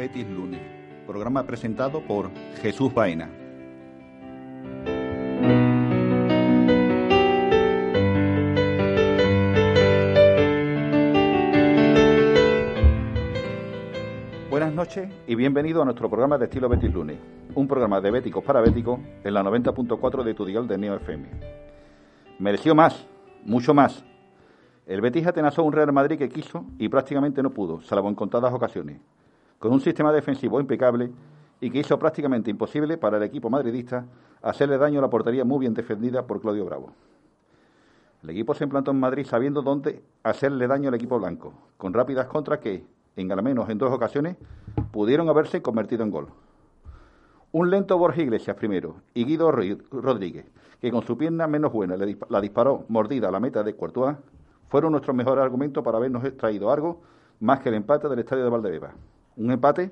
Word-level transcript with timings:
Betis 0.00 0.26
Lunes, 0.30 0.62
programa 1.06 1.42
presentado 1.42 2.00
por 2.00 2.30
Jesús 2.62 2.94
Vaina. 2.94 3.28
Buenas 14.48 14.72
noches 14.72 15.10
y 15.26 15.34
bienvenido 15.34 15.82
a 15.82 15.84
nuestro 15.84 16.08
programa 16.08 16.38
de 16.38 16.46
Estilo 16.46 16.70
Betis 16.70 16.90
Lunes, 16.94 17.18
un 17.54 17.68
programa 17.68 18.00
de 18.00 18.10
béticos 18.10 18.42
para 18.42 18.62
béticos 18.62 18.98
en 19.22 19.34
la 19.34 19.42
90.4 19.42 20.24
de 20.24 20.32
tu 20.32 20.46
dial 20.46 20.66
de 20.66 20.78
Neo 20.78 20.96
FM. 20.96 21.28
Mereció 22.38 22.74
más, 22.74 23.06
mucho 23.44 23.74
más. 23.74 24.02
El 24.86 25.02
Betis 25.02 25.26
atenazó 25.26 25.62
un 25.62 25.74
Real 25.74 25.92
Madrid 25.92 26.16
que 26.16 26.30
quiso 26.30 26.64
y 26.78 26.88
prácticamente 26.88 27.42
no 27.42 27.50
pudo, 27.50 27.82
salvo 27.82 28.08
en 28.08 28.14
contadas 28.14 28.54
ocasiones 28.54 28.98
con 29.60 29.72
un 29.72 29.80
sistema 29.80 30.10
defensivo 30.10 30.58
impecable 30.58 31.12
y 31.60 31.70
que 31.70 31.78
hizo 31.78 31.98
prácticamente 31.98 32.50
imposible 32.50 32.96
para 32.96 33.18
el 33.18 33.22
equipo 33.22 33.50
madridista 33.50 34.06
hacerle 34.42 34.78
daño 34.78 34.98
a 34.98 35.02
la 35.02 35.10
portería 35.10 35.44
muy 35.44 35.60
bien 35.60 35.74
defendida 35.74 36.26
por 36.26 36.40
Claudio 36.40 36.64
Bravo. 36.64 36.92
El 38.22 38.30
equipo 38.30 38.54
se 38.54 38.64
implantó 38.64 38.90
en 38.90 39.00
Madrid 39.00 39.26
sabiendo 39.26 39.60
dónde 39.60 40.02
hacerle 40.22 40.66
daño 40.66 40.88
al 40.88 40.94
equipo 40.94 41.18
blanco, 41.18 41.52
con 41.76 41.92
rápidas 41.92 42.26
contras 42.26 42.60
que, 42.60 42.84
en 43.16 43.30
al 43.30 43.42
menos 43.42 43.68
en 43.68 43.76
dos 43.76 43.92
ocasiones, 43.92 44.36
pudieron 44.90 45.28
haberse 45.28 45.60
convertido 45.60 46.04
en 46.04 46.10
gol. 46.10 46.28
Un 47.52 47.68
lento 47.68 47.98
Borja 47.98 48.22
Iglesias 48.22 48.56
primero 48.56 48.96
y 49.12 49.26
Guido 49.26 49.52
Rodríguez, 49.52 50.46
que 50.80 50.90
con 50.90 51.02
su 51.02 51.18
pierna 51.18 51.46
menos 51.46 51.70
buena 51.70 51.96
la 51.96 52.40
disparó 52.40 52.86
mordida 52.88 53.28
a 53.28 53.30
la 53.30 53.40
meta 53.40 53.62
de 53.62 53.76
Courtois, 53.76 54.16
fueron 54.68 54.92
nuestros 54.92 55.14
mejores 55.14 55.44
argumentos 55.44 55.84
para 55.84 55.98
habernos 55.98 56.24
extraído 56.24 56.70
algo 56.70 57.02
más 57.40 57.60
que 57.60 57.68
el 57.68 57.74
empate 57.74 58.08
del 58.08 58.20
estadio 58.20 58.44
de 58.44 58.50
Valdebeba. 58.50 58.94
Un 59.40 59.50
empate 59.50 59.90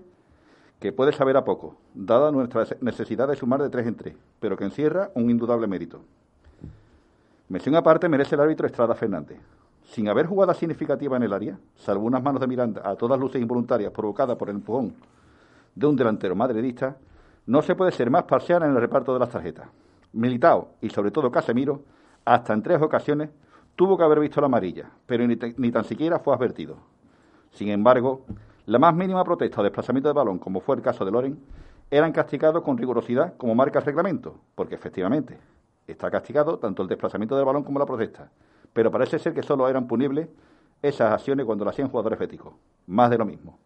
que 0.79 0.93
puede 0.93 1.11
saber 1.11 1.35
a 1.39 1.45
poco, 1.45 1.77
dada 1.95 2.31
nuestra 2.31 2.67
necesidad 2.83 3.27
de 3.29 3.35
sumar 3.35 3.63
de 3.63 3.71
tres 3.71 3.87
en 3.87 3.95
tres, 3.95 4.15
pero 4.41 4.59
que 4.59 4.65
encierra 4.65 5.11
un 5.15 5.31
indudable 5.31 5.67
mérito. 5.67 6.03
Mención 7.49 7.75
aparte 7.75 8.11
merece 8.11 8.35
el 8.35 8.43
árbitro 8.43 8.67
Estrada 8.67 8.95
Fernández. 8.95 9.39
Sin 9.85 10.07
haber 10.07 10.27
jugada 10.27 10.53
significativa 10.53 11.17
en 11.17 11.23
el 11.23 11.33
área, 11.33 11.59
salvo 11.77 12.05
unas 12.05 12.23
manos 12.23 12.43
de 12.43 12.47
Miranda 12.47 12.83
a 12.85 12.95
todas 12.95 13.19
luces 13.19 13.41
involuntarias 13.41 13.91
provocadas 13.91 14.37
por 14.37 14.51
el 14.51 14.57
empujón 14.57 14.93
de 15.75 15.87
un 15.87 15.97
delantero 15.97 16.37
madridista, 16.37 16.99
no 17.47 17.63
se 17.63 17.75
puede 17.75 17.93
ser 17.93 18.11
más 18.11 18.25
parcial 18.25 18.63
en 18.65 18.73
el 18.73 18.77
reparto 18.77 19.15
de 19.15 19.21
las 19.21 19.31
tarjetas. 19.31 19.69
Militao 20.13 20.73
y 20.83 20.91
sobre 20.91 21.11
todo 21.11 21.31
Casemiro, 21.31 21.81
hasta 22.27 22.53
en 22.53 22.63
tres 22.63 22.83
ocasiones, 22.83 23.31
tuvo 23.77 23.97
que 23.97 24.05
haber 24.05 24.21
visto 24.21 24.43
la 24.43 24.47
amarilla, 24.49 24.91
pero 25.07 25.27
ni, 25.27 25.39
ni 25.57 25.73
tan 25.73 25.85
siquiera 25.85 26.19
fue 26.19 26.35
advertido. 26.35 26.77
Sin 27.51 27.71
embargo, 27.71 28.27
la 28.69 28.79
más 28.79 28.95
mínima 28.95 29.25
protesta 29.25 29.63
o 29.63 29.65
desplazamiento 29.65 30.11
de 30.11 30.13
balón, 30.13 30.39
como 30.39 30.61
fue 30.61 30.77
el 30.77 30.83
caso 30.83 31.03
de 31.03 31.11
Loren, 31.11 31.39
eran 31.91 32.13
castigados 32.13 32.63
con 32.63 32.77
rigurosidad 32.77 33.35
como 33.39 33.55
marca 33.55 33.79
el 33.79 33.87
reglamento, 33.87 34.35
porque 34.55 34.75
efectivamente 34.75 35.39
está 35.87 36.11
castigado 36.11 36.59
tanto 36.59 36.83
el 36.83 36.89
desplazamiento 36.89 37.35
del 37.35 37.47
balón 37.47 37.65
como 37.65 37.79
la 37.79 37.87
protesta, 37.87 38.31
pero 38.75 38.91
parece 38.91 39.19
ser 39.19 39.33
que 39.33 39.43
solo 39.43 39.67
eran 39.71 39.87
punibles 39.87 40.29
esas 40.83 41.11
acciones 41.15 41.47
cuando 41.47 41.65
las 41.65 41.73
hacían 41.73 41.89
jugadores 41.89 42.19
féticos, 42.19 42.53
más 42.87 43.09
de 43.09 43.17
lo 43.17 43.25
mismo. 43.25 43.59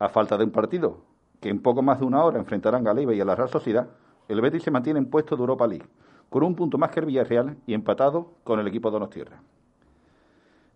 A 0.00 0.10
falta 0.10 0.36
de 0.36 0.44
un 0.44 0.50
partido 0.50 0.98
que 1.40 1.48
en 1.48 1.62
poco 1.62 1.80
más 1.80 1.98
de 1.98 2.04
una 2.04 2.22
hora 2.22 2.38
enfrentarán 2.38 2.86
a 2.86 2.92
Leiva 2.92 3.14
y 3.14 3.22
a 3.22 3.24
la 3.24 3.36
Real 3.36 3.48
Sociedad, 3.48 3.88
el 4.28 4.42
Betis 4.42 4.64
se 4.64 4.70
mantiene 4.70 4.98
en 4.98 5.08
puesto 5.08 5.34
de 5.34 5.40
Europa 5.40 5.66
League, 5.66 5.86
con 6.28 6.42
un 6.42 6.54
punto 6.54 6.76
más 6.76 6.90
que 6.90 7.00
el 7.00 7.06
Villarreal 7.06 7.56
y 7.66 7.72
empatado 7.72 8.34
con 8.44 8.60
el 8.60 8.66
equipo 8.66 8.90
de 8.90 8.92
Donostierra. 8.92 9.40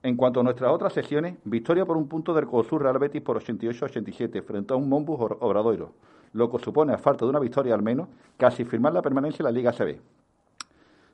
En 0.03 0.17
cuanto 0.17 0.41
a 0.41 0.43
nuestras 0.43 0.73
otras 0.73 0.95
sesiones, 0.95 1.37
victoria 1.45 1.85
por 1.85 1.99
un 1.99 2.09
punto 2.09 2.33
del 2.33 2.47
COSUR 2.47 2.83
Real 2.83 2.99
Betis 2.99 3.21
por 3.21 3.39
88-87 3.39 4.43
frente 4.43 4.73
a 4.73 4.77
un 4.77 4.89
Mombus 4.89 5.21
Obradoiro, 5.41 5.93
lo 6.33 6.51
que 6.51 6.59
supone, 6.59 6.95
a 6.95 6.99
falta 6.99 7.27
de 7.27 7.31
una 7.31 7.39
victoria 7.39 7.75
al 7.75 7.83
menos, 7.83 8.09
casi 8.39 8.65
firmar 8.65 8.95
la 8.95 9.03
permanencia 9.03 9.43
en 9.43 9.45
la 9.45 9.51
Liga 9.51 9.73
CB. 9.73 10.01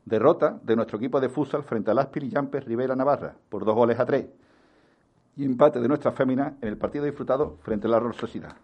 Derrota 0.05 0.61
de 0.63 0.77
nuestro 0.77 0.99
equipo 0.99 1.21
de 1.21 1.29
futsal 1.29 1.65
frente 1.65 1.91
al 1.91 1.99
Aspir 1.99 2.23
y 2.23 2.31
Jumpers 2.33 2.65
Rivera 2.65 2.95
Navarra 2.95 3.35
por 3.49 3.65
dos 3.65 3.75
goles 3.75 3.99
a 3.99 4.07
tres. 4.07 4.27
Y 5.37 5.45
empate 5.45 5.81
de 5.81 5.89
nuestra 5.89 6.13
fémina 6.13 6.55
en 6.61 6.69
el 6.69 6.77
partido 6.77 7.05
disfrutado 7.05 7.57
frente 7.63 7.89
a 7.89 7.91
la 7.91 7.99
Real 7.99 8.15
Sociedad. 8.15 8.55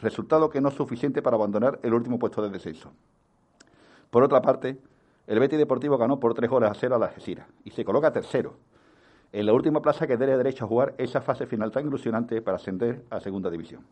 Resultado 0.00 0.48
que 0.48 0.60
no 0.60 0.68
es 0.68 0.74
suficiente 0.76 1.22
para 1.22 1.36
abandonar 1.36 1.80
el 1.82 1.92
último 1.92 2.20
puesto 2.20 2.40
de 2.40 2.50
descenso. 2.50 2.92
Por 4.10 4.22
otra 4.22 4.40
parte, 4.40 4.78
el 5.26 5.40
Betis 5.40 5.58
Deportivo 5.58 5.98
ganó 5.98 6.20
por 6.20 6.34
tres 6.34 6.48
goles 6.48 6.70
a 6.70 6.74
cero 6.74 6.94
a 6.94 6.98
la 7.00 7.06
Algeciras 7.06 7.48
y 7.64 7.72
se 7.72 7.84
coloca 7.84 8.12
tercero, 8.12 8.54
en 9.32 9.46
la 9.46 9.54
última 9.54 9.80
plaza 9.80 10.06
que 10.06 10.16
daría 10.16 10.36
derecho 10.36 10.64
a 10.64 10.68
jugar 10.68 10.94
esa 10.98 11.22
fase 11.22 11.46
final 11.46 11.72
tan 11.72 11.86
ilusionante 11.86 12.42
para 12.42 12.56
ascender 12.56 13.04
a 13.10 13.18
Segunda 13.18 13.50
División. 13.50 13.84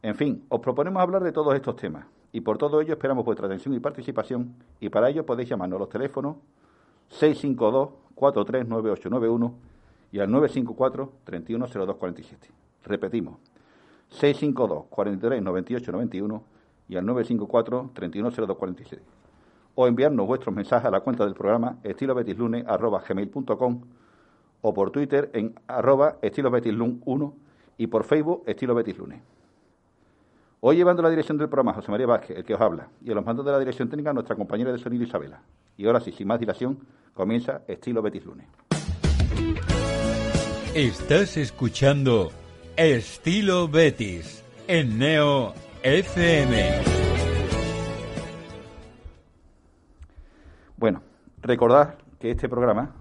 En 0.00 0.16
fin, 0.16 0.44
os 0.48 0.60
proponemos 0.60 1.02
hablar 1.02 1.22
de 1.22 1.32
todos 1.32 1.54
estos 1.54 1.76
temas 1.76 2.06
y 2.32 2.40
por 2.40 2.56
todo 2.58 2.80
ello 2.80 2.94
esperamos 2.94 3.24
vuestra 3.24 3.46
atención 3.46 3.72
y 3.74 3.80
participación 3.80 4.56
y 4.80 4.88
para 4.88 5.10
ello 5.10 5.26
podéis 5.26 5.50
llamarnos 5.50 5.76
a 5.76 5.80
los 5.80 5.90
teléfonos 5.90 6.36
652-439891 7.20 9.52
y 10.12 10.20
al 10.20 10.30
954-310247. 10.30 12.36
Repetimos, 12.84 13.36
652-439891 14.18 16.40
y 16.88 16.96
al 16.96 17.04
954-310247. 17.04 18.98
O 19.74 19.86
enviarnos 19.86 20.26
vuestros 20.26 20.54
mensajes 20.54 20.86
a 20.86 20.90
la 20.90 21.00
cuenta 21.00 21.24
del 21.24 21.32
programa 21.34 21.78
estilobetislunes.com 21.82 23.80
o 24.62 24.72
por 24.72 24.90
Twitter 24.90 25.30
en 25.34 25.54
arroba 25.66 26.16
estilo 26.22 26.50
1 27.04 27.36
y 27.78 27.86
por 27.88 28.04
Facebook 28.04 28.44
estilo 28.46 28.74
Betis 28.74 28.96
Lunes. 28.96 29.20
Hoy 30.60 30.76
llevando 30.76 31.02
la 31.02 31.10
dirección 31.10 31.36
del 31.36 31.48
programa 31.48 31.74
José 31.74 31.90
María 31.90 32.06
Vázquez, 32.06 32.36
el 32.38 32.44
que 32.44 32.54
os 32.54 32.60
habla, 32.60 32.88
y 33.04 33.10
a 33.10 33.14
los 33.14 33.24
mandos 33.24 33.44
de 33.44 33.50
la 33.50 33.58
dirección 33.58 33.88
técnica 33.88 34.12
nuestra 34.12 34.36
compañera 34.36 34.70
de 34.70 34.78
sonido 34.78 35.02
Isabela. 35.02 35.42
Y 35.76 35.86
ahora 35.86 36.00
sí, 36.00 36.12
sin 36.12 36.28
más 36.28 36.38
dilación, 36.38 36.78
comienza 37.12 37.62
estilo 37.66 38.00
Betis 38.00 38.24
Lunes. 38.24 38.46
Estás 40.72 41.36
escuchando 41.36 42.30
Estilo 42.76 43.66
Betis 43.66 44.44
en 44.68 44.98
Neo 44.98 45.52
FM. 45.82 46.82
Bueno, 50.76 51.02
recordad 51.42 51.96
que 52.20 52.30
este 52.30 52.48
programa 52.48 52.94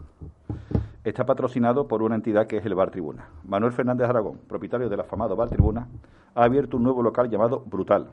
está 1.03 1.25
patrocinado 1.25 1.87
por 1.87 2.03
una 2.03 2.15
entidad 2.15 2.47
que 2.47 2.57
es 2.57 2.65
el 2.65 2.75
Bar 2.75 2.91
Tribuna. 2.91 3.29
Manuel 3.43 3.73
Fernández 3.73 4.07
Aragón, 4.07 4.39
propietario 4.47 4.89
del 4.89 4.99
afamado 4.99 5.35
Bar 5.35 5.49
Tribuna, 5.49 5.87
ha 6.35 6.43
abierto 6.43 6.77
un 6.77 6.83
nuevo 6.83 7.01
local 7.01 7.29
llamado 7.29 7.63
Brutal, 7.65 8.07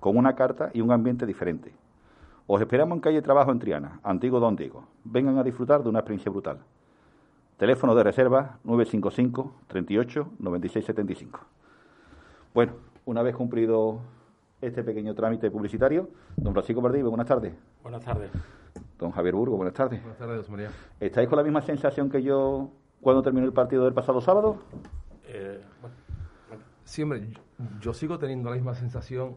con 0.00 0.16
una 0.16 0.34
carta 0.34 0.70
y 0.74 0.80
un 0.80 0.92
ambiente 0.92 1.26
diferente. 1.26 1.72
Os 2.46 2.60
esperamos 2.60 2.96
en 2.96 3.00
calle 3.00 3.22
Trabajo 3.22 3.50
en 3.50 3.58
Triana, 3.58 4.00
antiguo 4.02 4.40
Don 4.40 4.56
Diego. 4.56 4.84
Vengan 5.04 5.38
a 5.38 5.42
disfrutar 5.42 5.82
de 5.82 5.88
una 5.88 6.00
experiencia 6.00 6.30
brutal. 6.30 6.58
Teléfono 7.56 7.94
de 7.94 8.02
reserva 8.02 8.58
955 8.64 9.54
38 9.68 10.28
96 10.38 10.84
75. 10.84 11.40
Bueno, 12.52 12.72
una 13.06 13.22
vez 13.22 13.34
cumplido 13.34 14.00
este 14.60 14.82
pequeño 14.82 15.14
trámite 15.14 15.50
publicitario, 15.50 16.08
don 16.36 16.52
Francisco 16.52 16.82
Pardillo, 16.82 17.08
buenas 17.08 17.26
tardes. 17.26 17.54
Buenas 17.82 18.04
tardes. 18.04 18.30
Don 18.98 19.10
Javier 19.10 19.34
Burgo, 19.34 19.56
buenas 19.56 19.74
tardes. 19.74 20.00
Buenas 20.00 20.18
tardes, 20.18 20.48
María. 20.48 20.70
¿Estáis 21.00 21.28
con 21.28 21.36
la 21.36 21.44
misma 21.44 21.62
sensación 21.62 22.10
que 22.10 22.22
yo 22.22 22.70
cuando 23.00 23.22
terminó 23.22 23.46
el 23.46 23.52
partido 23.52 23.84
del 23.84 23.94
pasado 23.94 24.20
sábado? 24.20 24.58
Eh, 25.26 25.60
Sí, 26.84 27.02
hombre, 27.02 27.28
yo, 27.80 27.94
sigo 27.94 28.18
teniendo 28.18 28.50
la 28.50 28.56
misma 28.56 28.74
sensación 28.74 29.36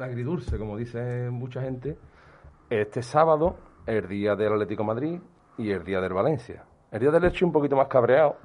agridulce, 0.00 0.56
como 0.56 0.76
dice 0.76 1.28
mucha 1.30 1.60
gente. 1.62 1.98
Este 2.70 3.02
sábado, 3.02 3.56
el 3.86 4.06
día 4.06 4.36
del 4.36 4.52
Atlético 4.52 4.84
Madrid 4.84 5.20
y 5.58 5.72
el 5.72 5.82
día 5.82 6.00
del 6.00 6.12
Valencia. 6.12 6.64
El 6.92 7.00
día 7.00 7.10
del 7.10 7.22
Leche 7.22 7.44
un 7.44 7.50
poquito 7.50 7.74
más 7.74 7.88
cabreado, 7.88 8.36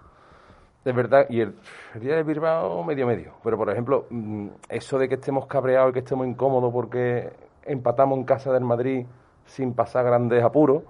de 0.84 0.92
verdad, 0.92 1.28
y 1.30 1.40
el, 1.40 1.56
día 2.02 2.16
del 2.16 2.24
Bilbao 2.24 2.84
medio 2.84 3.06
medio. 3.06 3.36
Pero, 3.44 3.58
por 3.58 3.70
ejemplo, 3.70 4.08
mm, 4.10 4.48
eso 4.70 4.98
de 4.98 5.08
que 5.08 5.16
estemos 5.16 5.46
cabreados 5.46 5.92
y 5.92 5.94
que 5.94 6.00
estemos 6.00 6.26
incómodos 6.26 6.74
porque 6.74 7.32
empatamos 7.64 8.18
en 8.18 8.26
casa 8.26 8.52
del 8.52 8.64
Madrid 8.64 9.06
sin 9.46 9.74
pasar 9.74 10.06
grandes 10.06 10.44
apuros, 10.44 10.84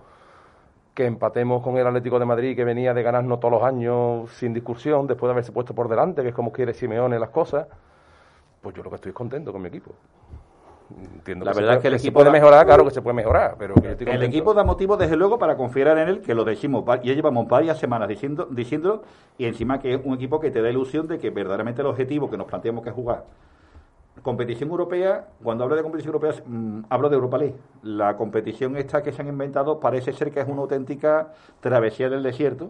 que 0.93 1.05
empatemos 1.05 1.61
con 1.61 1.77
el 1.77 1.85
Atlético 1.85 2.19
de 2.19 2.25
Madrid 2.25 2.55
que 2.55 2.63
venía 2.63 2.93
de 2.93 3.03
ganarnos 3.03 3.39
todos 3.39 3.51
los 3.51 3.63
años 3.63 4.31
sin 4.31 4.53
discusión, 4.53 5.07
después 5.07 5.27
de 5.27 5.31
haberse 5.33 5.51
puesto 5.51 5.75
por 5.75 5.89
delante, 5.89 6.21
que 6.21 6.29
es 6.29 6.35
como 6.35 6.51
quiere 6.51 6.73
Simeone 6.73 7.19
las 7.19 7.29
cosas, 7.29 7.67
pues 8.61 8.73
yo 8.73 8.81
lo 8.81 8.89
que 8.89 8.95
estoy 8.95 9.11
contento 9.11 9.51
con 9.51 9.61
mi 9.61 9.67
equipo. 9.67 9.91
Entiendo 11.15 11.45
la 11.45 11.53
verdad 11.53 11.75
es 11.75 11.81
que 11.81 11.87
el 11.87 11.95
equipo 11.95 12.19
puede 12.19 12.29
mejorar, 12.29 12.65
claro 12.65 12.85
que 12.85 12.91
se 12.91 13.01
puede 13.01 13.15
mejorar, 13.15 13.55
pero 13.57 13.73
el 13.83 14.23
equipo 14.23 14.53
da 14.53 14.63
motivo 14.63 14.95
desde 14.95 15.17
luego 15.17 15.39
para 15.39 15.57
confiar 15.57 15.97
en 15.97 16.07
él, 16.07 16.21
que 16.21 16.35
lo 16.35 16.45
decimos, 16.45 16.85
ya 16.85 17.13
llevamos 17.13 17.47
varias 17.47 17.79
semanas 17.79 18.07
diciendo, 18.07 18.47
diciéndolo 18.51 19.01
y 19.37 19.45
encima 19.45 19.79
que 19.79 19.95
es 19.95 20.01
un 20.03 20.13
equipo 20.13 20.39
que 20.39 20.51
te 20.51 20.61
da 20.61 20.69
ilusión 20.69 21.07
de 21.07 21.17
que 21.17 21.31
verdaderamente 21.31 21.81
el 21.81 21.87
objetivo 21.87 22.29
que 22.29 22.37
nos 22.37 22.45
planteamos 22.45 22.83
que 22.83 22.89
es 22.89 22.95
jugar 22.95 23.25
competición 24.21 24.69
europea, 24.69 25.27
cuando 25.44 25.63
hablo 25.63 25.75
de 25.75 25.83
competición 25.83 26.13
europea, 26.15 26.41
mm, 26.45 26.85
hablo 26.89 27.09
de 27.09 27.15
Europa 27.15 27.38
League. 27.38 27.56
La 27.83 28.17
competición 28.17 28.77
esta 28.77 29.03
que 29.03 29.12
se 29.12 29.21
han 29.21 29.27
inventado 29.27 29.79
parece 29.79 30.13
ser 30.13 30.31
que 30.31 30.39
es 30.39 30.47
una 30.47 30.62
auténtica 30.62 31.33
travesía 31.59 32.09
del 32.09 32.23
desierto 32.23 32.69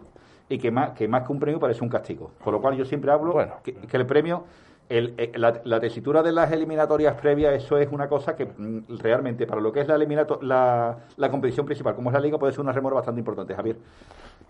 y 0.49 0.57
que 0.57 0.71
más, 0.71 0.91
que 0.91 1.07
más 1.07 1.25
que 1.25 1.31
un 1.31 1.39
premio 1.39 1.59
parece 1.59 1.83
un 1.83 1.89
castigo. 1.89 2.31
Con 2.43 2.53
lo 2.53 2.61
cual 2.61 2.75
yo 2.75 2.85
siempre 2.85 3.11
hablo 3.11 3.35
que, 3.63 3.75
el 3.91 4.05
premio, 4.05 4.43
el, 4.89 5.13
eh, 5.17 5.31
la, 5.35 5.79
tesitura 5.79 6.21
de 6.21 6.31
las 6.31 6.51
eliminatorias 6.51 7.19
previas, 7.19 7.53
eso 7.53 7.77
es 7.77 7.91
una 7.91 8.07
cosa 8.07 8.35
que 8.35 8.45
mm, 8.45 8.97
realmente 8.99 9.47
para 9.47 9.61
lo 9.61 9.71
que 9.71 9.81
es 9.81 9.87
la, 9.87 9.97
la, 9.97 10.97
la 11.17 11.31
competición 11.31 11.65
principal, 11.65 11.95
como 11.95 12.09
es 12.09 12.13
la 12.13 12.19
liga, 12.19 12.37
puede 12.37 12.53
ser 12.53 12.61
una 12.61 12.71
remora 12.71 12.95
bastante 12.95 13.19
importante, 13.19 13.55
Javier. 13.55 13.77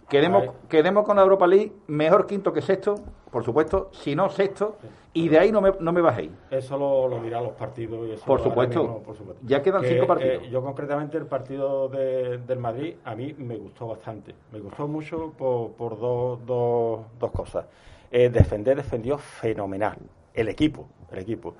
Quedemos, 0.10 0.44
quedemos 0.70 1.04
con 1.04 1.16
la 1.16 1.24
Europa 1.24 1.48
League, 1.48 1.72
mejor 1.88 2.28
quinto 2.28 2.54
que 2.54 2.62
sexto, 2.62 2.96
por 3.32 3.44
supuesto, 3.44 3.90
si 3.92 4.16
no 4.16 4.30
sexto, 4.30 4.78
y 5.14 5.30
de 5.30 5.40
ahí 5.40 5.52
no 5.52 5.62
me, 5.62 5.74
no 5.80 5.92
me 5.92 6.02
bajéis. 6.02 6.32
Eso 6.52 6.78
lo, 6.78 7.08
lo 7.08 7.24
dirán 7.24 7.44
los 7.44 7.54
partidos. 7.54 8.08
Y 8.08 8.26
por, 8.26 8.42
supuesto. 8.42 9.02
Ya 9.44 9.64
quedan 9.64 9.84
cinco 9.84 10.06
partidos. 10.06 10.44
Eh, 10.44 10.50
yo 10.52 10.62
concretamente 10.62 11.18
el 11.18 11.26
partido 11.26 11.90
de, 11.90 12.38
del 12.38 12.60
Madrid 12.60 12.96
a 13.04 13.16
mí 13.16 13.34
me 13.38 13.58
gustó 13.58 13.88
bastante. 13.88 14.36
Me 14.52 14.60
gustó 14.60 14.88
mucho 14.88 15.32
por, 15.38 15.72
por 15.72 16.00
dos, 16.00 16.46
dos, 16.46 17.00
dos 17.20 17.32
cosas. 17.32 17.66
Eh, 18.12 18.30
defender 18.30 18.78
defendió 18.78 19.18
fenomenal. 19.18 19.98
El 20.34 20.50
equipo, 20.50 20.88
el 21.12 21.20
equipo. 21.20 21.56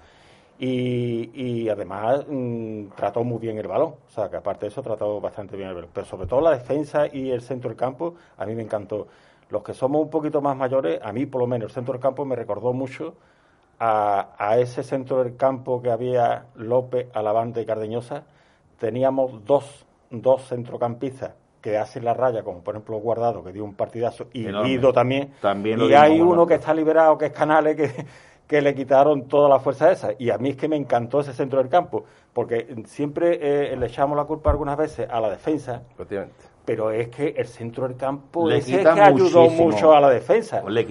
Y, 0.58 1.68
además 1.68 2.26
mm, 2.28 2.88
trató 2.96 3.24
muy 3.24 3.40
bien 3.40 3.58
el 3.58 3.68
balón. 3.68 3.96
O 4.08 4.10
sea, 4.10 4.30
que 4.30 4.38
aparte 4.38 4.66
de 4.66 4.68
eso 4.70 4.82
trató 4.82 5.20
bastante 5.20 5.58
bien 5.58 5.70
el 5.70 5.76
balón. 5.76 5.90
Pero 5.94 6.06
sobre 6.06 6.28
todo 6.28 6.42
la 6.42 6.52
defensa 6.52 7.08
y 7.12 7.32
el 7.32 7.42
centro 7.42 7.70
del 7.70 7.78
campo, 7.78 8.16
a 8.38 8.46
mí 8.46 8.56
me 8.56 8.64
encantó. 8.64 9.08
Los 9.50 9.64
que 9.64 9.74
somos 9.74 10.02
un 10.02 10.10
poquito 10.10 10.42
más 10.42 10.56
mayores, 10.56 11.00
a 11.04 11.12
mí 11.12 11.26
por 11.26 11.42
lo 11.42 11.48
menos 11.48 11.70
el 11.70 11.74
centro 11.74 11.94
del 11.94 12.02
campo 12.02 12.26
me 12.26 12.36
recordó 12.36 12.74
mucho 12.74 13.16
a, 13.80 14.58
ese 14.58 14.84
centro 14.84 15.24
del 15.24 15.36
campo 15.36 15.82
que 15.82 15.92
había 15.92 16.46
López, 16.56 17.08
Alavante 17.14 17.62
y 17.62 17.66
Cardeñosa. 17.66 18.24
Teníamos 18.80 19.46
dos, 19.46 19.86
dos 20.10 20.48
centrocampistas 20.48 21.34
que 21.62 21.78
hacen 21.78 22.06
la 22.06 22.14
raya, 22.14 22.44
como 22.44 22.60
por 22.62 22.76
ejemplo 22.76 22.98
Guardado, 22.98 23.44
que 23.44 23.52
dio 23.52 23.64
un 23.64 23.74
partidazo, 23.74 24.28
y 24.34 24.46
Guido 24.46 24.94
también. 24.94 25.34
también 25.42 25.82
y 25.82 25.94
hay 25.94 26.22
uno 26.22 26.46
que 26.46 26.56
está 26.56 26.74
liberado, 26.76 27.18
que 27.18 27.26
es 27.28 27.32
Canales, 27.32 27.76
que 27.76 28.06
que 28.48 28.62
le 28.62 28.76
quitaron 28.76 29.28
toda 29.28 29.50
la 29.50 29.60
fuerza 29.60 29.92
esa. 29.92 30.10
Y 30.18 30.30
a 30.30 30.38
mí 30.38 30.50
es 30.50 30.58
que 30.58 30.68
me 30.68 30.76
encantó 30.76 31.20
ese 31.20 31.34
centro 31.34 31.60
del 31.60 31.70
campo, 31.70 32.06
porque 32.34 32.76
siempre 32.86 33.40
eh, 33.42 33.76
le 33.76 33.86
echamos 33.88 34.16
la 34.16 34.26
culpa 34.26 34.52
algunas 34.52 34.78
veces 34.78 35.08
a 35.10 35.20
la 35.20 35.30
defensa. 35.30 35.84
Pero 36.66 36.90
es 36.90 37.10
que 37.10 37.36
el 37.38 37.46
centro 37.46 37.88
del 37.88 37.96
campo 37.96 38.50
le 38.50 38.60
que 38.60 38.80
ayudó 38.88 39.50
mucho 39.50 39.94
a 39.94 40.02
la 40.02 40.10
defensa. 40.10 40.64
Le, 40.68 40.82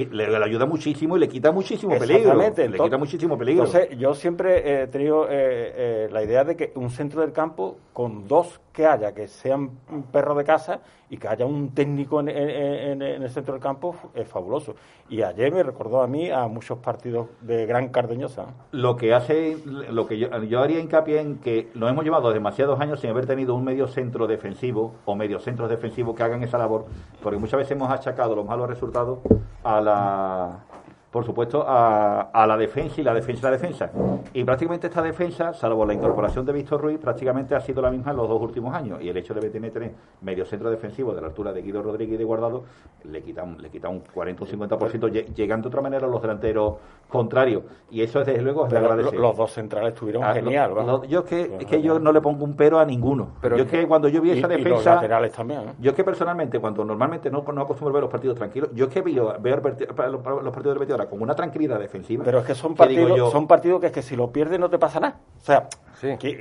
ayuda 0.44 0.66
muchísimo 0.66 1.16
y 1.16 1.20
le 1.20 1.28
quita 1.28 1.50
muchísimo 1.50 1.98
peligro. 1.98 2.34
le 2.34 2.78
quita 2.78 2.96
muchísimo 2.96 3.36
peligro. 3.36 3.64
Entonces, 3.64 3.98
yo 3.98 4.14
siempre 4.14 4.82
he 4.82 4.86
tenido 4.86 5.24
eh, 5.24 5.30
eh, 5.32 6.08
la 6.12 6.22
idea 6.22 6.44
de 6.44 6.56
que 6.56 6.72
un 6.76 6.90
centro 6.90 7.22
del 7.22 7.32
campo 7.32 7.76
con 7.92 8.28
dos 8.28 8.60
que 8.72 8.86
haya, 8.86 9.12
que 9.12 9.26
sean 9.26 9.70
perros 10.12 10.36
de 10.36 10.44
casa 10.44 10.80
y 11.10 11.16
que 11.16 11.28
haya 11.28 11.46
un 11.46 11.70
técnico 11.70 12.20
en, 12.20 12.28
el 12.28 13.30
centro 13.30 13.54
del 13.54 13.62
campo 13.62 13.94
es 14.14 14.26
fabuloso. 14.28 14.74
Y 15.08 15.22
ayer 15.22 15.52
me 15.52 15.62
recordó 15.62 16.02
a 16.02 16.06
mí 16.06 16.30
a 16.30 16.46
muchos 16.48 16.78
partidos 16.78 17.28
de 17.40 17.66
Gran 17.66 17.88
Cardeñosa. 17.88 18.46
Lo 18.72 18.96
que 18.96 19.14
hace, 19.14 19.58
lo 19.64 20.06
que 20.06 20.18
yo, 20.18 20.42
yo 20.44 20.60
haría 20.60 20.80
hincapié 20.80 21.20
en 21.20 21.38
que 21.38 21.68
lo 21.74 21.88
hemos 21.88 22.04
llevado 22.04 22.32
demasiados 22.32 22.80
años 22.80 23.00
sin 23.00 23.10
haber 23.10 23.26
tenido 23.26 23.54
un 23.54 23.64
medio 23.64 23.86
centro 23.88 24.26
defensivo 24.26 24.94
o 25.04 25.14
medio 25.14 25.38
centros 25.40 25.68
defensivos 25.68 26.16
que 26.16 26.22
hagan 26.22 26.42
esa 26.42 26.58
labor, 26.58 26.86
porque 27.22 27.38
muchas 27.38 27.58
veces 27.58 27.72
hemos 27.72 27.90
achacado 27.90 28.34
los 28.34 28.46
malos 28.46 28.68
resultados 28.68 29.18
a 29.62 29.80
la 29.80 30.64
por 31.14 31.24
supuesto, 31.24 31.64
a, 31.64 32.44
la 32.44 32.56
defensa 32.56 33.00
y 33.00 33.04
la 33.04 33.14
defensa 33.14 33.38
y 33.38 33.44
la 33.44 33.50
defensa. 33.52 33.90
Y 34.32 34.42
prácticamente 34.42 34.88
esta 34.88 35.00
defensa, 35.00 35.52
salvo 35.52 35.86
la 35.86 35.94
incorporación 35.94 36.44
de 36.44 36.52
Víctor 36.52 36.80
Ruiz, 36.80 36.98
prácticamente 36.98 37.54
ha 37.54 37.60
sido 37.60 37.80
la 37.82 37.92
misma 37.92 38.10
en 38.10 38.16
los 38.16 38.28
dos 38.28 38.42
últimos 38.42 38.74
años. 38.74 39.00
Y 39.00 39.10
el 39.10 39.16
hecho 39.16 39.32
de 39.32 39.48
tener 39.48 39.92
medio 40.22 40.44
centro 40.44 40.72
defensivo 40.72 41.14
de 41.14 41.20
la 41.20 41.28
altura 41.28 41.52
de 41.52 41.62
Guido 41.62 41.82
Rodríguez 41.82 42.16
y 42.16 42.18
de 42.18 42.24
Guardado 42.24 42.64
le 43.04 43.22
quita 43.22 43.44
un, 43.44 43.62
le 43.62 43.70
quita 43.70 43.88
un 43.88 44.00
40 44.00 44.42
o 44.42 44.44
un 44.44 44.68
50%, 44.68 45.34
llegando 45.36 45.68
de 45.68 45.72
otra 45.72 45.82
manera 45.82 46.04
a 46.04 46.10
los 46.10 46.20
delanteros 46.20 46.78
contrarios. 47.08 47.62
Y 47.92 48.02
eso 48.02 48.20
es 48.20 48.26
desde 48.26 48.42
luego 48.42 48.66
de 48.66 48.76
agradecer. 48.76 49.14
Los 49.14 49.36
dos 49.36 49.52
centrales 49.52 49.92
estuvieron 49.92 50.24
ah, 50.24 50.34
genial. 50.34 50.72
yo 51.08 51.20
es 51.20 51.26
que, 51.26 51.56
es 51.60 51.66
que 51.66 51.80
yo 51.80 52.00
no 52.00 52.10
le 52.10 52.22
pongo 52.22 52.44
un 52.44 52.56
pero 52.56 52.80
a 52.80 52.84
ninguno. 52.84 53.34
Pero 53.40 53.56
yo 53.56 53.62
es 53.62 53.70
que, 53.70 53.86
cuando 53.86 54.08
yo 54.08 54.20
vi 54.20 54.32
esa 54.32 54.48
defensa. 54.48 54.68
Y 54.68 54.72
los 54.72 54.84
laterales 54.84 55.32
también. 55.32 55.74
Yo 55.78 55.92
es 55.92 55.96
que 55.96 56.02
personalmente, 56.02 56.58
cuando 56.58 56.84
normalmente 56.84 57.30
no, 57.30 57.44
no 57.52 57.60
acostumbro 57.60 57.94
ver 57.94 58.02
los 58.02 58.10
partidos 58.10 58.36
tranquilos, 58.36 58.70
yo 58.74 58.86
es 58.86 58.90
que 58.90 59.00
veo, 59.00 59.32
ver 59.38 59.62
los, 59.62 60.52
partidos 60.52 60.74
de 60.74 60.80
Betis 60.80 61.03
con 61.08 61.20
una 61.22 61.34
tranquilidad 61.34 61.78
defensiva. 61.78 62.24
Pero 62.24 62.40
es 62.40 62.46
que 62.46 62.54
son 62.54 62.74
partidos, 62.74 63.30
son 63.30 63.46
partidos 63.46 63.80
que 63.80 63.86
es 63.86 63.92
que 63.92 64.02
si 64.02 64.16
lo 64.16 64.30
pierdes 64.30 64.58
no 64.58 64.68
te 64.68 64.78
pasa 64.78 65.00
nada. 65.00 65.16
O 65.40 65.44
sea, 65.44 65.68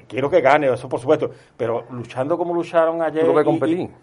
quiero 0.08 0.30
que 0.30 0.42
gane, 0.42 0.72
eso 0.72 0.90
por 0.90 1.00
supuesto. 1.00 1.32
Pero 1.58 1.86
luchando 1.92 2.38
como 2.38 2.54
lucharon 2.54 3.02
ayer. 3.02 3.22
Que 3.22 3.30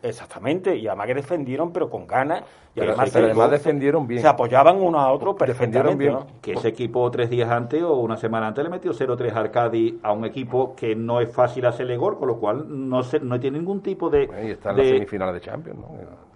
exactamente. 0.03 0.77
Y 0.77 0.87
además 0.87 1.07
que 1.07 1.15
defendieron, 1.15 1.73
pero 1.73 1.89
con 1.89 2.07
ganas. 2.07 2.43
Y 2.75 2.81
además, 2.81 3.15
además 3.15 3.51
defendieron 3.51 4.07
bien. 4.07 4.23
Se 4.23 4.29
apoyaban 4.29 4.81
uno 4.81 5.01
a 5.01 5.11
otro 5.13 5.35
defendieron 5.35 5.99
bien. 5.99 6.17
Que 6.41 6.53
ese 6.53 6.69
equipo 6.69 7.11
tres 7.11 7.29
días 7.29 7.51
antes 7.51 7.83
o 7.83 7.95
una 7.97 8.17
semana 8.17 8.49
antes 8.49 8.63
le 8.63 8.71
metió 8.71 8.93
0-3 8.93 9.33
al 9.35 9.51
Cádiz 9.51 9.95
a 10.03 10.13
un 10.13 10.25
equipo 10.25 10.75
que 10.77 10.95
no 10.95 11.21
es 11.21 11.33
fácil 11.33 11.67
hacerle 11.67 11.97
gol, 11.97 12.19
con 12.19 12.29
lo 12.29 12.37
cual 12.39 12.65
no 12.69 13.03
se, 13.03 13.21
no 13.21 13.41
tiene 13.41 13.59
ningún 13.59 13.83
tipo 13.83 14.09
de. 14.09 14.29
Y 14.45 14.51
está 14.53 14.71
en 14.71 14.77
la 14.77 14.85
semifinal 14.85 15.35
de 15.35 15.41
Champions, 15.41 15.79
¿no? 15.79 15.89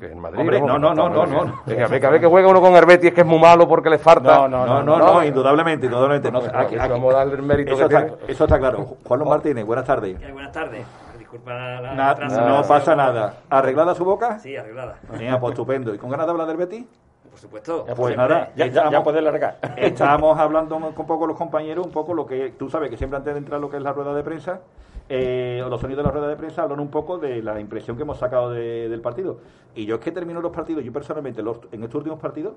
Que 0.07 0.13
en 0.13 0.21
Madrid. 0.21 0.41
Hombre, 0.41 0.61
no, 0.61 0.79
no, 0.79 0.95
no, 0.95 1.09
no. 1.09 1.27
no, 1.27 1.63
Venga, 1.65 2.11
vez 2.11 2.21
que 2.21 2.27
juega 2.27 2.49
uno 2.49 2.61
con 2.61 2.75
Herbeti 2.75 3.09
es 3.09 3.15
que 3.15 3.23
es 3.23 3.27
muy 3.27 3.39
malo 3.39 3.67
porque 3.67 3.89
le 3.89 3.99
falta. 3.99 4.37
No, 4.37 4.49
no, 4.49 4.83
no, 4.83 4.99
no, 4.99 5.25
indudablemente, 5.25 5.87
indudablemente. 5.87 6.31
aquí, 6.55 6.77
vamos 6.77 7.15
a 7.15 7.19
darle 7.19 7.35
el 7.35 7.43
mérito 7.43 7.75
eso, 7.75 7.85
está, 7.85 8.07
eso 8.29 8.45
está 8.45 8.59
claro. 8.59 8.97
Juan 9.05 9.25
Martínez, 9.27 9.65
buenas 9.65 9.87
tardes. 9.87 10.19
buenas 10.33 10.53
tardes. 10.53 10.85
Disculpa 11.19 11.53
la, 11.81 12.15
No 12.29 12.63
pasa 12.69 12.95
nada. 12.95 13.35
¿Arreglada 13.49 13.95
su 13.95 14.05
boca? 14.05 14.39
Sí, 14.39 14.57
arreglada. 14.57 14.97
Pues 15.09 15.23
estupendo. 15.51 15.95
¿Y 15.95 15.99
con 15.99 16.11
ganas 16.11 16.27
de 16.27 16.33
hablar 16.33 16.47
del 16.47 16.57
Betty? 16.57 16.87
Por 17.31 17.41
supuesto. 17.41 17.85
pues 17.97 18.17
nada, 18.17 18.51
ya, 18.55 18.67
ya, 18.67 19.03
puedes 19.03 19.23
largar. 19.23 19.57
Estábamos 19.77 20.39
hablando 20.39 20.79
con 20.95 21.07
poco 21.07 21.27
los 21.27 21.37
compañeros, 21.37 21.85
un 21.85 21.93
poco 21.93 22.15
lo 22.15 22.27
que 22.27 22.51
tú 22.57 22.71
sabes 22.71 22.91
que 22.91 22.97
siempre 22.97 23.17
antes 23.17 23.35
de 23.35 23.39
entrar 23.39 23.61
lo 23.61 23.69
que 23.69 23.79
es 23.79 23.83
la 23.83 23.93
rueda 23.93 24.15
de 24.15 24.23
prensa, 24.23 24.61
eh, 25.09 25.63
los 25.69 25.81
sonidos 25.81 26.03
de 26.03 26.05
la 26.05 26.11
rueda 26.11 26.29
de 26.29 26.37
prensa 26.37 26.63
hablan 26.63 26.81
un 26.81 26.89
poco 26.89 27.19
de 27.19 27.43
la 27.43 27.61
impresión 27.61 27.97
que 27.97 28.03
hemos 28.03 28.19
sacado 28.19 28.51
del 28.51 29.01
partido. 29.01 29.39
Y 29.75 29.85
yo 29.85 29.97
es 29.97 30.01
que 30.01 30.13
termino 30.13 30.41
los 30.41 30.53
partidos, 30.53 30.85
yo 30.85 30.93
personalmente 30.93 31.43
en 31.43 31.83
estos 31.83 31.95
últimos 31.97 32.21
partidos, 32.21 32.55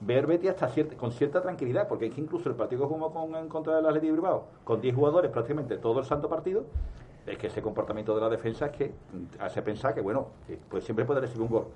ver 0.00 0.26
Betty 0.26 0.48
hasta 0.48 0.70
con 0.98 1.10
cierta 1.10 1.40
tranquilidad, 1.40 1.88
porque 1.88 2.06
es 2.06 2.14
que 2.14 2.20
incluso 2.20 2.50
el 2.50 2.54
partido 2.54 2.82
que 2.82 2.94
jugamos 2.94 3.12
con, 3.12 3.48
contra 3.48 3.76
del 3.76 3.86
Atlético 3.86 4.12
Bilbao, 4.12 4.44
con 4.64 4.80
10 4.80 4.94
jugadores 4.94 5.30
prácticamente 5.30 5.78
todo 5.78 6.00
el 6.00 6.04
santo 6.04 6.28
partido, 6.28 6.64
es 7.26 7.38
que 7.38 7.46
ese 7.46 7.62
comportamiento 7.62 8.14
de 8.14 8.20
la 8.20 8.28
defensa 8.28 8.66
es 8.66 8.72
que 8.72 8.94
hace 9.40 9.62
pensar 9.62 9.94
que, 9.94 10.02
bueno, 10.02 10.28
pues 10.68 10.84
siempre 10.84 11.04
puede 11.04 11.20
recibir 11.20 11.42
un 11.42 11.48
gol. 11.48 11.66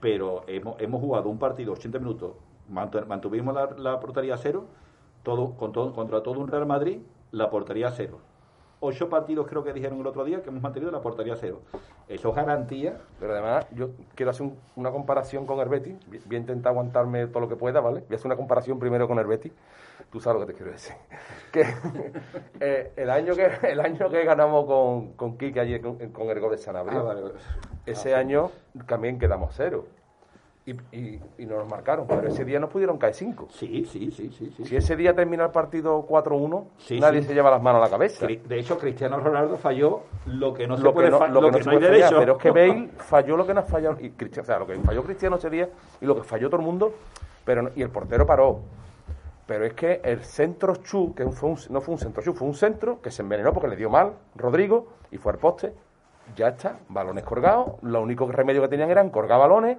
Pero 0.00 0.44
hemos, 0.46 0.78
hemos 0.80 1.00
jugado 1.00 1.30
un 1.30 1.38
partido 1.38 1.72
80 1.72 1.98
minutos, 1.98 2.32
mantuvimos 2.68 3.54
la, 3.54 3.70
la 3.78 3.98
portería 3.98 4.36
cero, 4.36 4.66
todo, 5.22 5.54
con 5.54 5.72
todo, 5.72 5.94
contra 5.94 6.22
todo 6.22 6.38
un 6.38 6.48
Real 6.48 6.66
Madrid, 6.66 7.00
la 7.32 7.48
portería 7.48 7.90
cero 7.90 8.18
ocho 8.84 9.08
partidos 9.08 9.46
creo 9.48 9.64
que 9.64 9.72
dijeron 9.72 10.00
el 10.00 10.06
otro 10.06 10.24
día 10.24 10.42
que 10.42 10.50
hemos 10.50 10.62
mantenido 10.62 10.92
la 10.92 11.00
portería 11.00 11.36
cero. 11.36 11.62
Eso 12.08 12.28
es 12.28 12.34
garantía. 12.34 12.98
Pero 13.18 13.32
además, 13.32 13.66
yo 13.72 13.90
quiero 14.14 14.30
hacer 14.30 14.48
una 14.76 14.90
comparación 14.90 15.46
con 15.46 15.58
el 15.60 15.68
Betis. 15.68 15.96
Voy 16.26 16.36
a 16.36 16.38
intentar 16.38 16.72
aguantarme 16.72 17.26
todo 17.26 17.40
lo 17.40 17.48
que 17.48 17.56
pueda, 17.56 17.80
¿vale? 17.80 18.00
Voy 18.00 18.12
a 18.12 18.16
hacer 18.16 18.26
una 18.26 18.36
comparación 18.36 18.78
primero 18.78 19.08
con 19.08 19.18
el 19.18 19.26
Betis. 19.26 19.52
Tú 20.10 20.20
sabes 20.20 20.40
lo 20.40 20.46
que 20.46 20.52
te 20.52 20.58
quiero 20.58 20.72
decir. 20.72 20.94
Que 21.52 21.62
eh, 22.60 22.92
el, 22.96 23.10
año 23.10 23.34
que 23.36 23.48
el 23.62 23.80
año 23.80 24.10
que 24.10 24.24
ganamos 24.24 24.66
con, 24.66 25.12
con 25.12 25.38
Kike 25.38 25.60
ayer 25.60 25.80
con, 25.80 26.00
el 26.00 26.40
gol 26.40 26.50
de 26.50 26.58
Sanabria, 26.58 26.98
ah, 26.98 27.14
ese 27.86 28.12
ah, 28.12 28.18
año 28.18 28.50
también 28.88 29.20
quedamos 29.20 29.54
cero 29.54 29.86
y, 30.66 30.72
y, 30.96 31.20
y, 31.36 31.46
nos 31.46 31.68
marcaron. 31.68 32.06
Pero 32.06 32.26
ese 32.26 32.44
día 32.44 32.58
nos 32.58 32.70
pudieron 32.70 32.96
caer 32.96 33.14
cinco. 33.14 33.48
Sí, 33.50 33.84
sí, 33.84 34.10
sí. 34.10 34.30
sí, 34.30 34.50
sí. 34.56 34.64
Si 34.64 34.76
ese 34.76 34.96
día 34.96 35.14
termina 35.14 35.44
el 35.44 35.50
partido 35.50 36.06
4-1, 36.06 37.00
nadie 37.00 37.22
se 37.22 37.34
lleva 37.34 37.50
las 37.50 37.62
manos 37.62 37.80
a 37.82 37.84
la 37.84 37.90
cabeza. 37.90 38.26
De 38.26 38.58
hecho, 38.58 38.78
Cristiano 38.78 39.18
Ronaldo 39.18 39.58
falló 39.58 40.04
lo 40.26 40.54
que 40.54 40.66
no 40.66 40.78
se 40.78 40.90
puede 40.90 41.10
fallar. 41.10 41.30
Lo, 41.30 41.50
que, 41.50 41.60
no, 41.60 41.70
hay 41.70 41.78
derecho. 41.78 42.16
Pero 42.18 42.32
es 42.32 42.38
que 42.38 42.50
Bale 42.50 42.88
falló 42.96 43.36
lo 43.36 43.46
que 43.46 43.52
nos 43.52 43.68
falló. 43.68 43.96
Y 44.00 44.08
o 44.40 44.44
sea, 44.44 44.58
lo 44.58 44.66
que 44.66 44.74
falló 44.76 45.02
Cristiano 45.02 45.36
ese 45.36 45.50
día 45.50 45.68
y 46.00 46.06
lo 46.06 46.16
que 46.16 46.22
falló 46.22 46.48
todo 46.48 46.60
el 46.60 46.66
mundo. 46.66 46.94
pero 47.44 47.70
Y 47.74 47.82
el 47.82 47.90
portero 47.90 48.24
paró. 48.24 48.60
Pero 49.46 49.66
es 49.66 49.74
que 49.74 50.00
el 50.02 50.24
centro 50.24 50.76
Chu, 50.76 51.14
que 51.14 51.26
fue 51.26 51.54
no 51.68 51.82
fue 51.82 51.92
un 51.92 51.98
centro 51.98 52.22
Chu, 52.22 52.32
fue 52.32 52.48
un 52.48 52.54
centro 52.54 53.02
que 53.02 53.10
se 53.10 53.20
envenenó 53.20 53.52
porque 53.52 53.68
le 53.68 53.76
dio 53.76 53.90
mal 53.90 54.12
Rodrigo 54.34 54.86
y 55.10 55.18
fue 55.18 55.32
al 55.32 55.38
poste. 55.38 55.74
Ya 56.36 56.48
está, 56.48 56.78
balones 56.88 57.22
colgados. 57.24 57.74
Lo 57.82 58.00
único 58.00 58.26
remedio 58.32 58.62
que 58.62 58.68
tenían 58.68 58.90
eran 58.90 59.10
colgar 59.10 59.38
balones 59.38 59.76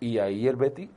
y 0.00 0.18
ahí 0.18 0.48
el 0.48 0.56
Betty 0.56 0.90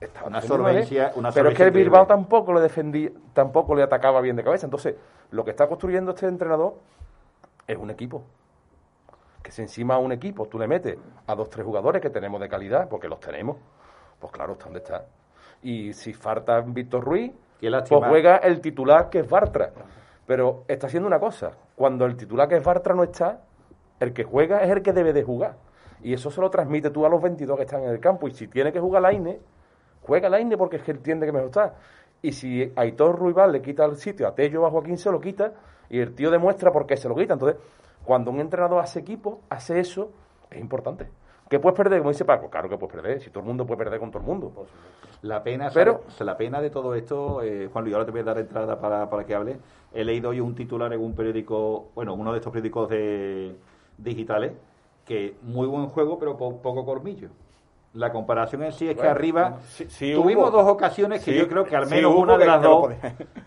estaba 0.00 0.28
una 0.28 0.40
solvencia, 0.40 1.12
una 1.14 1.30
pero 1.30 1.50
es 1.50 1.56
que 1.56 1.64
el 1.64 1.70
Bilbao 1.70 2.06
tampoco 2.06 2.54
le 2.54 2.60
defendía, 2.60 3.10
tampoco 3.34 3.74
le 3.74 3.82
atacaba 3.82 4.20
bien 4.22 4.34
de 4.34 4.42
cabeza. 4.42 4.66
Entonces, 4.66 4.96
lo 5.30 5.44
que 5.44 5.50
está 5.50 5.68
construyendo 5.68 6.12
este 6.12 6.26
entrenador 6.26 6.74
es 7.66 7.76
un 7.76 7.90
equipo. 7.90 8.24
Que 9.42 9.50
si 9.52 9.62
encima 9.62 9.94
a 9.94 9.98
un 9.98 10.12
equipo 10.12 10.46
tú 10.46 10.58
le 10.58 10.66
metes 10.66 10.96
a 11.26 11.34
dos, 11.34 11.50
tres 11.50 11.64
jugadores 11.64 12.00
que 12.00 12.10
tenemos 12.10 12.40
de 12.40 12.48
calidad, 12.48 12.88
porque 12.88 13.08
los 13.08 13.20
tenemos, 13.20 13.58
pues 14.18 14.32
claro, 14.32 14.54
está 14.54 14.64
donde 14.64 14.80
está. 14.80 15.04
Y 15.62 15.92
si 15.92 16.14
falta 16.14 16.60
Víctor 16.60 17.04
Ruiz, 17.04 17.32
pues 17.60 18.04
juega 18.08 18.36
el 18.38 18.60
titular 18.60 19.10
que 19.10 19.20
es 19.20 19.28
Bartra. 19.28 19.70
Pero 20.26 20.64
está 20.68 20.86
haciendo 20.86 21.06
una 21.06 21.18
cosa, 21.18 21.52
cuando 21.74 22.06
el 22.06 22.16
titular 22.16 22.48
que 22.48 22.56
es 22.56 22.64
Bartra 22.64 22.94
no 22.94 23.02
está, 23.02 23.42
el 23.98 24.12
que 24.14 24.24
juega 24.24 24.62
es 24.62 24.70
el 24.70 24.82
que 24.82 24.92
debe 24.92 25.12
de 25.12 25.22
jugar. 25.22 25.56
Y 26.02 26.12
eso 26.14 26.30
se 26.30 26.40
lo 26.40 26.50
transmite 26.50 26.90
tú 26.90 27.04
a 27.04 27.08
los 27.08 27.20
22 27.20 27.56
que 27.56 27.64
están 27.64 27.82
en 27.82 27.90
el 27.90 28.00
campo. 28.00 28.26
Y 28.28 28.32
si 28.32 28.48
tiene 28.48 28.72
que 28.72 28.80
jugar 28.80 29.02
la 29.02 29.12
INE, 29.12 29.38
juega 30.02 30.28
la 30.28 30.40
INE 30.40 30.56
porque 30.56 30.76
es 30.76 30.82
que 30.82 30.92
entiende 30.92 31.26
que 31.26 31.32
mejor 31.32 31.48
está. 31.48 31.74
Y 32.22 32.32
si 32.32 32.72
Aitor 32.76 33.18
Ruibal 33.18 33.52
le 33.52 33.62
quita 33.62 33.84
el 33.84 33.96
sitio 33.96 34.26
a 34.28 34.34
Tello 34.34 34.62
o 34.62 34.66
a 34.66 34.70
Joaquín, 34.70 34.96
se 34.98 35.10
lo 35.10 35.20
quita. 35.20 35.52
Y 35.88 35.98
el 36.00 36.14
tío 36.14 36.30
demuestra 36.30 36.70
por 36.70 36.86
qué 36.86 36.96
se 36.96 37.08
lo 37.08 37.14
quita. 37.14 37.34
Entonces, 37.34 37.60
cuando 38.04 38.30
un 38.30 38.40
entrenador 38.40 38.82
hace 38.82 39.00
equipo, 39.00 39.40
hace 39.50 39.80
eso, 39.80 40.10
es 40.50 40.58
importante. 40.60 41.08
¿Qué 41.48 41.58
puedes 41.58 41.76
perder? 41.76 41.98
Como 41.98 42.10
dice 42.10 42.24
Paco, 42.24 42.48
claro 42.48 42.68
que 42.68 42.78
puedes 42.78 42.94
perder. 42.94 43.20
Si 43.20 43.30
todo 43.30 43.40
el 43.40 43.46
mundo 43.46 43.66
puede 43.66 43.78
perder 43.78 43.98
con 43.98 44.10
todo 44.10 44.20
el 44.20 44.26
mundo. 44.26 44.52
La 45.22 45.42
pena, 45.42 45.68
Pero- 45.74 46.02
¿sabes? 46.08 46.20
la 46.20 46.36
pena 46.36 46.60
de 46.60 46.70
todo 46.70 46.94
esto, 46.94 47.42
eh, 47.42 47.68
Juan 47.72 47.84
Luis, 47.84 47.94
ahora 47.94 48.06
te 48.06 48.12
voy 48.12 48.20
a 48.20 48.24
dar 48.24 48.38
entrada 48.38 48.80
para, 48.80 49.10
para 49.10 49.24
que 49.24 49.34
hable. 49.34 49.58
He 49.92 50.04
leído 50.04 50.30
hoy 50.30 50.38
un 50.40 50.54
titular 50.54 50.92
en 50.92 51.00
un 51.00 51.12
periódico, 51.14 51.88
bueno, 51.94 52.14
uno 52.14 52.30
de 52.32 52.38
estos 52.38 52.52
periódicos 52.52 52.88
de, 52.88 53.56
digitales, 53.98 54.52
que 55.10 55.34
muy 55.42 55.66
buen 55.66 55.88
juego, 55.88 56.20
pero 56.20 56.36
po- 56.36 56.58
poco 56.62 56.84
colmillo. 56.84 57.30
La 57.94 58.12
comparación 58.12 58.62
en 58.62 58.70
sí 58.70 58.84
es 58.86 58.92
que 58.94 58.98
Bueno, 59.00 59.10
arriba 59.10 59.58
sí- 59.66 59.86
sí 59.88 60.12
tuvimos 60.14 60.50
hubo. 60.50 60.58
dos 60.62 60.70
ocasiones 60.70 61.24
que 61.24 61.32
Sí, 61.32 61.36
yo 61.36 61.48
creo 61.48 61.64
que 61.64 61.74
al 61.74 61.88
menos 61.90 62.14
una 62.14 62.38
de 62.38 62.46
las 62.46 62.62
dos, 62.62 62.90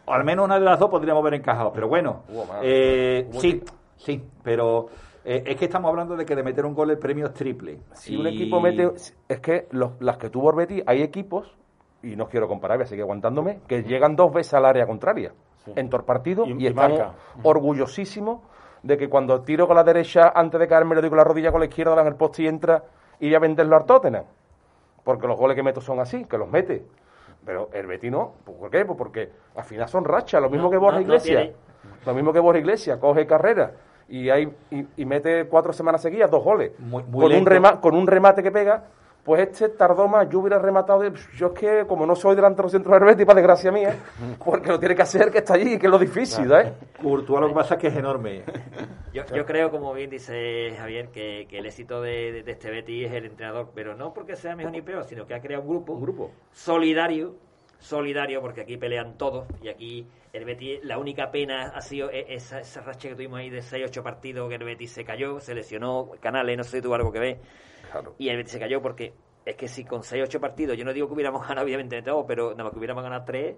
o 0.04 0.12
al 0.14 0.26
menos 0.26 0.44
una 0.44 0.60
de 0.60 0.66
las 0.66 0.78
dos 0.78 0.90
podríamos 0.90 1.22
haber 1.22 1.36
encajado. 1.36 1.72
Pero 1.72 1.88
bueno, 1.88 2.24
Hubo 2.28 2.46
eh, 2.62 3.30
Hubo 3.32 3.40
sí, 3.40 3.64
sí, 3.96 4.22
pero 4.44 4.88
eh, 5.24 5.42
es 5.46 5.56
que 5.56 5.64
estamos 5.64 5.88
hablando 5.88 6.18
de 6.18 6.26
que 6.26 6.36
de 6.36 6.44
meter 6.44 6.66
un 6.66 6.74
gol 6.76 6.92
el 6.92 6.98
premio 6.98 7.28
es 7.28 7.34
triple. 7.34 7.80
Si 7.94 8.18
un 8.18 8.28
equipo 8.28 8.60
mete. 8.60 8.92
Es 9.30 9.40
que 9.40 9.68
los, 9.72 9.92
las 10.02 10.18
que 10.18 10.30
tuvo 10.30 10.50
Orbeti, 10.50 10.84
hay 10.86 11.02
equipos, 11.02 11.56
y 12.02 12.18
no 12.18 12.28
quiero 12.28 12.50
comparar, 12.50 12.78
voy 12.78 12.84
a 12.84 12.88
seguir 12.88 13.04
aguantándome, 13.04 13.62
que 13.70 13.84
llegan 13.84 14.18
dos 14.18 14.34
veces 14.34 14.54
al 14.56 14.66
área 14.66 14.86
contraria 14.86 15.32
en 15.78 15.90
todo 15.90 16.04
partido 16.04 16.46
Y- 16.46 16.52
y, 16.52 16.64
y 16.64 16.68
están 16.68 16.92
marca. 16.92 17.14
orgullosísimos 17.44 18.42
de 18.84 18.98
que 18.98 19.10
cuando 19.10 19.42
tiro 19.42 19.66
con 19.68 19.76
la 19.76 19.84
derecha 19.84 20.32
antes 20.36 20.60
de 20.60 20.68
caerme 20.68 20.94
le 20.96 21.02
doy 21.02 21.10
con 21.10 21.18
la 21.18 21.24
rodilla 21.24 21.52
con 21.52 21.62
la 21.62 21.66
izquierda, 21.68 21.96
dan 21.96 22.08
el 22.08 22.16
poste 22.16 22.44
y 22.44 22.48
entra 22.48 22.84
y 23.20 23.28
voy 23.28 23.36
a 23.36 23.40
venderlo 23.40 23.76
al 23.78 23.86
Tottenham. 23.86 24.26
Porque 25.04 25.26
los 25.28 25.38
goles 25.38 25.56
que 25.56 25.64
meto 25.64 25.82
son 25.82 26.00
así, 26.00 26.26
que 26.26 26.38
los 26.38 26.50
mete. 26.50 26.86
Pero 27.46 27.70
el 27.74 27.88
Betis 27.88 28.12
no. 28.12 28.34
¿Por 28.46 28.70
qué? 28.70 28.86
Pues 28.86 28.98
porque 28.98 29.30
al 29.56 29.64
final 29.64 29.88
son 29.90 30.06
rachas, 30.06 30.42
lo 30.42 30.50
mismo 30.50 30.66
No, 30.66 30.72
que 30.72 30.78
Borja 30.78 30.98
no, 30.98 31.02
Iglesias. 31.02 31.50
Lo 32.06 32.14
mismo 32.14 32.32
que 32.32 32.40
Borja 32.40 32.60
Iglesias, 32.60 32.98
coge 33.00 33.26
carrera 33.28 33.72
y, 34.08 34.30
hay, 34.30 34.54
y, 34.72 34.86
y 34.98 35.06
mete 35.06 35.46
cuatro 35.48 35.74
semanas 35.74 36.02
seguidas 36.02 36.30
dos 36.32 36.44
goles. 36.44 36.72
Muy- 36.80 37.04
muy 37.04 37.12
con, 37.12 37.24
un 37.24 37.30
lento. 37.32 37.50
rema- 37.52 37.80
con 37.82 37.96
un 37.96 38.08
remate 38.08 38.44
que 38.44 38.52
pega, 38.52 38.84
pues 39.24 39.42
este 39.42 39.70
tardó 39.70 40.08
más. 40.08 40.28
Yo 40.30 40.40
hubiera 40.40 40.60
rematado. 40.60 41.00
de- 41.02 41.14
yo 41.38 41.48
es 41.48 41.54
que, 41.60 41.86
como 41.88 42.06
no 42.06 42.16
soy 42.16 42.36
delantero 42.36 42.68
centro 42.70 42.94
del 42.94 43.04
Betis, 43.06 43.26
para 43.26 43.38
desgracia 43.38 43.72
mía, 43.72 43.96
porque 44.44 44.70
lo 44.70 44.80
tiene 44.80 44.96
que 44.96 45.02
hacer 45.02 45.32
que 45.32 45.38
está 45.40 45.54
allí, 45.54 45.78
que 45.80 45.86
es 45.88 45.92
lo 45.92 45.98
difícil, 46.00 46.52
¿eh? 46.52 46.74
Courtois 47.02 47.40
lo 47.42 47.48
que 47.48 47.54
pasa 47.54 47.76
es 47.76 47.82
que 47.82 47.88
es 47.88 47.96
enorme. 47.96 48.44
Yo, 49.14 49.24
yo 49.34 49.46
creo, 49.46 49.70
como 49.72 49.94
bien 49.94 50.10
dice 50.10 50.74
Javier, 50.78 51.10
que, 51.10 51.46
que 51.50 51.60
el 51.60 51.66
éxito 51.66 52.02
de, 52.02 52.32
de- 52.32 52.44
de 52.44 52.52
este 52.52 52.70
Betis 52.72 53.08
es 53.08 53.14
el 53.14 53.26
entrenador, 53.26 53.70
pero 53.74 53.96
no 53.96 54.14
porque 54.14 54.36
sea 54.36 54.56
mejor 54.56 54.72
ni 54.72 54.82
peor, 54.82 55.04
sino 55.06 55.26
que 55.26 55.34
ha 55.36 55.40
creado 55.42 55.64
un 55.64 55.70
grupo, 55.70 55.94
Un 55.94 56.02
grupo. 56.02 56.32
solidario, 56.52 57.36
solidario, 57.80 58.42
porque 58.42 58.62
aquí 58.62 58.78
pelean 58.78 59.18
todos 59.18 59.46
y 59.62 59.68
aquí 59.70 60.08
el 60.34 60.46
Betis, 60.46 60.80
la 60.84 60.98
única 60.98 61.30
pena 61.32 61.68
ha 61.76 61.82
sido 61.82 62.10
e- 62.10 62.34
esa, 62.34 62.60
esa 62.60 62.82
racha 62.82 63.08
que 63.10 63.16
tuvimos 63.16 63.38
ahí 63.40 63.50
de 63.52 63.60
6-8 63.62 64.02
partidos 64.02 64.50
que 64.50 64.56
el 64.56 64.64
Betis 64.64 64.92
se 64.92 65.06
cayó, 65.06 65.40
se 65.40 65.54
lesionó, 65.54 66.10
Canales, 66.20 66.58
no 66.58 66.64
sé 66.64 66.78
si 66.78 66.82
tuvo 66.82 66.96
algo 66.96 67.12
que 67.12 67.20
ver, 67.20 67.38
Claro. 67.94 68.16
y 68.18 68.28
el 68.30 68.36
Betis 68.38 68.52
se 68.54 68.60
cayó 68.60 68.82
porque 68.82 69.14
es 69.46 69.56
que 69.56 69.68
si 69.68 69.86
con 69.86 70.02
6-8 70.02 70.40
partidos, 70.40 70.78
yo 70.78 70.84
no 70.86 70.92
digo 70.94 71.08
que 71.08 71.14
hubiéramos 71.14 71.42
ganado 71.48 71.66
obviamente 71.66 71.96
de 71.96 72.02
todo, 72.02 72.26
pero 72.28 72.52
nada 72.52 72.66
más 72.66 72.74
que 72.74 72.80
hubiéramos 72.80 73.04
ganado 73.04 73.24
3, 73.26 73.56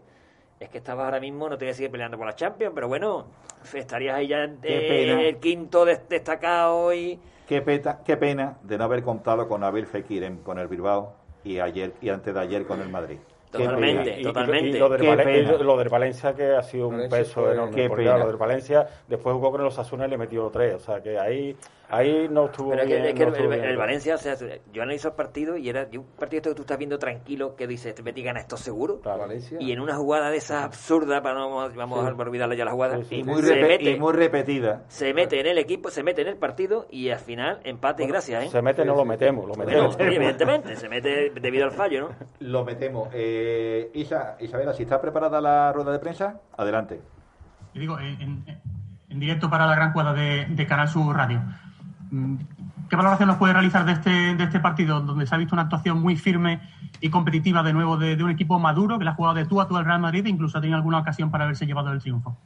es 0.59 0.69
que 0.69 0.77
estabas 0.77 1.05
ahora 1.05 1.19
mismo, 1.19 1.49
no 1.49 1.57
te 1.57 1.65
voy 1.65 1.71
a 1.71 1.73
seguir 1.73 1.91
peleando 1.91 2.17
por 2.17 2.25
la 2.27 2.33
Champions, 2.35 2.71
pero 2.75 2.87
bueno, 2.87 3.25
estarías 3.73 4.15
ahí 4.15 4.27
ya 4.27 4.47
Qué 4.61 5.03
eh, 5.11 5.29
el 5.29 5.37
quinto 5.37 5.83
des- 5.85 6.07
destacado 6.07 6.93
y... 6.93 7.19
Qué, 7.47 7.61
peta- 7.61 8.01
qué 8.05 8.17
pena 8.17 8.57
de 8.63 8.77
no 8.77 8.83
haber 8.85 9.03
contado 9.03 9.47
con 9.47 9.63
Abel 9.63 9.85
Fekir 9.85 10.23
en- 10.23 10.37
con 10.37 10.57
el 10.59 10.67
Bilbao 10.67 11.13
y 11.43 11.59
ayer 11.59 11.93
y 12.01 12.09
antes 12.09 12.33
de 12.33 12.39
ayer 12.39 12.65
con 12.65 12.81
el 12.81 12.89
Madrid. 12.89 13.19
Totalmente. 13.51 14.19
Y- 14.19 14.23
totalmente. 14.23 14.69
Y, 14.69 14.79
lo, 14.79 14.89
del 14.89 15.01
Qué 15.01 15.07
Valen- 15.07 15.23
pena. 15.23 15.53
y 15.59 15.63
lo 15.63 15.77
del 15.77 15.89
Valencia 15.89 16.33
que 16.33 16.55
ha 16.55 16.63
sido 16.63 16.87
un 16.87 16.95
Valencia 16.95 17.19
peso 17.19 17.51
enorme. 17.51 17.75
qué 17.75 17.89
pena. 17.89 18.17
Lo 18.17 18.27
del 18.27 18.35
Valencia 18.37 18.87
después 19.07 19.33
jugó 19.35 19.51
con 19.51 19.63
los 19.63 19.77
Asuna 19.77 20.07
y 20.07 20.09
le 20.09 20.17
metió 20.17 20.49
tres. 20.49 20.75
O 20.75 20.79
sea 20.79 21.01
que 21.01 21.17
ahí, 21.17 21.55
ahí 21.89 22.27
no 22.29 22.45
estuvo 22.45 22.69
Pero 22.71 22.81
es 22.83 22.87
que, 22.87 22.93
bien. 22.95 23.05
es 23.07 23.13
que 23.13 23.25
no 23.25 23.35
el, 23.35 23.41
el- 23.43 23.49
bien. 23.49 23.63
el 23.65 23.77
Valencia, 23.77 24.15
o 24.15 24.17
sea, 24.17 24.35
yo 24.71 24.81
analizo 24.83 25.09
el 25.09 25.13
partido 25.15 25.57
y 25.57 25.69
era 25.69 25.87
un 25.97 26.05
partido 26.17 26.37
este 26.39 26.49
que 26.49 26.55
tú 26.55 26.61
estás 26.63 26.77
viendo 26.77 26.97
tranquilo 26.99 27.55
que 27.55 27.67
dice, 27.67 27.89
este 27.89 28.01
Betis 28.01 28.25
gana 28.25 28.39
esto 28.39 28.57
seguro. 28.57 29.01
Claro. 29.01 29.19
Valencia. 29.21 29.57
Y 29.61 29.71
en 29.71 29.79
una 29.79 29.95
jugada 29.95 30.29
de 30.29 30.37
esas 30.37 30.63
absurdas, 30.63 31.21
para 31.21 31.35
no 31.35 31.69
vamos 31.75 31.99
a 32.05 32.07
olvidarle 32.13 32.57
ya 32.57 32.65
la 32.65 32.71
jugada, 32.71 32.97
Sí, 32.97 33.03
sí, 33.05 33.15
Y 33.15 33.23
sí. 33.23 33.29
muy, 33.29 33.41
se, 33.43 33.55
mete, 33.61 33.91
y 33.91 33.99
muy 33.99 34.13
repetida. 34.13 34.83
se 34.87 35.13
mete 35.13 35.39
en 35.39 35.47
el 35.47 35.57
equipo, 35.57 35.89
se 35.89 36.03
mete 36.03 36.21
en 36.21 36.27
el 36.29 36.37
partido 36.37 36.87
y 36.89 37.09
al 37.09 37.19
final 37.19 37.59
empate 37.63 38.03
y 38.03 38.07
gracias, 38.07 38.43
¿eh? 38.45 38.49
Se 38.49 38.61
mete, 38.61 38.83
no 38.85 38.95
lo 38.95 39.05
metemos. 39.05 39.47
Lo 39.47 39.55
metemos. 39.55 39.95
sí, 39.95 40.01
evidentemente, 40.03 40.75
se 40.75 40.89
mete 40.89 41.29
debido 41.29 41.65
al 41.65 41.71
fallo, 41.71 42.01
¿no? 42.09 42.15
Lo 42.39 42.63
metemos. 42.65 43.09
Eh, 43.13 43.91
Isa, 43.93 44.37
Isabela, 44.39 44.73
si 44.73 44.83
está 44.83 44.99
preparada 45.01 45.39
la 45.41 45.71
rueda 45.73 45.91
de 45.91 45.99
prensa, 45.99 46.39
adelante. 46.57 47.01
Y 47.73 47.79
digo, 47.79 47.99
en, 47.99 48.21
en- 48.21 48.61
en 49.09 49.19
directo 49.19 49.49
para 49.49 49.65
la 49.67 49.75
gran 49.75 49.93
jugada 49.93 50.13
de, 50.13 50.45
de 50.49 50.65
Canal 50.67 50.87
Sur 50.89 51.15
Radio. 51.15 51.41
Mm, 52.15 52.37
¿Qué 52.89 52.95
valoración 52.95 53.27
nos 53.27 53.37
puede 53.37 53.51
realizar 53.51 53.83
de 53.83 53.91
este, 53.91 54.09
de 54.09 54.43
este 54.43 54.61
partido, 54.61 55.01
donde 55.01 55.27
se 55.27 55.35
ha 55.35 55.37
visto 55.37 55.53
una 55.53 55.63
actuación 55.63 56.01
muy 56.01 56.15
firme 56.15 56.61
y 57.01 57.09
competitiva 57.09 57.61
de 57.61 57.73
nuevo 57.73 57.97
de, 57.97 58.15
de 58.15 58.23
un 58.23 58.31
equipo 58.31 58.57
maduro, 58.57 58.97
que 58.97 59.03
le 59.03 59.09
ha 59.09 59.15
jugado 59.15 59.35
de 59.35 59.45
tú 59.45 59.59
a 59.59 59.67
tú 59.67 59.75
al 59.75 59.83
Real 59.83 59.99
Madrid 59.99 60.25
e 60.25 60.29
incluso 60.29 60.57
ha 60.57 60.61
tenido 60.61 60.77
alguna 60.77 60.99
ocasión 60.99 61.29
para 61.29 61.43
haberse 61.43 61.65
llevado 61.65 61.91
el 61.91 61.99
triunfo? 61.99 62.37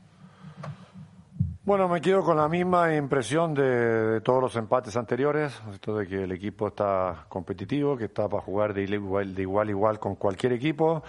Bueno, 1.65 1.87
me 1.87 2.01
quedo 2.01 2.23
con 2.23 2.37
la 2.37 2.49
misma 2.49 2.95
impresión 2.95 3.53
de, 3.53 3.63
de 3.63 4.21
todos 4.21 4.41
los 4.41 4.55
empates 4.55 4.97
anteriores, 4.97 5.61
de 5.85 6.07
que 6.07 6.23
el 6.23 6.31
equipo 6.31 6.69
está 6.69 7.25
competitivo, 7.29 7.95
que 7.95 8.05
está 8.05 8.27
para 8.27 8.41
jugar 8.41 8.73
de 8.73 8.85
igual 8.85 9.35
de 9.35 9.41
igual, 9.43 9.69
igual 9.69 9.99
con 9.99 10.15
cualquier 10.15 10.53
equipo, 10.53 11.03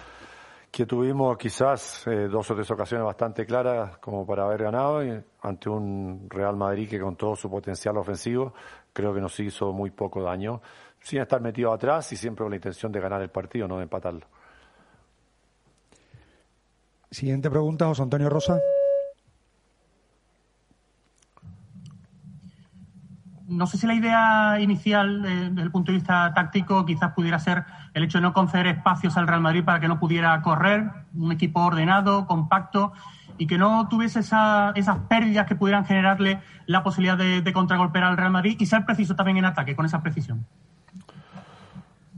que 0.71 0.85
tuvimos 0.85 1.37
quizás 1.37 2.07
eh, 2.07 2.29
dos 2.29 2.49
o 2.49 2.55
tres 2.55 2.71
ocasiones 2.71 3.05
bastante 3.05 3.45
claras 3.45 3.97
como 3.97 4.25
para 4.25 4.45
haber 4.45 4.63
ganado 4.63 5.03
y 5.03 5.21
ante 5.41 5.69
un 5.69 6.27
Real 6.29 6.55
Madrid 6.55 6.89
que 6.89 6.99
con 6.99 7.17
todo 7.17 7.35
su 7.35 7.49
potencial 7.49 7.97
ofensivo 7.97 8.53
creo 8.93 9.13
que 9.13 9.19
nos 9.19 9.37
hizo 9.41 9.73
muy 9.73 9.91
poco 9.91 10.23
daño, 10.23 10.61
sin 11.01 11.19
estar 11.19 11.41
metido 11.41 11.73
atrás 11.73 12.11
y 12.13 12.15
siempre 12.15 12.43
con 12.43 12.51
la 12.51 12.55
intención 12.55 12.91
de 12.91 13.01
ganar 13.01 13.21
el 13.21 13.29
partido, 13.29 13.67
no 13.67 13.77
de 13.77 13.83
empatarlo. 13.83 14.25
Siguiente 17.09 17.49
pregunta, 17.49 17.87
José 17.87 18.03
Antonio 18.03 18.29
Rosa. 18.29 18.57
No 23.51 23.67
sé 23.67 23.77
si 23.77 23.85
la 23.85 23.93
idea 23.93 24.61
inicial, 24.61 25.25
eh, 25.25 25.49
desde 25.49 25.61
el 25.61 25.71
punto 25.71 25.91
de 25.91 25.97
vista 25.97 26.33
táctico, 26.33 26.85
quizás 26.85 27.11
pudiera 27.11 27.37
ser 27.37 27.65
el 27.93 28.03
hecho 28.03 28.19
de 28.19 28.21
no 28.21 28.31
conceder 28.31 28.65
espacios 28.67 29.17
al 29.17 29.27
Real 29.27 29.41
Madrid 29.41 29.65
para 29.65 29.81
que 29.81 29.89
no 29.89 29.99
pudiera 29.99 30.41
correr, 30.41 30.89
un 31.13 31.33
equipo 31.33 31.59
ordenado, 31.59 32.27
compacto, 32.27 32.93
y 33.37 33.47
que 33.47 33.57
no 33.57 33.89
tuviese 33.89 34.21
esa- 34.21 34.71
esas 34.75 34.99
pérdidas 35.09 35.47
que 35.47 35.55
pudieran 35.55 35.83
generarle 35.83 36.39
la 36.65 36.81
posibilidad 36.81 37.17
de, 37.17 37.51
contragolpear 37.51 38.05
al 38.05 38.15
Real 38.15 38.31
Madrid 38.31 38.55
y 38.57 38.65
ser 38.65 38.85
preciso 38.85 39.17
también 39.17 39.35
en 39.37 39.45
ataque, 39.45 39.75
con 39.75 39.85
esa 39.85 40.01
precisión. 40.01 40.45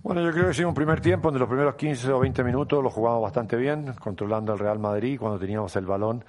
Bueno, 0.04 0.22
yo 0.22 0.32
creo 0.34 0.50
que 0.50 0.54
sí, 0.54 0.63
un 0.63 0.75
primer 0.75 1.02
tiempo, 1.02 1.30
donde 1.30 1.40
los 1.40 1.48
primeros 1.50 1.74
15 1.75 2.12
o 2.12 2.20
20 2.20 2.44
minutos 2.44 2.84
lo 2.84 2.92
jugamos 2.92 3.24
bastante 3.24 3.56
bien, 3.56 3.92
controlando 3.98 4.54
al 4.54 4.60
Real 4.60 4.78
Madrid 4.78 5.18
cuando 5.20 5.40
teníamos 5.40 5.75
el 5.78 5.88
balón, 5.88 6.24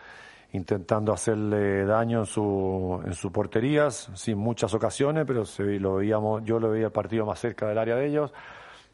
intentando 0.55 1.13
hacerle 1.13 1.85
daño 1.85 2.21
en 2.21 2.27
su, 2.27 3.03
en 3.05 3.13
su 3.13 3.33
porterías, 3.33 4.09
sin 4.15 4.39
muchas 4.39 4.73
ocasiones, 4.73 5.25
pero 5.27 5.43
lo 5.81 5.97
veíamos, 5.97 6.45
yo 6.45 6.61
lo 6.61 6.71
veía 6.71 6.87
el 6.87 6.93
partido 6.93 7.27
más 7.27 7.41
cerca 7.41 7.67
del 7.67 7.77
área 7.77 7.97
de 7.97 8.07
ellos. 8.07 8.33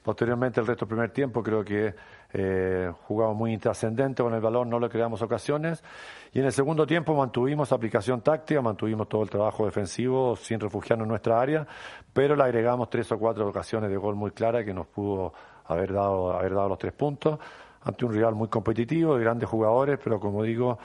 Posteriormente, 0.02 0.58
el 0.58 0.66
resto 0.66 0.86
del 0.86 0.88
primer 0.88 1.10
tiempo, 1.10 1.42
creo 1.42 1.62
que 1.62 1.94
eh, 2.32 2.90
jugamos 3.06 3.36
muy 3.36 3.52
intrascendente 3.52 4.22
con 4.22 4.32
el 4.32 4.40
balón, 4.40 4.70
no 4.70 4.80
le 4.80 4.88
creamos 4.88 5.20
ocasiones. 5.20 5.84
Y 6.32 6.38
en 6.38 6.46
el 6.46 6.52
segundo 6.52 6.86
tiempo 6.86 7.14
mantuvimos 7.14 7.72
aplicación 7.72 8.22
táctica, 8.22 8.62
mantuvimos 8.62 9.06
todo 9.10 9.22
el 9.22 9.28
trabajo 9.28 9.66
defensivo 9.66 10.36
sin 10.36 10.60
refugiarnos 10.60 11.04
en 11.04 11.10
nuestra 11.10 11.38
área, 11.38 11.66
pero 12.14 12.36
le 12.36 12.42
agregamos 12.42 12.88
tres 12.88 13.12
o 13.12 13.18
cuatro 13.18 13.46
ocasiones 13.46 13.90
de 13.90 13.98
gol 13.98 14.16
muy 14.16 14.30
claras 14.30 14.64
que 14.64 14.72
nos 14.72 14.86
pudo 14.86 15.34
haber 15.66 15.92
dado, 15.92 16.32
haber 16.32 16.54
dado 16.54 16.70
los 16.70 16.78
tres 16.78 16.94
puntos 16.94 17.38
ante 17.82 18.04
un 18.04 18.12
rival 18.12 18.34
muy 18.34 18.48
competitivo, 18.48 19.16
de 19.16 19.24
grandes 19.24 19.48
jugadores, 19.48 19.98
pero 20.02 20.20
como 20.20 20.42
digo, 20.42 20.78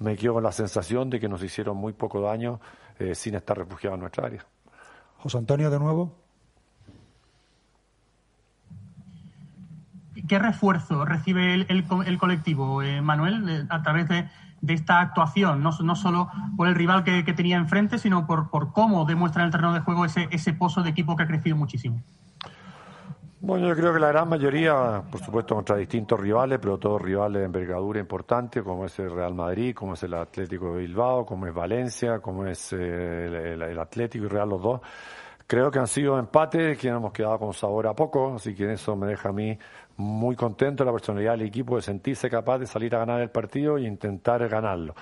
me 0.00 0.16
quedo 0.16 0.34
con 0.34 0.42
la 0.42 0.52
sensación 0.52 1.08
de 1.10 1.20
que 1.20 1.28
nos 1.28 1.42
hicieron 1.42 1.76
muy 1.76 1.92
poco 1.92 2.20
daño 2.20 2.60
eh, 2.98 3.14
sin 3.14 3.34
estar 3.36 3.56
refugiados 3.56 3.96
en 3.96 4.00
nuestra 4.00 4.26
área. 4.26 4.44
José 5.18 5.38
Antonio 5.38 5.70
de 5.70 5.78
nuevo. 5.78 6.16
¿Qué 10.28 10.38
refuerzo 10.38 11.04
recibe 11.04 11.54
el, 11.54 11.66
el 11.68 11.84
co- 11.84 12.02
el 12.02 12.18
colectivo, 12.18 12.82
eh, 12.82 13.00
Manuel, 13.02 13.66
a 13.68 13.82
través 13.82 14.08
de, 14.08 14.28
de 14.60 14.74
esta 14.74 15.00
actuación? 15.00 15.62
No, 15.62 15.70
no 15.82 15.96
solo 15.96 16.30
por 16.56 16.68
el 16.68 16.74
rival 16.74 17.04
que, 17.04 17.24
que 17.24 17.32
tenía 17.32 17.56
enfrente, 17.56 17.98
sino 17.98 18.26
por, 18.26 18.48
por 18.50 18.72
cómo 18.72 19.04
demuestra 19.04 19.42
en 19.42 19.46
el 19.46 19.52
terreno 19.52 19.72
de 19.74 19.80
juego 19.80 20.04
ese, 20.04 20.28
ese 20.30 20.52
pozo 20.52 20.82
de 20.82 20.90
equipo 20.90 21.16
que 21.16 21.24
ha 21.24 21.26
crecido 21.26 21.56
muchísimo. 21.56 22.02
Bueno, 23.42 23.68
yo 23.68 23.74
creo 23.74 23.94
que 23.94 24.00
la 24.00 24.08
gran 24.08 24.28
mayoría, 24.28 25.02
por 25.10 25.18
supuesto, 25.18 25.54
contra 25.54 25.74
distintos 25.74 26.20
rivales, 26.20 26.58
pero 26.60 26.76
todos 26.78 27.00
rivales 27.00 27.40
de 27.40 27.46
envergadura 27.46 27.98
importante, 27.98 28.62
como 28.62 28.84
es 28.84 28.98
el 28.98 29.10
Real 29.10 29.32
Madrid, 29.32 29.74
como 29.74 29.94
es 29.94 30.02
el 30.02 30.12
Atlético 30.12 30.74
de 30.74 30.80
Bilbao, 30.80 31.24
como 31.24 31.46
es 31.46 31.54
Valencia, 31.54 32.18
como 32.18 32.44
es 32.44 32.74
eh, 32.74 33.54
el, 33.54 33.78
Atlético 33.78 34.26
y 34.26 34.28
Real 34.28 34.50
los 34.50 34.60
dos. 34.62 34.80
creo 35.46 35.70
que 35.70 35.78
han 35.78 35.86
sido 35.86 36.18
empates 36.18 36.76
que 36.76 36.88
hemos 36.88 37.12
quedado 37.12 37.38
con 37.38 37.54
sabor 37.54 37.86
a 37.86 37.94
poco, 37.94 38.34
así 38.34 38.54
que 38.54 38.70
eso 38.74 38.94
me 38.94 39.06
deja 39.06 39.30
a 39.30 39.32
mí 39.32 39.58
muy 39.96 40.36
contento 40.36 40.84
la 40.84 40.92
personalidad 40.92 41.32
del 41.32 41.46
equipo 41.46 41.76
de 41.76 41.82
sentirse 41.82 42.28
capaz 42.28 42.58
de 42.58 42.66
salir 42.66 42.94
a 42.94 42.98
ganar 42.98 43.22
el 43.22 43.30
partido 43.30 43.78
e 43.78 43.84
intentar 43.84 44.46
ganarlo. 44.50 44.94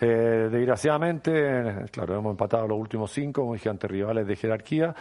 Eh, 0.00 0.48
desgraciadamente, 0.52 1.86
claro, 1.90 2.16
hemos 2.16 2.30
empatado 2.30 2.68
los 2.68 2.78
últimos 2.78 3.10
cinco, 3.10 3.42
como 3.42 3.54
dije 3.54 3.68
ante 3.68 3.88
rivales 3.88 4.24
de 4.26 4.36
jerarquía, 4.36 4.94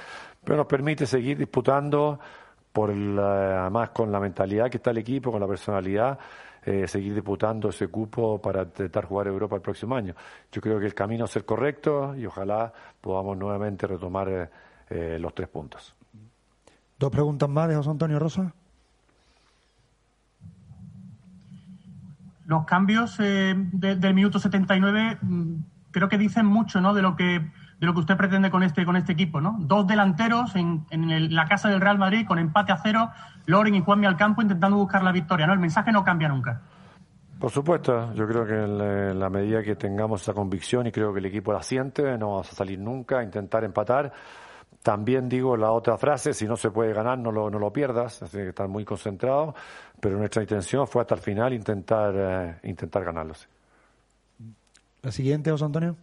pero 0.44 0.58
nos 0.58 0.68
permite 0.68 1.06
seguir 1.06 1.38
disputando 1.38 2.20
por 2.72 2.92
además 2.92 3.90
con 3.90 4.12
la 4.12 4.20
mentalidad 4.20 4.70
que 4.70 4.78
está 4.78 4.92
el 4.92 5.00
equipo, 5.00 5.32
con 5.32 5.42
la 5.42 5.48
personalidad, 5.48 6.18
eh, 6.64 6.88
seguir 6.88 7.16
disputando 7.16 7.70
ese 7.70 7.88
cupo 7.88 8.40
para 8.40 8.64
intentar 8.64 9.06
jugar 9.06 9.28
Europa 9.28 9.56
el 9.56 9.62
próximo 9.62 9.96
año. 9.96 10.14
Yo 10.52 10.62
creo 10.62 10.80
que 10.80 10.86
el 10.86 10.94
camino 10.94 11.26
es 11.26 11.36
el 11.36 11.44
correcto 11.44 12.16
y 12.16 12.26
ojalá 12.26 12.72
podamos 13.02 13.36
nuevamente 13.36 13.88
retomar 13.88 14.30
eh, 14.30 14.50
eh, 14.90 15.18
los 15.20 15.34
tres 15.34 15.48
puntos. 15.48 15.96
Dos 17.00 17.12
preguntas 17.12 17.50
más 17.50 17.68
de 17.68 17.76
José 17.76 17.90
Antonio 17.90 18.20
Rosa. 18.20 18.54
Los 22.46 22.66
cambios 22.66 23.18
del 23.18 24.14
minuto 24.14 24.38
79 24.38 25.18
mm, 25.22 25.54
creo 25.90 26.10
que 26.10 26.18
dicen 26.18 26.46
mucho 26.46 26.80
¿no? 26.80 26.94
de 26.94 27.02
lo 27.02 27.16
que 27.16 27.42
de 27.82 27.88
lo 27.88 27.96
que 27.96 28.02
usted 28.02 28.16
pretende 28.16 28.52
con 28.52 28.62
este, 28.62 28.86
con 28.86 28.96
este 28.96 29.14
equipo, 29.14 29.42
¿no? 29.42 29.58
Dos 29.60 29.88
delanteros 29.88 30.56
en, 30.56 30.86
la 31.36 31.48
casa 31.48 31.68
del 31.68 31.82
Real 31.82 31.98
Madrid 31.98 32.28
con 32.28 32.38
empate 32.38 32.72
a 32.72 32.78
cero, 32.78 33.10
Loren 33.48 33.74
y 33.74 33.82
Juanmi 33.82 34.06
al 34.06 34.16
campo 34.16 34.44
intentando 34.44 34.78
buscar 34.78 35.04
la 35.04 35.12
victoria, 35.12 35.48
¿no? 35.48 35.54
El 35.54 35.60
mensaje 35.60 35.92
no 35.92 36.04
cambia 36.04 36.30
nunca. 36.30 36.62
Por 37.40 37.50
supuesto, 37.50 38.14
yo 38.14 38.28
creo 38.28 38.46
que 38.46 38.54
en 38.54 39.20
la 39.20 39.30
medida 39.32 39.64
que 39.64 39.76
tengamos 39.76 40.22
esa 40.22 40.34
convicción 40.34 40.86
y 40.86 40.92
creo 40.92 41.12
que 41.12 41.20
el 41.22 41.26
equipo 41.26 41.52
la 41.52 41.64
siente, 41.64 42.04
no 42.20 42.30
vamos 42.30 42.52
a 42.52 42.56
salir 42.56 42.78
nunca 42.78 43.18
a 43.18 43.24
intentar 43.24 43.64
empatar. 43.64 44.14
También 44.84 45.28
digo 45.28 45.58
la 45.58 45.72
otra 45.72 45.98
frase, 45.98 46.36
si 46.36 46.46
no 46.46 46.58
se 46.58 46.70
puede 46.70 46.94
ganar, 46.94 47.18
no 47.18 47.32
lo, 47.32 47.50
no 47.50 47.58
lo 47.58 47.74
pierdas, 47.74 48.22
así 48.22 48.38
que 48.38 48.50
estar 48.50 48.68
muy 48.68 48.86
concentrado, 48.86 49.56
pero 50.00 50.20
nuestra 50.20 50.44
intención 50.44 50.86
fue 50.86 51.02
hasta 51.02 51.16
el 51.16 51.22
final 51.22 51.52
intentar, 51.52 52.14
eh, 52.16 52.60
intentar 52.62 53.04
ganarlos. 53.04 53.50
La 55.02 55.12
siguiente, 55.12 55.50
José 55.50 55.66
Antonio. 55.66 55.96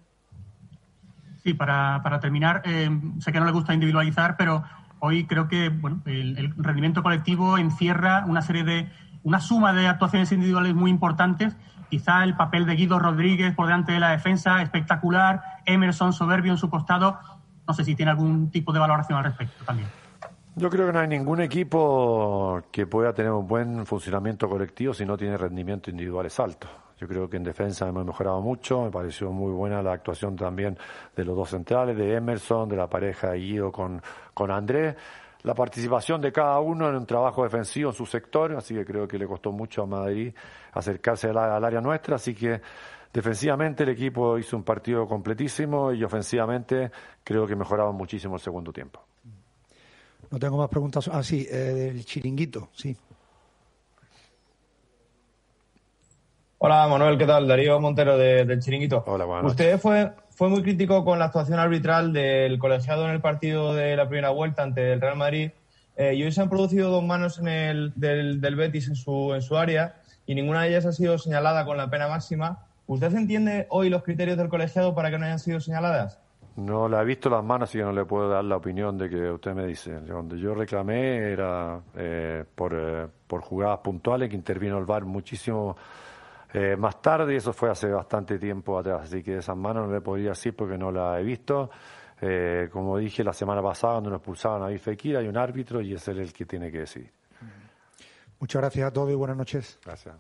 Sí, 1.48 1.54
para, 1.54 2.02
para 2.02 2.20
terminar, 2.20 2.60
eh, 2.66 2.90
sé 3.20 3.32
que 3.32 3.40
no 3.40 3.46
le 3.46 3.52
gusta 3.52 3.72
individualizar, 3.72 4.36
pero 4.36 4.64
hoy 4.98 5.24
creo 5.24 5.48
que 5.48 5.70
bueno, 5.70 6.02
el, 6.04 6.52
rendimiento 6.58 7.02
colectivo 7.02 7.56
encierra 7.56 8.26
una 8.26 8.42
serie 8.42 8.64
de, 8.64 8.90
una 9.22 9.40
suma 9.40 9.72
de 9.72 9.86
actuaciones 9.86 10.30
individuales 10.30 10.74
muy 10.74 10.90
importantes. 10.90 11.56
Quizá 11.88 12.22
el 12.22 12.36
papel 12.36 12.66
de 12.66 12.76
Guido 12.76 12.98
Rodríguez 12.98 13.54
por 13.54 13.64
delante 13.64 13.92
de 13.92 14.00
la 14.00 14.10
defensa, 14.10 14.60
espectacular. 14.60 15.40
Emerson 15.64 16.12
soberbio 16.12 16.52
en 16.52 16.58
su 16.58 16.68
costado. 16.68 17.18
No 17.66 17.72
sé 17.72 17.82
si 17.82 17.94
tiene 17.94 18.10
algún 18.10 18.50
tipo 18.50 18.74
de 18.74 18.80
valoración 18.80 19.16
al 19.16 19.24
respecto 19.24 19.64
también. 19.64 19.88
Yo 20.54 20.68
creo 20.68 20.86
que 20.86 20.92
no 20.92 20.98
hay 20.98 21.08
ningún 21.08 21.40
equipo 21.40 22.60
que 22.70 22.86
pueda 22.86 23.14
tener 23.14 23.32
un 23.32 23.48
buen 23.48 23.86
funcionamiento 23.86 24.50
colectivo 24.50 24.92
si 24.92 25.06
no 25.06 25.16
tiene 25.16 25.38
rendimiento 25.38 25.88
individuales 25.88 26.38
altos. 26.38 26.68
Yo 26.98 27.06
creo 27.06 27.30
que 27.30 27.36
en 27.36 27.44
defensa 27.44 27.88
hemos 27.88 28.04
mejorado 28.04 28.40
mucho, 28.40 28.82
me 28.84 28.90
pareció 28.90 29.30
muy 29.30 29.52
buena 29.52 29.82
la 29.82 29.92
actuación 29.92 30.34
también 30.34 30.76
de 31.14 31.24
los 31.24 31.36
dos 31.36 31.50
centrales, 31.50 31.96
de 31.96 32.14
Emerson, 32.14 32.68
de 32.68 32.76
la 32.76 32.88
pareja 32.88 33.32
Guido 33.34 33.70
con, 33.70 34.02
con 34.34 34.50
Andrés, 34.50 34.96
la 35.42 35.54
participación 35.54 36.20
de 36.20 36.32
cada 36.32 36.58
uno 36.58 36.88
en 36.88 36.96
un 36.96 37.06
trabajo 37.06 37.44
defensivo 37.44 37.90
en 37.90 37.96
su 37.96 38.04
sector, 38.04 38.54
así 38.56 38.74
que 38.74 38.84
creo 38.84 39.06
que 39.06 39.18
le 39.18 39.26
costó 39.26 39.52
mucho 39.52 39.82
a 39.82 39.86
Madrid 39.86 40.34
acercarse 40.72 41.28
al, 41.28 41.64
área 41.64 41.80
nuestra, 41.80 42.16
así 42.16 42.34
que 42.34 42.60
defensivamente 43.12 43.84
el 43.84 43.90
equipo 43.90 44.36
hizo 44.36 44.56
un 44.56 44.64
partido 44.64 45.06
completísimo 45.06 45.92
y 45.92 46.02
ofensivamente 46.02 46.90
creo 47.22 47.46
que 47.46 47.54
mejoraba 47.54 47.92
muchísimo 47.92 48.34
el 48.34 48.40
segundo 48.40 48.72
tiempo. 48.72 49.00
No 50.30 50.38
tengo 50.38 50.58
más 50.58 50.68
preguntas. 50.68 51.08
Ah, 51.08 51.22
sí, 51.22 51.46
eh, 51.48 51.54
del 51.54 52.04
chiringuito, 52.04 52.68
sí. 52.74 52.94
Hola 56.61 56.88
Manuel, 56.88 57.16
¿qué 57.16 57.25
tal? 57.25 57.47
Darío 57.47 57.79
Montero 57.79 58.18
de, 58.18 58.44
del 58.44 58.59
Chiringuito. 58.59 59.05
Hola, 59.07 59.25
buenas 59.27 59.53
Usted 59.53 59.79
fue, 59.79 60.11
fue 60.31 60.49
muy 60.49 60.61
crítico 60.62 61.05
con 61.05 61.21
la 61.21 61.27
actuación 61.27 61.61
arbitral 61.61 62.12
del 62.12 62.59
colegiado 62.59 63.05
en 63.05 63.12
el 63.12 63.21
partido 63.21 63.75
de 63.75 63.94
la 63.94 64.09
primera 64.09 64.31
vuelta 64.31 64.64
ante 64.64 64.92
el 64.92 65.01
Real 65.01 65.16
Madrid. 65.16 65.53
Eh, 65.97 66.14
y 66.14 66.25
hoy 66.25 66.33
se 66.33 66.40
han 66.40 66.51
producido 66.51 66.90
dos 66.90 67.05
manos 67.05 67.38
en 67.38 67.47
el, 67.47 67.92
del, 67.94 68.40
del 68.40 68.57
Betis 68.57 68.88
en 68.88 68.97
su, 68.97 69.35
en 69.35 69.42
su 69.42 69.57
área 69.57 70.01
y 70.27 70.35
ninguna 70.35 70.62
de 70.62 70.71
ellas 70.71 70.85
ha 70.87 70.92
sido 70.92 71.16
señalada 71.16 71.64
con 71.64 71.77
la 71.77 71.90
pena 71.90 72.09
máxima. 72.09 72.66
¿Usted 72.88 73.14
entiende 73.14 73.68
hoy 73.71 73.88
los 73.88 74.03
criterios 74.03 74.37
del 74.37 74.49
colegiado 74.49 74.97
para 74.97 75.12
que 75.12 75.18
no 75.18 75.27
hayan 75.27 75.38
sido 75.38 75.61
señaladas? 75.61 76.18
No 76.57 76.88
la 76.88 77.03
he 77.03 77.05
visto 77.05 77.31
las 77.31 77.44
manos, 77.44 77.68
así 77.68 77.79
que 77.79 77.85
no 77.85 77.92
le 77.92 78.05
puedo 78.05 78.29
dar 78.29 78.42
la 78.42 78.57
opinión 78.57 78.99
de 78.99 79.09
que 79.09 79.31
usted 79.31 79.55
me 79.55 79.64
dice. 79.64 80.01
Donde 80.01 80.40
yo 80.40 80.55
reclamé 80.55 81.18
era 81.31 81.81
eh, 81.97 82.44
por, 82.53 82.75
eh, 82.75 83.07
por 83.29 83.42
jugadas 83.42 83.79
puntuales 83.79 84.29
que 84.29 84.35
intervino 84.35 84.77
el 84.77 84.87
VAR 84.87 85.05
muchísimo 85.05 85.77
eh, 86.52 86.76
más 86.76 87.02
tarde, 87.02 87.37
eso 87.37 87.52
fue 87.52 87.70
hace 87.70 87.88
bastante 87.88 88.38
tiempo 88.38 88.78
atrás, 88.78 89.02
así 89.04 89.22
que 89.22 89.38
esas 89.38 89.56
manos 89.56 89.87
no 89.88 89.94
le 89.94 90.00
podría 90.00 90.30
decir 90.30 90.56
porque 90.56 90.78
no 90.78 90.90
la 90.90 91.20
he 91.20 91.22
visto. 91.22 91.70
Eh, 92.20 92.68
como 92.72 92.98
dije 92.98 93.22
la 93.22 93.32
semana 93.32 93.62
pasada, 93.62 93.94
cuando 93.94 94.11
nos 94.11 94.18
expulsaban 94.18 94.62
a 94.62 94.78
Fekir, 94.78 95.16
hay 95.16 95.28
un 95.28 95.37
árbitro 95.37 95.80
y 95.80 95.94
es 95.94 96.08
él 96.08 96.18
el 96.18 96.32
que 96.32 96.46
tiene 96.46 96.72
que 96.72 96.80
decidir. 96.80 97.12
Muchas 98.40 98.62
gracias 98.62 98.88
a 98.88 98.92
todos 98.92 99.11
y 99.11 99.14
buenas 99.14 99.37
noches. 99.37 99.78
Gracias. 99.84 100.14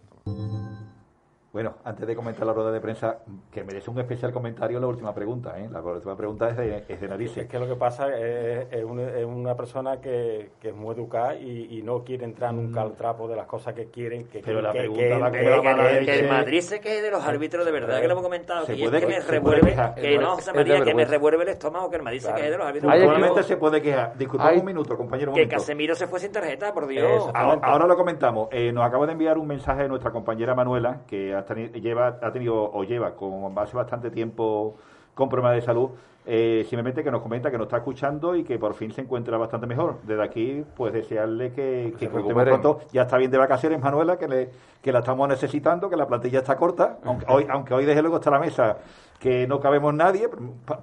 Bueno, 1.50 1.76
antes 1.82 2.06
de 2.06 2.14
comentar 2.14 2.46
la 2.46 2.52
rueda 2.52 2.70
de 2.70 2.80
prensa, 2.80 3.20
que 3.50 3.64
merece 3.64 3.90
un 3.90 3.98
especial 3.98 4.32
comentario 4.32 4.78
la 4.78 4.86
última 4.86 5.14
pregunta. 5.14 5.58
¿eh? 5.58 5.66
La 5.72 5.80
última 5.80 6.14
pregunta 6.14 6.50
es 6.50 6.56
de, 6.58 6.84
es 6.86 7.00
de 7.00 7.08
narices. 7.08 7.38
Es 7.38 7.46
que 7.46 7.58
lo 7.58 7.66
que 7.66 7.74
pasa 7.74 8.14
es, 8.18 8.66
es, 8.70 8.84
una 8.84 9.56
persona 9.56 9.98
que, 9.98 10.50
que, 10.60 10.68
es 10.68 10.74
muy 10.74 10.94
educada 10.94 11.36
y, 11.36 11.80
no 11.82 12.04
quiere 12.04 12.26
entrar 12.26 12.52
nunca 12.52 12.82
al 12.82 12.92
trapo 12.96 13.26
de 13.28 13.36
las 13.36 13.46
cosas 13.46 13.72
que 13.72 13.86
quieren. 13.86 14.26
Que, 14.26 14.40
Pero 14.44 14.60
la 14.60 14.72
que, 14.72 14.80
pregunta 14.80 15.30
que, 15.30 16.04
que, 16.04 16.20
el 16.20 16.28
Madrid 16.28 16.60
se 16.60 16.80
quede 16.80 17.00
de 17.00 17.10
los 17.10 17.24
árbitros, 17.24 17.64
de 17.64 17.72
verdad, 17.72 17.98
que 18.02 18.08
lo 18.08 18.12
hemos 18.12 18.24
comentado. 18.24 18.66
Que 18.66 18.74
es 18.74 18.90
que 18.90 19.06
me 19.06 19.20
revuelve, 19.20 19.74
que 19.96 20.18
no, 20.18 20.34
José 20.34 20.52
María, 20.52 20.84
que 20.84 20.94
me 20.94 21.06
revuelve 21.06 21.44
el 21.44 21.48
estómago 21.48 21.88
que 21.88 21.96
el 21.96 22.02
Madrid 22.02 22.20
se 22.20 22.34
quede 22.34 22.50
de 22.50 22.58
los 22.58 22.66
árbitros. 22.66 22.92
Probablemente 22.92 23.42
se 23.42 23.56
puede 23.56 23.80
quejar. 23.80 24.18
Disculpad 24.18 24.54
un 24.54 24.66
minuto, 24.66 24.98
compañero. 24.98 25.32
Que 25.32 25.48
Casemiro 25.48 25.94
se 25.94 26.06
fue 26.06 26.20
sin 26.20 26.30
tarjeta, 26.30 26.74
por 26.74 26.86
Dios. 26.86 27.30
Ahora, 27.32 27.86
lo 27.86 27.96
comentamos. 27.96 28.48
Eh, 28.52 28.70
nos 28.70 28.84
acaba 28.84 29.06
de 29.06 29.12
enviar 29.12 29.38
un 29.38 29.46
mensaje 29.46 29.84
de 29.84 29.88
nuestra 29.88 30.10
compañera 30.10 30.54
Manuela, 30.54 31.00
que 31.06 31.37
lleva 31.80 32.18
ha 32.22 32.32
tenido 32.32 32.70
o 32.72 32.84
lleva 32.84 33.14
con 33.14 33.56
hace 33.58 33.76
bastante 33.76 34.10
tiempo 34.10 34.76
con 35.14 35.28
problemas 35.28 35.56
de 35.56 35.62
salud, 35.62 35.90
eh, 36.30 36.64
simplemente 36.68 37.02
que 37.02 37.10
nos 37.10 37.22
comenta 37.22 37.50
que 37.50 37.56
nos 37.56 37.68
está 37.68 37.78
escuchando 37.78 38.36
y 38.36 38.44
que 38.44 38.58
por 38.58 38.74
fin 38.74 38.92
se 38.92 39.00
encuentra 39.00 39.38
bastante 39.38 39.66
mejor. 39.66 39.96
Desde 40.02 40.22
aquí, 40.22 40.64
pues 40.76 40.92
desearle 40.92 41.52
que, 41.52 41.94
que, 41.98 42.06
pronto. 42.06 42.80
Ya 42.92 43.02
está 43.02 43.16
bien 43.16 43.30
de 43.30 43.38
vacaciones, 43.38 43.80
Manuela, 43.80 44.18
que, 44.18 44.28
le, 44.28 44.50
que 44.82 44.92
la 44.92 44.98
estamos 44.98 45.26
necesitando, 45.26 45.88
que 45.88 45.96
la 45.96 46.06
plantilla 46.06 46.40
está 46.40 46.56
corta, 46.56 46.98
aunque 47.02 47.24
hoy, 47.28 47.46
aunque 47.50 47.72
hoy 47.72 47.86
desde 47.86 48.02
luego 48.02 48.18
está 48.18 48.30
la 48.30 48.38
mesa 48.38 48.76
que 49.18 49.46
no 49.48 49.58
cabemos 49.58 49.94
nadie, 49.94 50.28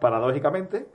paradójicamente. 0.02 0.88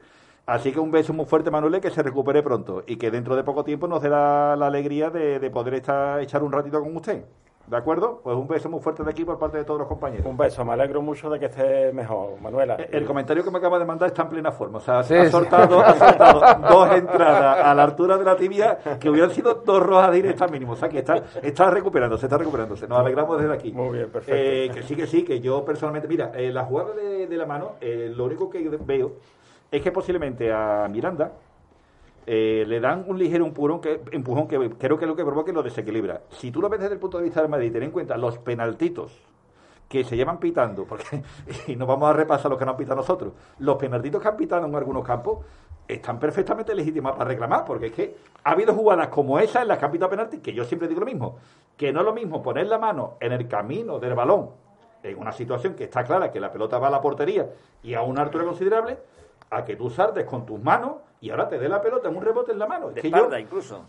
Así 0.46 0.72
que 0.72 0.80
un 0.80 0.90
beso 0.90 1.12
muy 1.12 1.26
fuerte, 1.26 1.50
Manuela, 1.50 1.80
que 1.80 1.90
se 1.90 2.02
recupere 2.02 2.42
pronto 2.42 2.82
y 2.86 2.96
que 2.96 3.12
dentro 3.12 3.36
de 3.36 3.44
poco 3.44 3.62
tiempo 3.62 3.86
nos 3.86 4.02
dé 4.02 4.08
la, 4.08 4.54
alegría 4.54 5.10
de, 5.10 5.38
de 5.38 5.50
poder 5.50 5.74
estar, 5.74 6.20
echar 6.20 6.42
un 6.42 6.50
ratito 6.50 6.80
con 6.80 6.96
usted. 6.96 7.24
¿De 7.70 7.76
acuerdo? 7.76 8.20
Pues 8.24 8.36
un 8.36 8.48
beso 8.48 8.68
muy 8.68 8.80
fuerte 8.80 9.04
de 9.04 9.10
aquí 9.12 9.24
por 9.24 9.38
parte 9.38 9.58
de 9.58 9.64
todos 9.64 9.78
los 9.78 9.86
compañeros. 9.86 10.26
Un 10.26 10.36
beso, 10.36 10.64
me 10.64 10.72
alegro 10.72 11.00
mucho 11.02 11.30
de 11.30 11.38
que 11.38 11.46
esté 11.46 11.92
mejor, 11.92 12.40
Manuela. 12.40 12.74
El, 12.74 13.06
comentario 13.06 13.44
que 13.44 13.50
me 13.52 13.58
acaba 13.58 13.78
de 13.78 13.84
mandar 13.84 14.08
está 14.08 14.22
en 14.22 14.28
plena 14.28 14.50
forma. 14.50 14.78
O 14.78 14.80
sea, 14.80 14.98
ha, 14.98 15.30
soltado, 15.30 15.76
dos 16.68 16.90
entradas 16.90 17.64
a 17.64 17.72
la 17.72 17.84
altura 17.84 18.18
de 18.18 18.24
la 18.24 18.34
tibia 18.34 18.76
que 18.98 19.08
hubieran 19.08 19.30
sido 19.30 19.54
dos 19.54 19.80
rojas 19.80 20.10
directas 20.10 20.50
mínimo. 20.50 20.72
O 20.72 20.76
sea, 20.76 20.88
que 20.88 20.98
está, 20.98 21.22
está 21.40 21.70
recuperándose, 21.70 22.26
está 22.26 22.38
recuperándose. 22.38 22.88
Nos 22.88 22.98
alegramos 22.98 23.40
desde 23.40 23.54
aquí. 23.54 23.70
Muy 23.70 23.98
bien, 23.98 24.10
perfecto. 24.10 24.34
Eh, 24.36 24.68
que 24.74 24.82
sí, 24.82 24.96
que 24.96 25.06
sí, 25.06 25.22
que 25.22 25.38
yo 25.38 25.64
personalmente. 25.64 26.08
Mira, 26.08 26.32
eh, 26.34 26.50
la 26.50 26.64
jugada 26.64 26.92
de, 26.94 27.28
de 27.28 27.36
la 27.36 27.46
mano, 27.46 27.74
eh, 27.80 28.12
lo 28.12 28.24
único 28.24 28.50
que 28.50 28.68
veo 28.84 29.12
es 29.70 29.80
que 29.80 29.92
posiblemente 29.92 30.52
a 30.52 30.88
Miranda 30.90 31.30
eh, 32.26 32.64
le 32.66 32.80
dan 32.80 33.04
un 33.06 33.18
ligero 33.18 33.44
empujón 33.44 33.80
que, 33.80 34.00
empujón 34.12 34.46
que 34.46 34.70
creo 34.78 34.98
que 34.98 35.04
es 35.04 35.08
lo 35.08 35.16
que 35.16 35.24
provoca 35.24 35.50
y 35.50 35.54
lo 35.54 35.62
desequilibra. 35.62 36.22
Si 36.30 36.50
tú 36.50 36.60
lo 36.60 36.68
ves 36.68 36.80
desde 36.80 36.94
el 36.94 37.00
punto 37.00 37.18
de 37.18 37.24
vista 37.24 37.40
del 37.40 37.50
Madrid, 37.50 37.72
ten 37.72 37.82
en 37.82 37.90
cuenta 37.90 38.16
los 38.16 38.38
penaltitos 38.38 39.12
que 39.88 40.04
se 40.04 40.16
llevan 40.16 40.38
pitando, 40.38 40.84
porque 40.84 41.22
y 41.66 41.74
no 41.74 41.84
vamos 41.86 42.10
a 42.10 42.12
repasar 42.12 42.50
los 42.50 42.58
que 42.58 42.64
no 42.64 42.72
han 42.72 42.76
pitado 42.76 42.96
nosotros, 42.96 43.32
los 43.58 43.76
penaltitos 43.76 44.22
que 44.22 44.28
han 44.28 44.36
pitado 44.36 44.66
en 44.66 44.74
algunos 44.74 45.04
campos 45.04 45.38
están 45.88 46.20
perfectamente 46.20 46.74
legítimas 46.74 47.12
para 47.14 47.24
reclamar, 47.24 47.64
porque 47.64 47.86
es 47.86 47.92
que 47.92 48.16
ha 48.44 48.52
habido 48.52 48.72
jugadas 48.72 49.08
como 49.08 49.38
esa 49.40 49.62
en 49.62 49.68
las 49.68 49.78
que 49.78 49.84
han 49.84 49.90
pitado 49.90 50.28
que 50.42 50.52
yo 50.52 50.64
siempre 50.64 50.86
digo 50.86 51.00
lo 51.00 51.06
mismo, 51.06 51.38
que 51.76 51.92
no 51.92 52.00
es 52.00 52.06
lo 52.06 52.12
mismo 52.12 52.42
poner 52.42 52.68
la 52.68 52.78
mano 52.78 53.16
en 53.18 53.32
el 53.32 53.48
camino 53.48 53.98
del 53.98 54.14
balón, 54.14 54.50
en 55.02 55.18
una 55.18 55.32
situación 55.32 55.74
que 55.74 55.84
está 55.84 56.04
clara 56.04 56.30
que 56.30 56.38
la 56.38 56.52
pelota 56.52 56.78
va 56.78 56.88
a 56.88 56.90
la 56.90 57.00
portería 57.00 57.48
y 57.82 57.94
a 57.94 58.02
una 58.02 58.22
altura 58.22 58.44
considerable, 58.44 58.98
a 59.50 59.64
que 59.64 59.76
tú 59.76 59.90
saltes 59.90 60.24
con 60.24 60.46
tus 60.46 60.60
manos 60.62 60.92
y 61.20 61.30
ahora 61.30 61.48
te 61.48 61.58
dé 61.58 61.68
la 61.68 61.80
pelota 61.82 62.08
en 62.08 62.16
un 62.16 62.22
rebote 62.24 62.52
en 62.52 62.58
la 62.58 62.66
mano. 62.66 62.90
De 62.90 63.00
espalda, 63.00 63.38
incluso. 63.38 63.84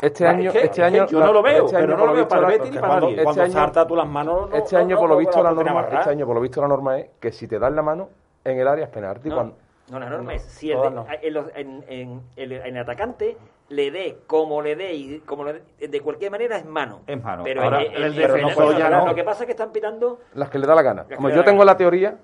Este 0.00 0.26
año, 0.26 0.50
este 0.52 0.82
año 0.82 1.06
yo 1.06 1.20
no 1.20 1.32
lo 1.32 1.42
veo, 1.42 1.64
este 1.64 1.78
pero 1.78 1.96
no 1.96 2.04
lo 2.06 2.12
veo 2.12 2.28
para 2.28 2.46
Betty 2.48 2.70
ni 2.70 2.78
para 2.78 3.00
nadie. 3.00 3.22
Este 3.22 3.40
año, 3.40 3.86
tú 3.86 3.96
las 3.96 4.06
manos, 4.06 4.50
este 4.52 4.76
año 4.76 4.98
por 4.98 5.08
lo 5.08 5.16
visto 5.16 5.42
la 5.42 5.52
norma, 5.52 5.86
este 5.90 6.10
año 6.10 6.26
por 6.26 6.34
lo 6.34 6.40
visto 6.42 6.60
la 6.60 6.68
norma 6.68 6.98
es 6.98 7.10
que 7.18 7.32
si 7.32 7.48
te 7.48 7.58
das 7.58 7.72
la 7.72 7.82
mano 7.82 8.10
en 8.44 8.58
el 8.60 8.68
área 8.68 8.84
es 8.84 8.90
penalti. 8.90 9.30
Cuando, 9.30 9.56
No, 9.90 10.00
la 10.00 10.10
norma 10.10 10.24
No, 10.24 10.30
es 10.32 10.42
si 10.42 10.70
el, 10.72 10.78
no. 10.94 11.06
en, 11.22 11.32
los- 11.32 11.46
en- 11.54 11.84
en- 11.88 12.22
el, 12.34 12.52
en 12.52 12.76
el 12.76 12.82
atacante 12.82 13.36
le 13.68 13.90
dé 13.92 14.18
como 14.26 14.60
le 14.60 14.74
dé 14.76 14.92
y 14.94 15.20
como 15.20 15.44
le 15.44 15.62
dé, 15.78 15.88
de 15.88 16.00
cualquier 16.00 16.30
manera 16.32 16.56
es 16.58 16.66
mano. 16.66 17.00
Es 17.06 17.22
mano. 17.22 17.44
Pero 17.44 17.62
Ahora, 17.62 17.82
en- 17.82 17.92
en- 17.94 18.02
el 18.02 18.12
bueno, 18.54 18.72
ya 18.72 18.86
pero 18.88 18.98
no. 18.98 19.06
Lo 19.06 19.14
que 19.14 19.22
pasa 19.24 19.44
es 19.44 19.46
que 19.46 19.52
están 19.52 19.70
pitando 19.70 20.18
Las 20.34 20.50
que 20.50 20.58
le 20.58 20.66
da 20.66 20.74
la 20.74 20.82
gana. 20.82 21.06
Que 21.06 21.14
Como 21.16 21.30
yo 21.30 21.42
tengo 21.44 21.64
la 21.64 21.76
teoría, 21.76 22.18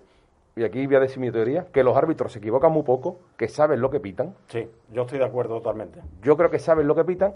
y 0.57 0.65
aquí 0.65 0.87
voy 0.87 0.97
a 0.97 1.01
decir 1.01 1.19
mi 1.19 1.31
teoría, 1.31 1.67
que 1.73 1.83
los 1.83 1.97
árbitros 1.97 2.33
se 2.33 2.39
equivocan 2.39 2.73
muy 2.73 2.83
poco, 2.83 3.19
que 3.37 3.49
saben 3.49 3.81
lo 3.81 3.91
que 3.91 4.01
pitan. 4.01 4.35
Sí, 4.49 4.69
yo 4.91 5.03
estoy 5.03 5.19
de 5.19 5.25
acuerdo 5.25 5.57
totalmente. 5.57 6.01
Yo 6.23 6.37
creo 6.37 6.51
que 6.51 6.59
saben 6.59 6.87
lo 6.87 6.95
que 6.95 7.05
pitan. 7.05 7.33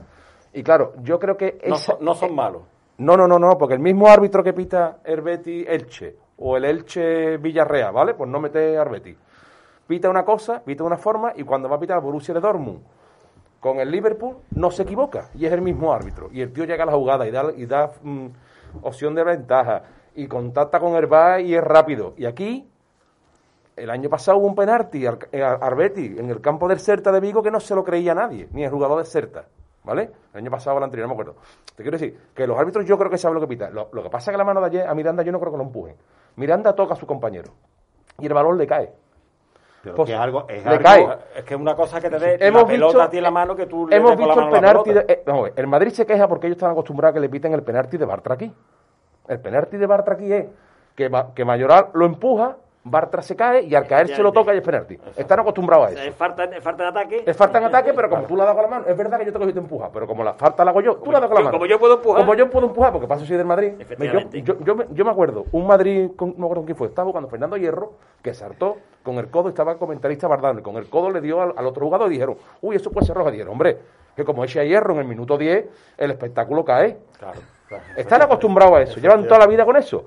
Y 0.53 0.63
claro, 0.63 0.93
yo 1.03 1.19
creo 1.19 1.37
que... 1.37 1.59
No, 1.67 1.77
esa- 1.77 1.93
son- 1.97 2.05
no 2.05 2.15
son 2.15 2.35
malos. 2.35 2.63
No, 2.99 3.17
no, 3.17 3.27
no, 3.29 3.39
no, 3.39 3.59
porque 3.59 3.75
el 3.75 3.81
mismo 3.81 4.09
árbitro 4.09 4.43
que 4.43 4.53
pita 4.53 4.99
el 5.05 5.21
Betis 5.21 5.67
Elche 5.69 6.17
o 6.39 6.57
el 6.57 6.65
Elche 6.65 7.37
Villarreal, 7.39 7.93
¿vale? 7.93 8.15
Pues 8.15 8.29
no 8.31 8.41
mete 8.41 8.77
al 8.79 8.89
Betis. 8.89 9.17
Pita 9.87 10.09
una 10.11 10.25
cosa, 10.25 10.63
pita 10.65 10.83
una 10.85 10.97
forma 10.97 11.33
y 11.37 11.43
cuando 11.45 11.69
va 11.69 11.77
a 11.77 11.81
pitar 11.81 12.01
Borussia 12.01 12.35
de 12.35 12.41
Dortmund 12.41 12.81
con 13.61 13.79
el 13.81 13.91
Liverpool 13.91 14.37
no 14.55 14.71
se 14.71 14.83
equivoca 14.83 15.29
y 15.35 15.47
es 15.47 15.53
el 15.53 15.61
mismo 15.63 15.93
árbitro. 15.93 16.29
Y 16.33 16.41
el 16.41 16.53
tío 16.53 16.65
llega 16.65 16.85
a 16.85 16.87
la 16.87 16.93
jugada 16.93 17.27
y 17.27 17.31
da, 17.31 17.53
y 17.57 17.67
da 17.67 17.91
mm, 18.03 18.27
opción 18.83 19.15
de 19.15 19.25
ventaja 19.25 19.83
y 20.15 20.27
contacta 20.27 20.79
con 20.81 20.95
el 20.97 21.07
VAR 21.07 21.41
y 21.41 21.55
es 21.55 21.63
rápido. 21.65 22.15
Y 22.17 22.27
aquí, 22.27 22.69
el 23.77 23.91
año 23.91 24.09
pasado 24.09 24.39
hubo 24.39 24.47
un 24.47 24.55
penalti 24.55 25.07
al, 25.07 25.19
eh, 25.33 25.45
Betis 25.77 26.19
en 26.19 26.31
el 26.31 26.41
campo 26.41 26.67
del 26.69 26.81
Certa 26.81 27.13
de 27.13 27.21
Vigo 27.21 27.43
que 27.43 27.51
no 27.51 27.61
se 27.61 27.75
lo 27.75 27.85
creía 27.85 28.15
nadie, 28.15 28.49
ni 28.53 28.65
el 28.65 28.71
jugador 28.71 28.97
del 28.99 29.07
Certa. 29.07 29.45
¿Vale? 29.85 30.11
El 30.35 30.41
año 30.41 30.51
pasado 30.51 30.75
o 30.75 30.79
el 30.79 30.85
anterior, 30.85 31.07
no 31.09 31.15
me 31.15 31.21
acuerdo. 31.21 31.41
Te 31.77 31.85
quiero 31.85 31.97
decir 31.97 32.19
que 32.35 32.45
los 32.45 32.59
árbitros 32.59 32.85
yo 32.87 32.99
creo 32.99 33.09
que 33.09 33.19
saben 33.19 33.37
lo 33.37 33.41
que 33.41 33.47
pitan. 33.47 33.73
Lo, 33.73 33.89
lo 33.93 34.03
que 34.03 34.11
pasa 34.11 34.31
es 34.31 34.35
que 34.35 34.39
la 34.39 34.43
mano 34.45 34.61
de 34.61 34.67
ayer 34.67 34.89
a 34.89 34.93
Miranda 34.95 35.23
yo 35.23 35.31
no 35.31 35.39
creo 35.39 35.53
que 35.53 35.59
lo 35.59 35.63
empujen. 35.65 35.95
Miranda 36.35 36.75
toca 36.75 36.95
a 36.95 36.97
su 36.97 37.07
compañero 37.07 37.53
y 38.19 38.27
el 38.27 38.35
balón 38.35 38.59
le 38.59 38.67
cae. 38.67 38.93
Pero 39.85 39.95
Pues, 39.95 40.07
que 40.09 40.15
es 40.15 40.19
algo, 40.19 40.47
es 40.49 40.65
le 40.65 40.71
algo- 40.71 40.83
cae. 40.83 41.09
Es 41.37 41.45
que 41.45 41.55
es 41.55 41.61
una 41.61 41.77
cosa 41.77 42.01
que 42.01 42.11
te 42.11 42.19
dé 42.19 42.37
Hemos 42.41 42.63
la 42.63 42.67
pelota 42.67 42.87
visto- 42.89 43.03
a 43.03 43.11
ti 43.11 43.17
en 43.19 43.23
la 43.23 43.31
mano 43.31 43.55
que 43.55 43.67
tú 43.67 43.87
le 43.87 43.95
Hemos 43.97 44.17
visto 44.17 44.41
el 44.41 44.51
penalti. 44.51 44.93
De, 44.93 45.05
eh, 45.07 45.23
vamos 45.25 45.43
a 45.43 45.45
ver, 45.45 45.53
el 45.55 45.67
Madrid 45.69 45.91
se 45.93 46.05
queja 46.05 46.27
porque 46.27 46.49
ellos 46.49 46.57
están 46.57 46.73
acostumbrados 46.73 47.13
a 47.13 47.15
que 47.15 47.21
le 47.21 47.29
piten 47.29 47.53
el 47.53 47.63
penalti 47.63 47.97
de 47.97 48.05
Bartra 48.07 48.35
aquí. 48.35 48.53
El 49.29 49.39
penalti 49.41 49.77
de 49.77 49.87
Bartra 49.87 50.15
aquí 50.15 50.33
es 50.33 50.47
que, 50.97 51.09
que 51.37 51.45
Mayoral 51.45 51.91
lo 51.95 52.07
empuja, 52.07 52.57
Bartra 52.89 53.21
se 53.21 53.35
cae 53.35 53.63
y 53.63 53.75
al 53.75 53.85
caer 53.87 54.09
se 54.15 54.23
lo 54.23 54.31
toca 54.31 54.55
y 54.55 54.59
es 54.59 54.63
penalti. 54.63 54.97
Están 55.17 55.41
acostumbrados 55.41 55.87
a 55.87 55.91
o 55.91 55.93
sea, 55.93 56.03
eso. 56.03 56.11
es 56.11 56.17
falta, 56.17 56.45
es 56.45 56.63
falta 56.63 56.85
de 56.85 56.89
ataque. 56.89 57.25
Es 57.27 57.37
falta 57.37 57.59
en 57.59 57.65
ataque, 57.65 57.93
pero 57.93 58.09
como 58.09 58.23
tú 58.23 58.37
la 58.37 58.45
das 58.45 58.55
con 58.55 58.63
la 58.63 58.69
mano, 58.69 58.85
es 58.87 58.97
verdad 58.97 59.19
que 59.19 59.27
yo 59.27 59.33
te 59.33 59.39
cogí 59.41 59.51
y 59.51 59.55
te 59.55 59.59
empuja, 59.59 59.91
pero 59.93 60.07
como 60.07 60.23
la 60.23 60.35
falta 60.35 60.65
la 60.65 60.71
hago 60.71 60.81
yo, 60.81 60.97
tú 60.97 61.11
la 61.11 61.19
das 61.19 61.29
con 61.29 61.35
la 61.37 61.45
mano. 61.45 61.53
como 61.53 61.67
yo 61.67 61.81
puedo 61.81 61.95
empujar. 61.95 62.21
Como 62.21 62.35
yo 62.37 62.49
puedo 62.49 62.67
empujar, 62.69 62.93
porque 62.93 63.09
paso 63.09 63.27
soy 63.27 63.37
del 63.37 63.47
Madrid. 63.47 63.73
Yo, 63.99 64.21
yo, 64.31 64.65
yo 64.65 64.77
me, 64.77 64.87
yo 64.93 65.05
me 65.05 65.11
acuerdo, 65.11 65.47
un 65.51 65.67
Madrid, 65.67 66.11
con, 66.15 66.31
no 66.31 66.39
me 66.39 66.45
acuerdo 66.45 66.65
quién 66.65 66.77
fue, 66.77 66.87
estaba 66.87 67.11
cuando 67.11 67.29
Fernando 67.29 67.57
Hierro, 67.57 67.95
que 68.23 68.33
saltó 68.35 68.77
con 69.03 69.17
el 69.17 69.31
codo, 69.31 69.49
estaba 69.49 69.73
el 69.73 69.79
comentarista 69.79 70.29
Bardano, 70.29 70.61
y 70.61 70.63
con 70.63 70.77
el 70.77 70.89
codo 70.89 71.11
le 71.11 71.21
dio 71.21 71.43
al, 71.43 71.55
al 71.57 71.67
otro 71.67 71.85
jugador 71.87 72.07
y 72.09 72.13
dijeron, 72.13 72.37
uy, 72.61 72.77
eso 72.77 72.93
puede 72.93 73.05
ser 73.05 73.17
roja. 73.17 73.33
Dijeron, 73.33 73.53
hombre, 73.53 73.79
que 74.15 74.25
como 74.25 74.45
eche 74.45 74.61
a 74.61 74.65
Hierro 74.65 74.95
en 74.95 75.01
el 75.01 75.07
minuto 75.07 75.37
10, 75.37 75.67
el 75.99 76.11
espectáculo 76.13 76.65
cae. 76.65 76.99
Claro, 77.19 77.41
claro. 77.67 77.85
Están 77.97 78.23
acostumbrados 78.23 78.77
a 78.77 78.83
eso, 78.83 79.01
llevan 79.01 79.25
toda 79.25 79.41
la 79.41 79.47
vida 79.49 79.65
con 79.65 79.77
eso. 79.77 80.05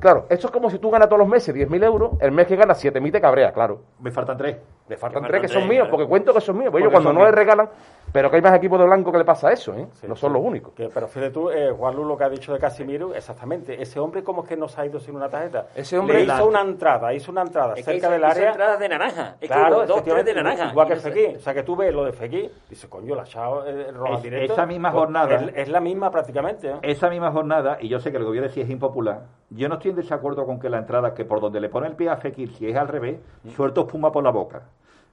Claro, 0.00 0.26
esto 0.28 0.48
es 0.48 0.52
como 0.52 0.70
si 0.70 0.78
tú 0.78 0.90
ganas 0.90 1.08
todos 1.08 1.20
los 1.20 1.28
meses 1.28 1.54
10.000 1.54 1.84
euros, 1.84 2.12
el 2.20 2.32
mes 2.32 2.46
que 2.46 2.56
ganas 2.56 2.82
7.000 2.84 3.12
te 3.12 3.20
cabrea, 3.20 3.52
claro. 3.52 3.80
Me 4.00 4.10
faltan 4.10 4.36
tres. 4.36 4.56
Le 4.88 4.96
faltan 4.96 5.22
Que 5.22 5.28
tres 5.28 5.42
que 5.42 5.48
son 5.48 5.62
míos, 5.68 5.82
claro. 5.84 5.90
porque 5.92 6.08
cuento 6.08 6.34
que 6.34 6.40
son 6.40 6.58
míos. 6.58 6.70
Porque 6.70 6.82
Porque 6.82 6.82
ellos 6.84 6.92
cuando 6.92 7.12
no 7.12 7.20
míos. 7.20 7.28
les 7.30 7.34
regalan, 7.38 7.68
pero 8.12 8.28
que 8.28 8.36
hay 8.36 8.42
más 8.42 8.54
equipos 8.54 8.78
de 8.80 8.84
blanco 8.84 9.12
que 9.12 9.18
le 9.18 9.24
pasa 9.24 9.50
eso, 9.52 9.72
¿eh? 9.74 9.86
Sí, 9.94 10.06
no 10.08 10.16
son 10.16 10.30
sí. 10.30 10.34
los 10.38 10.44
únicos. 10.44 10.74
Que, 10.74 10.88
pero 10.92 11.06
fíjate 11.06 11.30
tú, 11.30 11.48
eh, 11.50 11.70
Juan 11.70 11.94
Lu, 11.94 12.04
lo 12.04 12.16
que 12.18 12.24
ha 12.24 12.28
dicho 12.28 12.52
de 12.52 12.58
Casimiro, 12.58 13.14
exactamente. 13.14 13.80
Ese 13.80 14.00
hombre, 14.00 14.22
como 14.24 14.42
es 14.42 14.48
que 14.48 14.56
no 14.56 14.68
se 14.68 14.80
ha 14.80 14.84
ido 14.86 14.98
sin 15.00 15.14
una 15.14 15.28
tarjeta? 15.30 15.68
Ese 15.74 15.96
hombre- 15.96 16.16
Le 16.18 16.24
hizo 16.24 16.36
La- 16.36 16.44
una 16.44 16.60
entrada, 16.60 17.14
hizo 17.14 17.30
una 17.30 17.42
entrada 17.42 17.70
Es 17.74 17.76
que 17.76 17.92
cerca 17.92 17.98
hizo- 18.08 18.10
del 18.10 18.20
hizo 18.22 18.30
área. 18.30 18.48
entradas 18.50 18.78
de 18.80 18.88
naranja. 18.88 19.28
Es 19.40 19.48
que 19.48 19.54
Claro, 19.54 19.76
hubo 19.78 19.86
dos, 19.86 20.02
tres 20.04 20.24
de 20.24 20.34
naranja. 20.34 20.70
Igual 20.72 20.88
que 20.88 20.94
no 20.96 21.00
sé-. 21.00 21.36
O 21.36 21.40
sea, 21.40 21.54
que 21.54 21.62
tú 21.62 21.76
ves 21.76 21.94
lo 21.94 22.04
de 22.04 22.12
Fekir 22.12 22.44
y 22.66 22.70
dices, 22.70 22.90
coño, 22.90 23.14
la 23.14 23.22
ha 23.22 23.24
echado 23.24 23.64
el 23.64 23.94
roja 23.94 24.14
Es- 24.16 24.22
directo. 24.24 24.52
esa 24.54 24.66
misma 24.66 24.90
Pues, 24.90 25.00
jornada- 25.04 25.34
Es, 25.36 25.52
es 25.54 25.68
la 25.68 25.80
misma 25.80 26.10
prácticamente. 26.10 26.68
¿eh? 26.70 26.74
Esa 26.82 27.08
misma 27.08 27.30
jornada, 27.30 27.78
y 27.80 27.88
yo 27.88 27.98
sé 28.00 28.10
que 28.12 28.18
lo 28.18 28.24
que 28.24 28.30
voy 28.30 28.38
a 28.38 28.42
decir 28.42 28.64
es 28.64 28.70
impopular, 28.70 29.20
yo 29.54 29.68
no 29.68 29.74
estoy 29.74 29.90
en 29.90 29.96
desacuerdo 29.96 30.44
con 30.46 30.58
que 30.60 30.68
la 30.70 30.78
entrada, 30.78 31.14
que 31.14 31.24
por 31.24 31.40
donde 31.40 31.60
le 31.60 31.68
pone 31.68 31.86
el 31.86 31.94
pie 31.94 32.08
a 32.10 32.16
Fekir, 32.16 32.52
si 32.54 32.68
es 32.68 32.76
al 32.76 32.88
revés, 32.88 33.18
suelto 33.54 33.82
espuma 33.82 34.10
por 34.12 34.22
la 34.24 34.30
boca. 34.30 34.62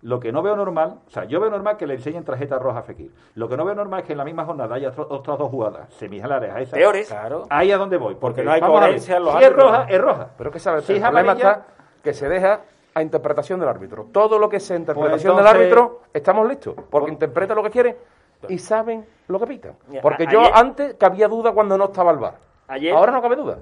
Lo 0.01 0.17
que 0.19 0.31
no 0.31 0.41
veo 0.41 0.55
normal, 0.55 0.99
o 1.07 1.09
sea, 1.09 1.25
yo 1.25 1.41
veo 1.41 1.49
normal 1.49 1.75
que 1.75 1.85
le 1.85 1.95
enseñen 1.95 2.23
tarjeta 2.23 2.57
roja 2.57 2.79
a 2.79 2.83
Fekir. 2.83 3.11
Lo 3.35 3.49
que 3.49 3.57
no 3.57 3.65
veo 3.65 3.75
normal 3.75 3.99
es 3.99 4.05
que 4.05 4.13
en 4.13 4.17
la 4.17 4.23
misma 4.23 4.45
jornada 4.45 4.75
haya 4.75 4.89
otro- 4.89 5.07
otras 5.09 5.37
dos 5.37 5.51
jugadas 5.51 5.93
semilares 5.95 6.53
a 6.53 6.61
esa. 6.61 6.77
Peores. 6.77 7.07
Claro. 7.09 7.47
Ahí 7.49 7.69
a 7.71 7.77
donde 7.77 7.97
voy. 7.97 8.15
Porque, 8.15 8.41
no 8.43 8.51
hay 8.51 8.61
coherencia 8.61 9.17
en 9.17 9.25
los 9.25 9.37
Si 9.37 9.43
es 9.43 9.53
roja, 9.53 9.85
es 9.89 9.99
roja. 10.01 10.27
Pero 10.37 10.51
que 10.51 10.59
sabes, 10.59 10.85
Si 10.85 10.93
el 10.93 11.01
problema 11.01 11.33
está 11.33 11.65
que 12.01 12.13
se 12.13 12.29
deja 12.29 12.61
a 12.93 13.01
interpretación 13.01 13.59
del 13.59 13.67
árbitro. 13.67 14.07
Todo 14.13 14.39
lo 14.39 14.47
que 14.47 14.61
sea 14.61 14.77
interpretación 14.77 15.35
Pues 15.35 15.45
entonces- 15.45 15.53
del 15.53 15.61
árbitro, 15.81 16.01
estamos 16.13 16.47
listos. 16.47 16.75
Porque 16.89 17.11
interpreta 17.11 17.53
lo 17.53 17.61
que 17.63 17.69
quiere 17.69 17.97
y 18.47 18.57
saben 18.57 19.05
lo 19.27 19.37
que 19.37 19.47
pitan. 19.47 19.73
Porque 20.01 20.23
a- 20.23 20.31
yo 20.31 20.39
ayer- 20.39 20.51
antes 20.55 20.93
cabía 20.93 21.27
duda 21.27 21.51
cuando 21.51 21.77
no 21.77 21.85
estaba 21.85 22.11
el 22.11 22.19
bar. 22.19 22.35
Ayer- 22.69 22.95
Ahora 22.95 23.11
no 23.11 23.21
cabe 23.21 23.35
duda. 23.35 23.57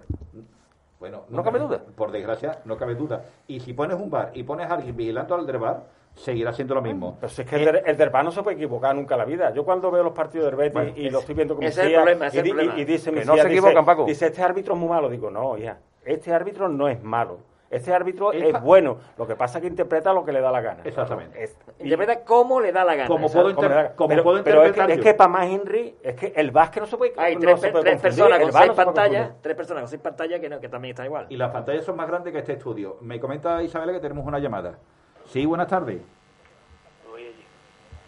Bueno, 0.99 1.25
No 1.29 1.43
cabe 1.43 1.59
duda. 1.59 1.79
Por 1.95 2.11
desgracia, 2.11 2.59
no 2.65 2.75
cabe 2.77 2.95
duda. 2.95 3.23
Y 3.47 3.59
si 3.59 3.73
pones 3.73 3.97
un 3.99 4.09
bar 4.09 4.31
y 4.33 4.43
pones 4.43 4.69
a 4.69 4.73
alguien 4.75 4.95
vigilando 4.95 5.35
al 5.35 5.45
del 5.45 5.57
bar, 5.59 5.83
seguirá 6.15 6.51
siendo 6.51 6.73
lo 6.73 6.81
mismo. 6.81 7.17
Pero 7.19 7.29
si 7.29 7.43
es 7.43 7.47
que 7.47 7.55
el, 7.63 7.81
el 7.85 7.95
del 7.97 8.09
Bar 8.09 8.25
no 8.25 8.31
se 8.31 8.41
puede 8.41 8.55
equivocar 8.55 8.95
nunca 8.95 9.13
en 9.13 9.19
la 9.19 9.25
vida. 9.25 9.53
Yo 9.53 9.63
cuando 9.63 9.91
veo 9.91 10.03
los 10.03 10.13
partidos 10.13 10.47
del 10.47 10.55
Betis 10.55 10.73
Bueno, 10.73 10.91
y 10.95 11.09
lo 11.11 11.19
estoy 11.19 11.35
viendo 11.35 11.53
con 11.53 11.59
mi 11.63 11.67
ese 11.67 11.81
es 11.81 11.85
el 11.85 11.91
tía, 11.91 11.99
problema, 12.01 12.27
ese 12.27 12.37
y, 12.37 12.39
el 12.39 12.47
problema. 12.49 12.73
y- 12.75 12.81
y 12.81 12.85
dice 12.85 13.11
mi 13.11 13.19
Que 13.19 13.25
no 13.25 13.33
tía, 13.33 13.43
se 13.43 13.49
dice- 13.49 13.59
equivocan, 13.59 13.85
Paco. 13.85 14.05
Dice, 14.05 14.25
este 14.25 14.41
árbitro 14.41 14.73
es 14.73 14.79
muy 14.79 14.89
malo. 14.89 15.09
Digo, 15.09 15.29
no, 15.29 15.55
hija, 15.59 15.77
este 16.03 16.33
árbitro 16.33 16.67
no 16.69 16.87
es 16.89 17.03
malo. 17.03 17.37
Este 17.69 17.93
árbitro 17.93 18.31
Es 18.31 18.61
bueno. 18.61 18.97
Lo 19.17 19.27
que 19.27 19.35
pasa 19.35 19.57
es 19.57 19.61
que 19.63 19.67
interpreta 19.67 20.13
lo 20.13 20.23
que 20.23 20.31
le 20.31 20.39
da 20.39 20.51
la 20.51 20.61
gana. 20.61 20.81
Exactamente. 20.85 21.43
Es- 21.43 21.57
Interpreta 21.79 22.23
cómo 22.23 22.61
le 22.61 22.71
da 22.71 22.85
la 22.85 22.95
gana. 22.95 23.07
Como 23.07 23.29
puedo 23.29 23.53
como 23.53 24.07
pero, 24.09 24.23
puedo 24.23 24.43
pero 24.43 24.63
es 24.63 24.71
que, 24.73 24.79
interpretar 24.79 24.91
es 24.91 24.97
yo. 24.97 25.03
que 25.03 25.13
para 25.13 25.27
más 25.29 25.47
Henry, 25.47 25.95
es 26.01 26.15
que 26.15 26.33
el 26.35 26.51
básquet 26.51 26.81
no 26.81 26.87
se 26.87 26.95
puede 26.97 27.13
Hay 27.17 27.35
no 27.35 27.41
tres, 27.41 27.59
se 27.59 27.69
puede 27.69 27.83
tres 27.83 28.01
personas 28.01 28.39
con 28.39 28.51
seis 28.53 28.67
no 28.67 28.75
pantallas, 28.75 29.31
tres 29.41 29.55
personas 29.57 29.81
con 29.81 29.89
seis 29.89 30.01
pantallas 30.01 30.39
que, 30.39 30.47
no, 30.49 30.59
que 30.61 30.69
también 30.69 30.91
está 30.91 31.03
igual. 31.05 31.25
Y 31.29 31.35
las 31.35 31.51
pantallas 31.51 31.83
son 31.83 31.97
más 31.97 32.07
grandes 32.07 32.31
que 32.31 32.39
este 32.39 32.53
estudio. 32.53 32.97
Me 33.01 33.19
comenta 33.19 33.61
Isabel 33.61 33.91
que 33.91 33.99
tenemos 33.99 34.25
una 34.25 34.39
llamada. 34.39 34.77
Sí, 35.25 35.45
buenas 35.45 35.67
tardes. 35.67 35.99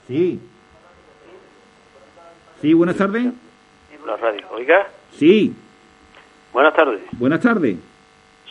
Sí. 0.08 0.40
Sí, 2.62 2.74
buenas 2.74 2.96
tardes. 2.96 3.26
La 4.06 4.16
radio. 4.18 4.42
Oiga, 4.52 4.88
Sí, 5.12 5.54
buenas 6.54 6.74
tardes. 6.74 7.02
buenas 7.12 7.42
tardes. 7.42 7.78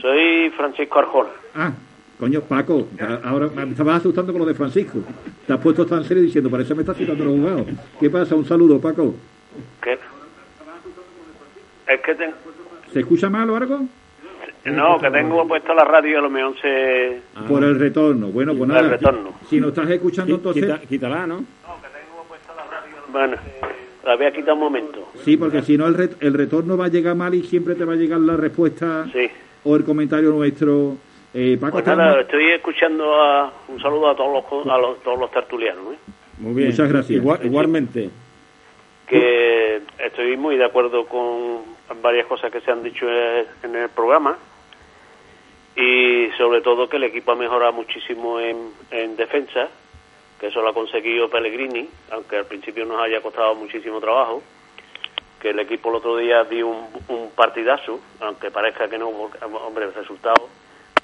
Soy 0.01 0.51
Francisco 0.51 0.99
Arjona. 0.99 1.31
Ah, 1.55 1.73
coño, 2.19 2.41
Paco, 2.43 2.89
ahora 3.25 3.49
me 3.55 3.71
estabas 3.71 3.97
asustando 3.97 4.33
con 4.33 4.41
lo 4.41 4.47
de 4.47 4.55
Francisco. 4.55 5.01
Te 5.47 5.53
has 5.53 5.59
puesto 5.61 5.87
tan 5.87 6.05
serio 6.05 6.23
diciendo, 6.23 6.51
parece 6.51 6.69
que 6.71 6.75
me 6.77 6.83
estás 6.83 6.97
citando 6.97 7.25
los 7.25 7.35
jugados. 7.35 7.67
¿Qué 7.99 8.11
pasa? 8.11 8.35
Un 8.35 8.45
saludo, 8.47 8.81
Paco. 8.81 9.15
¿Qué? 9.83 9.99
Es 11.93 12.01
que 12.01 12.15
ten- 12.15 12.35
¿Se 12.93 13.01
escucha 13.01 13.29
mal 13.31 13.49
o 13.51 13.57
algo? 13.57 13.81
no, 14.67 14.99
que 14.99 15.11
tengo 15.11 15.49
puesto 15.49 15.73
la 15.75 15.85
radio 15.85 16.19
a 16.19 16.23
lo 16.23 16.29
mejor 16.31 16.55
se... 16.61 17.23
Por 17.49 17.65
el 17.65 17.79
retorno. 17.79 18.27
Bueno, 18.29 18.53
pues 18.55 18.69
El 18.69 18.75
nada. 18.77 18.89
retorno. 18.89 19.31
Si 19.49 19.59
nos 19.59 19.69
estás 19.71 19.89
escuchando, 19.91 20.35
entonces... 20.35 20.81
quítala, 20.89 21.27
¿no? 21.27 21.43
Bueno, 23.11 23.37
la 24.05 24.17
voy 24.17 24.27
a 24.27 24.33
quitar 24.33 24.53
un 24.53 24.61
momento. 24.61 25.09
Sí, 25.25 25.39
porque 25.39 25.63
si 25.63 25.79
no, 25.79 25.87
el, 25.87 25.97
ret- 25.97 26.17
el 26.21 26.35
retorno 26.35 26.77
va 26.77 26.85
a 26.87 26.89
llegar 26.89 27.15
mal 27.17 27.35
y 27.35 27.43
siempre 27.45 27.75
te 27.75 27.85
va 27.87 27.95
a 27.95 27.97
llegar 27.97 28.21
la 28.21 28.37
respuesta 28.37 29.07
Sí. 29.13 29.31
O 29.65 29.77
el 29.77 29.85
comentario 29.85 30.31
nuestro. 30.31 30.97
Eh, 31.35 31.59
Paco, 31.61 31.73
Pues 31.73 31.83
estamos- 31.83 32.05
nada, 32.07 32.21
estoy 32.23 32.51
escuchando 32.53 33.15
a... 33.23 33.53
Un 33.69 33.81
saludo 33.81 34.09
a 34.11 34.17
todos 34.17 34.33
los, 34.33 34.45
co- 34.45 34.71
a 34.71 34.79
los, 34.79 35.03
todos 35.03 35.19
los 35.19 35.31
tertulianos, 35.31 35.93
¿eh? 35.95 35.99
Muy 36.39 36.55
bien. 36.55 36.71
Muchas 36.71 36.89
gracias. 36.89 37.19
Igual- 37.21 37.41
igualmente. 37.45 38.11
que 39.07 39.81
estoy 39.99 40.37
muy 40.37 40.57
de 40.57 40.65
acuerdo 40.65 41.07
con 41.07 41.63
varias 42.03 42.27
cosas 42.27 42.51
que 42.53 42.61
se 42.61 42.71
han 42.71 42.83
dicho 42.83 43.07
en 43.63 43.75
el 43.75 43.89
programa 43.89 44.37
y 45.77 46.29
sobre 46.37 46.61
todo 46.61 46.89
que 46.89 46.97
el 46.97 47.05
equipo 47.05 47.33
ha 47.33 47.37
mejorado 47.37 47.73
muchísimo 47.73 48.39
en, 48.41 48.71
en 48.91 49.17
defensa, 49.17 49.69
que 50.41 50.49
eso 50.49 50.61
lo 50.61 50.69
ha 50.71 50.75
conseguido 50.75 51.31
Pellegrini, 51.31 51.89
aunque 52.11 52.37
al 52.37 52.47
principio 52.47 52.85
nos 52.85 53.01
haya 53.01 53.21
costado 53.23 53.55
muchísimo 53.55 54.01
trabajo, 54.01 54.43
que 55.41 55.51
el 55.51 55.59
equipo 55.61 55.89
el 55.91 55.97
otro 55.97 56.17
día 56.17 56.45
dio 56.45 56.67
un, 56.69 56.87
un 57.09 57.31
partidazo, 57.31 58.01
aunque 58.21 58.51
parezca 58.51 58.89
que 58.89 58.99
no, 58.99 59.11
porque, 59.11 59.39
hombre, 59.45 59.85
el 59.87 59.95
resultado 59.95 60.49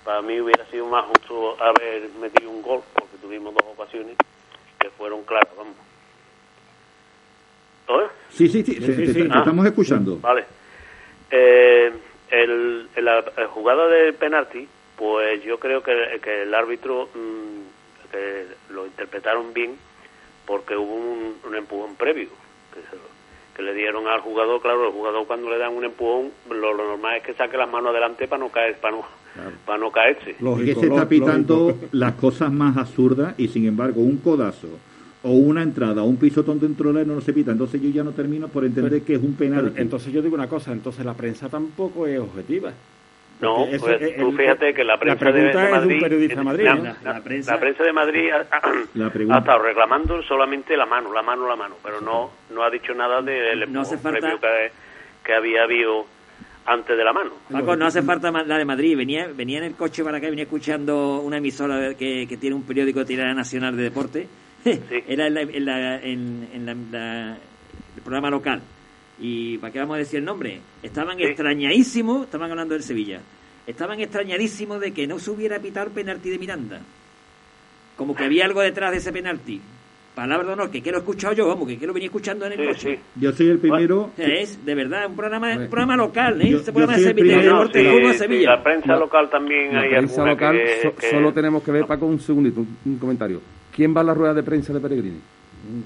para 0.04 0.20
mí 0.22 0.40
hubiera 0.40 0.64
sido 0.66 0.86
más 0.86 1.04
justo 1.06 1.56
haber 1.62 2.08
metido 2.20 2.50
un 2.50 2.62
gol, 2.62 2.82
porque 2.94 3.16
tuvimos 3.18 3.54
dos 3.54 3.64
ocasiones 3.76 4.16
que 4.78 4.90
fueron 4.90 5.22
claras, 5.24 5.48
vamos. 5.56 5.74
Sí, 8.30 8.48
sí, 8.48 8.64
sí, 8.64 8.74
Sí, 8.74 8.80
te- 8.80 8.86
sí, 8.96 9.06
te- 9.06 9.12
sí. 9.12 9.28
te 9.28 9.34
Ah. 9.34 9.38
estamos 9.38 9.64
escuchando. 9.66 10.18
Vale. 10.18 10.44
Eh, 11.30 11.92
el, 12.30 12.88
en 12.96 13.04
la 13.04 13.22
jugada 13.50 13.86
del 13.86 14.14
penalti, 14.14 14.66
pues 14.96 15.42
yo 15.44 15.58
creo 15.60 15.82
que, 15.82 16.18
que 16.22 16.42
el 16.42 16.52
árbitro 16.54 17.08
mm, 17.14 18.10
que 18.10 18.46
lo 18.70 18.86
interpretaron 18.86 19.52
bien 19.54 19.76
porque 20.46 20.76
hubo 20.76 20.92
un, 20.94 21.38
un 21.44 21.54
empujón 21.54 21.94
previo. 21.96 22.28
que 22.72 22.80
se 22.90 22.96
lo- 22.96 23.14
que 23.54 23.62
le 23.62 23.74
dieron 23.74 24.06
al 24.08 24.20
jugador, 24.20 24.60
claro, 24.60 24.86
el 24.86 24.92
jugador 24.92 25.26
cuando 25.26 25.48
le 25.48 25.58
dan 25.58 25.74
un 25.74 25.84
empujón, 25.84 26.30
lo, 26.50 26.74
lo 26.74 26.88
normal 26.88 27.18
es 27.18 27.22
que 27.22 27.34
saque 27.34 27.56
las 27.56 27.70
manos 27.70 27.90
adelante 27.90 28.26
para 28.26 28.40
no 28.42 28.50
caer, 28.50 28.76
para 28.80 28.96
no, 28.96 29.04
para 29.64 29.78
no 29.78 29.90
caerse. 29.90 30.36
y 30.38 30.64
que 30.64 30.74
se 30.74 30.86
está 30.86 31.08
pitando 31.08 31.76
las 31.92 32.14
cosas 32.14 32.52
más 32.52 32.76
absurdas 32.76 33.34
y 33.38 33.48
sin 33.48 33.66
embargo 33.66 34.00
un 34.00 34.18
codazo 34.18 34.68
o 35.22 35.30
una 35.30 35.62
entrada 35.62 36.02
o 36.02 36.06
un 36.06 36.16
pisotón 36.16 36.60
dentro 36.60 36.92
de 36.92 37.04
la 37.04 37.14
no 37.14 37.20
se 37.20 37.32
pita. 37.32 37.52
Entonces 37.52 37.80
yo 37.80 37.88
ya 37.88 38.04
no 38.04 38.12
termino 38.12 38.48
por 38.48 38.64
entender 38.64 39.02
que 39.02 39.14
es 39.14 39.22
un 39.22 39.34
penal. 39.34 39.72
entonces 39.76 40.12
yo 40.12 40.20
digo 40.20 40.34
una 40.34 40.48
cosa, 40.48 40.72
entonces 40.72 41.04
la 41.04 41.14
prensa 41.14 41.48
tampoco 41.48 42.06
es 42.06 42.18
objetiva. 42.18 42.72
No, 43.44 43.66
pues 43.66 44.02
eso- 44.02 44.14
tú 44.20 44.28
el- 44.30 44.36
fíjate 44.36 44.74
que 44.74 44.84
la 44.84 44.98
prensa 44.98 45.24
de, 45.24 45.32
pregunta 45.32 45.58
de 45.58 45.64
es 45.64 45.70
de 45.70 45.76
un 45.76 45.80
Madrid, 45.80 46.00
periodista 46.00 46.36
de 46.38 46.44
Madrid, 46.44 46.64
la, 46.64 46.74
¿no? 46.74 46.82
la- 46.84 47.12
La 47.12 47.20
prensa- 47.22 47.52
la 47.54 47.60
prensa 47.60 47.84
de 47.84 47.92
Madrid 47.92 48.30
ha, 48.30 48.60
La 48.94 49.06
ha 49.06 49.38
estado 49.38 49.58
reclamando 49.62 50.22
solamente 50.22 50.76
la 50.76 50.86
mano, 50.86 51.12
la 51.12 51.22
mano, 51.22 51.48
la 51.48 51.56
mano, 51.56 51.76
pero 51.82 52.00
no 52.00 52.30
no 52.50 52.62
ha 52.62 52.70
dicho 52.70 52.92
nada 52.94 53.20
del 53.22 53.70
No 53.72 53.84
falta- 53.84 54.10
previo 54.10 54.40
que, 54.40 54.70
que 55.24 55.34
había 55.34 55.62
habido 55.64 56.06
antes 56.66 56.96
de 56.96 57.04
la 57.04 57.12
mano. 57.12 57.30
Paco, 57.52 57.76
no 57.76 57.86
hace 57.86 58.02
falta 58.02 58.30
la 58.30 58.56
de 58.58 58.64
Madrid. 58.64 58.96
Venía, 58.96 59.28
venía 59.34 59.58
en 59.58 59.64
el 59.64 59.74
coche 59.74 60.02
para 60.02 60.16
acá, 60.16 60.28
venía 60.30 60.44
escuchando 60.44 61.20
una 61.20 61.36
emisora 61.36 61.94
que, 61.94 62.26
que 62.26 62.36
tiene 62.38 62.56
un 62.56 62.62
periódico 62.66 63.00
de 63.00 63.04
tirada 63.04 63.34
nacional 63.34 63.76
de 63.76 63.82
deporte. 63.82 64.26
Era 64.64 65.26
en, 65.26 65.34
la- 65.34 65.40
en 65.42 65.64
la- 65.66 65.96
en- 66.00 66.48
en 66.54 66.66
la- 66.66 66.74
la- 66.98 67.36
el 67.96 68.02
programa 68.02 68.30
local. 68.30 68.62
¿Y 69.20 69.58
para 69.58 69.72
qué 69.72 69.78
vamos 69.78 69.94
a 69.94 69.98
decir 69.98 70.18
el 70.18 70.24
nombre? 70.24 70.60
Estaban 70.82 71.20
extrañadísimos, 71.20 72.24
estaban 72.24 72.50
hablando 72.50 72.74
del 72.74 72.82
Sevilla, 72.82 73.20
estaban 73.66 74.00
extrañadísimos 74.00 74.80
de 74.80 74.92
que 74.92 75.06
no 75.06 75.18
se 75.18 75.30
hubiera 75.30 75.58
pitado 75.60 75.86
el 75.86 75.92
penalti 75.92 76.30
de 76.30 76.38
Miranda. 76.38 76.80
Como 77.96 78.14
que 78.14 78.24
había 78.24 78.44
algo 78.44 78.60
detrás 78.60 78.90
de 78.90 78.98
ese 78.98 79.12
penalti. 79.12 79.60
Palabra 80.16 80.46
de 80.46 80.52
honor, 80.52 80.70
que 80.70 80.80
que 80.80 80.90
lo 80.92 80.98
he 80.98 81.00
escuchado 81.00 81.34
yo, 81.34 81.48
vamos, 81.48 81.66
que 81.66 81.76
que 81.76 81.86
lo 81.88 81.92
venía 81.92 82.06
escuchando 82.06 82.46
en 82.46 82.52
el 82.52 82.68
coche. 82.68 83.00
Yo 83.16 83.32
soy 83.32 83.48
el 83.48 83.58
primero. 83.58 84.10
Es, 84.16 84.64
de 84.64 84.74
verdad, 84.76 85.06
un 85.08 85.16
programa, 85.16 85.56
un 85.56 85.66
programa 85.68 85.96
local, 85.96 86.40
¿eh? 86.40 86.50
Yo- 86.50 86.58
yo 86.58 86.64
programa 86.72 86.94
soy 86.94 87.04
de 87.04 87.10
el 87.10 87.16
de 87.16 87.22
Sí, 87.82 87.88
fútbol, 87.98 88.12
sí, 88.12 88.18
Sevilla. 88.18 88.50
la 88.50 88.62
prensa 88.62 88.96
local 88.96 89.28
también 89.30 89.74
La 89.74 89.80
hay 89.80 89.90
prensa 89.90 90.24
local, 90.24 90.56
que, 90.56 90.82
so- 90.82 90.94
que- 90.96 91.10
solo 91.10 91.32
tenemos 91.32 91.62
que 91.64 91.72
ver, 91.72 91.86
Paco, 91.86 92.06
un 92.06 92.20
segundito, 92.20 92.60
un, 92.60 92.76
un 92.84 92.98
comentario. 92.98 93.40
¿Quién 93.74 93.94
va 93.96 94.02
a 94.02 94.04
la 94.04 94.14
rueda 94.14 94.34
de 94.34 94.42
prensa 94.44 94.72
de 94.72 94.78
Peregrini? 94.80 95.18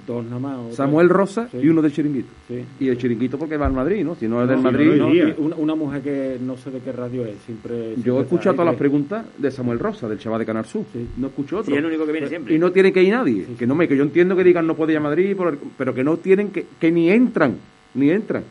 Dos 0.07 0.25
nada 0.25 0.39
más. 0.39 0.75
Samuel. 0.75 1.09
Rosa 1.09 1.49
Sí. 1.51 1.59
y 1.63 1.69
uno 1.69 1.81
del 1.83 1.93
Chiringuito. 1.93 2.29
Sí. 2.49 2.65
Y 2.81 2.89
el 2.89 2.99
Chiringuito 2.99 3.39
porque 3.39 3.57
va 3.57 3.67
al 3.67 3.73
Madrid, 3.73 4.05
¿no? 4.05 4.15
Si 4.15 4.27
no 4.29 4.43
es 4.43 4.49
del 4.49 4.57
No, 4.59 4.63
Madrid... 4.63 4.93
no, 4.97 5.07
una, 5.45 5.57
una 5.57 5.75
mujer 5.75 6.03
que 6.03 6.39
no 6.41 6.57
sé 6.57 6.71
de 6.71 6.81
qué 6.81 6.93
radio 6.93 7.25
es, 7.25 7.37
siempre... 7.47 7.77
siempre 7.95 8.03
Yo 8.03 8.19
he 8.19 8.23
escuchado 8.23 8.55
todas 8.57 8.67
las 8.73 8.77
preguntas 8.77 9.25
de 9.39 9.51
Samuel 9.51 9.79
Rosa, 9.79 10.09
del 10.09 10.19
chaval 10.19 10.41
de 10.41 10.47
Canal 10.47 10.65
Sur. 10.65 10.85
No 11.17 11.29
escucho 11.29 11.59
otro. 11.59 11.67
Sí, 11.67 11.73
es 11.73 11.79
el 11.79 11.85
único 11.87 12.05
que 12.07 12.13
viene 12.13 12.29
siempre. 12.29 12.55
Y 12.55 12.59
no 12.59 12.71
tiene 12.73 12.93
que 12.93 13.03
ir 13.03 13.13
nadie. 13.13 13.47
Que 13.59 13.67
no 13.67 13.75
me, 13.75 13.87
que 13.89 13.97
yo 13.97 14.03
entiendo 14.03 14.35
que 14.37 14.45
digan 14.45 14.67
no 14.67 14.75
puede 14.75 14.93
ir 14.93 14.99
a 14.99 15.03
Madrid, 15.03 15.37
por 15.37 15.49
el- 15.49 15.59
pero 15.77 15.95
que 15.95 16.05
no 16.05 16.17
tienen 16.17 16.51
que, 16.51 16.67
que 16.81 16.91
ni 16.93 17.11
entran, 17.11 17.57
ni 17.95 18.11
entran. 18.11 18.43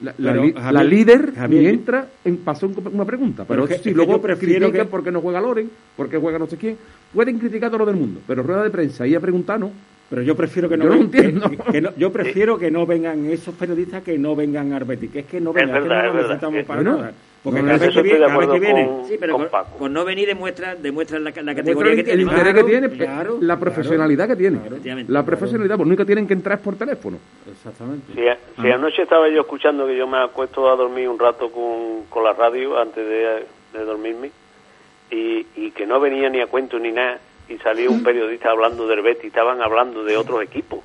La, 0.00 0.14
la 0.18 0.30
Pero, 0.32 0.44
li- 0.44 0.52
Javier, 0.52 0.72
la 0.74 0.84
líder 0.84 1.34
Javier, 1.34 1.66
entra 1.74 2.08
en 2.24 2.36
pasó 2.36 2.66
un- 2.68 2.90
una 2.92 3.04
pregunta. 3.04 3.44
Pero 3.44 3.62
Pero, 3.64 3.74
es 3.74 3.80
que- 3.82 3.88
si 3.90 3.94
luego 3.96 4.20
critican 4.22 4.70
que- 4.70 4.84
porque 4.84 5.10
no 5.10 5.20
juega 5.20 5.40
Loren, 5.40 5.68
porque 5.96 6.18
juega 6.18 6.38
no 6.38 6.46
sé 6.46 6.56
quién, 6.56 6.76
pueden 7.12 7.36
criticar 7.40 7.68
todo 7.68 7.80
lo 7.80 7.86
del 7.86 7.96
mundo. 7.96 8.20
Pero 8.24 8.44
rueda 8.44 8.62
de 8.62 8.70
prensa 8.70 9.06
y 9.08 9.16
a 9.16 9.20
preguntar 9.20 9.58
no. 9.58 9.72
Pero 10.10 10.22
yo 10.22 10.34
prefiero 10.34 10.68
que 10.70 10.76
no, 10.78 10.84
Yo 10.84 10.90
no 10.90 10.96
ven- 10.96 11.04
entiendo. 11.04 11.50
que- 11.50 11.56
que 11.72 11.80
no- 11.82 11.94
yo 11.96 12.10
prefiero 12.12 12.58
que 12.58 12.70
no 12.70 12.86
vengan 12.86 13.26
esos 13.26 13.54
periodistas 13.54 14.02
que 14.02 14.16
no 14.18 14.34
vengan 14.34 14.72
a 14.72 14.76
Arbeti, 14.76 15.08
que 15.08 15.18
es 15.20 15.26
que 15.26 15.40
no 15.40 15.52
vengan, 15.52 15.72
verdad, 15.82 16.02
que 16.02 16.08
no 16.08 16.08
es 16.20 16.22
necesitamos 16.26 16.64
para 16.64 16.82
nada. 16.82 17.12
Porque 17.42 17.60
no, 17.62 17.68
cada 17.68 17.76
en 17.76 17.80
vez 17.86 17.94
que 17.94 18.02
viene, 18.02 18.18
de 18.18 18.24
cada 18.26 18.38
vez 18.38 18.48
que 18.48 18.58
viene, 18.58 18.86
con- 18.86 19.04
Sí, 19.06 19.16
pero 19.20 19.32
con 19.34 19.42
con, 19.42 19.50
Paco. 19.50 19.78
con 19.78 19.92
no 19.92 20.04
venir 20.04 20.26
demuestra, 20.26 20.74
demuestra 20.74 21.18
la, 21.18 21.24
la 21.30 21.30
Demuestra 21.34 21.54
categoría 21.62 21.94
que 21.94 22.00
el, 22.00 22.04
tiene. 22.06 22.22
el 22.22 22.28
Claro, 22.28 22.38
interés 22.48 22.64
que 22.64 22.70
tiene, 22.70 22.88
claro, 22.90 23.32
la 23.34 23.38
claro. 23.40 23.60
profesionalidad 23.60 24.28
que 24.28 24.36
tiene. 24.36 24.60
La 25.08 25.24
profesionalidad, 25.24 25.76
pues 25.76 25.88
nunca 25.88 26.04
tienen 26.04 26.26
que 26.26 26.32
entrar 26.34 26.58
por 26.60 26.74
teléfono. 26.76 27.18
Exactamente. 27.50 28.12
Si, 28.14 28.62
si 28.62 28.70
anoche 28.70 29.02
estaba 29.02 29.28
yo 29.28 29.42
escuchando 29.42 29.86
que 29.86 29.96
yo 29.96 30.06
me 30.08 30.18
acuesto 30.18 30.68
a 30.70 30.74
dormir 30.74 31.08
un 31.08 31.18
rato 31.18 31.50
con, 31.52 32.04
con 32.08 32.24
la 32.24 32.32
radio 32.32 32.76
antes 32.80 33.06
de, 33.06 33.44
de 33.78 33.84
dormirme 33.84 34.30
y, 35.10 35.46
y 35.54 35.70
que 35.70 35.86
no 35.86 36.00
venía 36.00 36.28
ni 36.28 36.40
a 36.40 36.46
cuento 36.48 36.78
ni 36.78 36.92
nada 36.92 37.18
y 37.48 37.56
salía 37.58 37.88
un 37.90 38.02
periodista 38.02 38.50
hablando 38.50 38.86
del 38.86 39.02
Betis, 39.02 39.24
estaban 39.26 39.62
hablando 39.62 40.04
de 40.04 40.16
otros 40.16 40.42
equipos. 40.42 40.80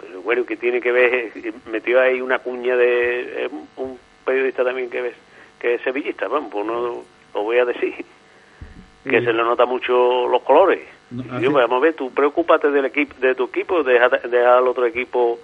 Pero 0.00 0.20
bueno, 0.22 0.44
que 0.44 0.56
tiene 0.56 0.80
que 0.80 0.90
ver, 0.92 1.14
eh, 1.34 1.52
metió 1.70 2.00
ahí 2.00 2.20
una 2.20 2.40
cuña 2.40 2.76
de 2.76 3.44
eh, 3.44 3.50
un 3.76 3.98
periodista 4.24 4.64
también 4.64 4.90
que 4.90 5.08
es, 5.08 5.14
que 5.60 5.74
es 5.74 5.82
sevillista, 5.82 6.26
vamos, 6.28 6.50
pues 6.52 6.66
no 6.66 7.02
lo 7.34 7.42
voy 7.42 7.58
a 7.58 7.64
decir, 7.64 7.94
que 9.04 9.20
se 9.22 9.32
le 9.32 9.42
nota 9.42 9.64
mucho 9.66 10.26
los 10.28 10.42
colores. 10.42 10.80
No, 11.10 11.22
Y 11.38 11.42
yo, 11.42 11.52
vamos 11.52 11.76
a 11.78 11.80
ver, 11.80 11.94
tú 11.94 12.10
preocúpate 12.12 12.70
del 12.70 12.86
equipo, 12.86 13.14
de 13.20 13.34
tu 13.34 13.44
equipo, 13.44 13.82
deja, 13.82 14.08
deja 14.08 14.58
al 14.58 14.66
otro 14.66 14.86
equipo 14.86 15.38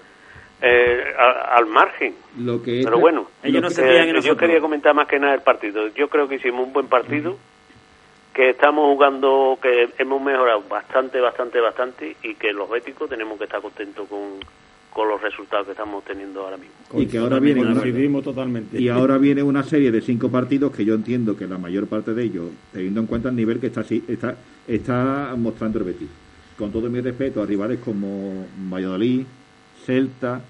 eh, 0.60 1.14
a- 1.16 1.56
al 1.56 1.66
margen. 1.66 2.14
Lo 2.38 2.60
que 2.62 2.80
Pero 2.82 2.98
bueno, 2.98 3.28
Ellos 3.44 3.62
no 3.62 3.68
eh, 3.68 3.70
fían 3.70 4.08
en 4.08 4.20
yo 4.22 4.36
quería 4.36 4.60
comentar 4.60 4.92
más 4.94 5.06
que 5.06 5.18
nada 5.20 5.34
el 5.34 5.42
partido. 5.42 5.86
Yo 5.88 6.08
creo 6.08 6.26
que 6.28 6.36
hicimos 6.36 6.66
un 6.66 6.72
buen 6.72 6.88
partido, 6.88 7.36
que 8.38 8.50
estamos 8.50 8.84
jugando, 8.94 9.58
que 9.60 9.88
hemos 9.98 10.22
mejorado 10.22 10.62
bastante, 10.70 11.20
bastante, 11.20 11.60
bastante 11.60 12.16
y 12.22 12.36
que 12.36 12.52
los 12.52 12.70
béticos 12.70 13.10
tenemos 13.10 13.36
que 13.36 13.46
estar 13.46 13.60
contentos 13.60 14.06
con, 14.08 14.34
con 14.92 15.08
los 15.08 15.20
resultados 15.20 15.66
que 15.66 15.72
estamos 15.72 16.04
teniendo 16.04 16.42
ahora 16.42 16.56
mismo. 16.56 16.72
y 16.94 17.06
que 17.08 17.18
ahora 17.18 17.40
viene 17.40 17.62
una, 17.62 17.80
Coincidimos 17.80 18.22
totalmente. 18.22 18.80
y 18.80 18.88
ahora 18.90 19.18
viene 19.18 19.42
una 19.42 19.64
serie 19.64 19.90
de 19.90 20.00
cinco 20.00 20.30
partidos 20.30 20.70
que 20.70 20.84
yo 20.84 20.94
entiendo 20.94 21.36
que 21.36 21.48
la 21.48 21.58
mayor 21.58 21.88
parte 21.88 22.14
de 22.14 22.22
ellos, 22.22 22.44
teniendo 22.72 23.00
en 23.00 23.06
cuenta 23.08 23.28
el 23.30 23.34
nivel 23.34 23.58
que 23.58 23.66
está 23.66 23.80
está 23.80 24.36
está 24.68 25.34
mostrando 25.36 25.80
el 25.80 25.86
Betis. 25.86 26.08
Con 26.56 26.70
todo 26.70 26.88
mi 26.88 27.00
respeto 27.00 27.42
a 27.42 27.46
rivales 27.46 27.80
como 27.84 28.46
Valladolid, 28.72 29.26
Celta, 29.84 30.40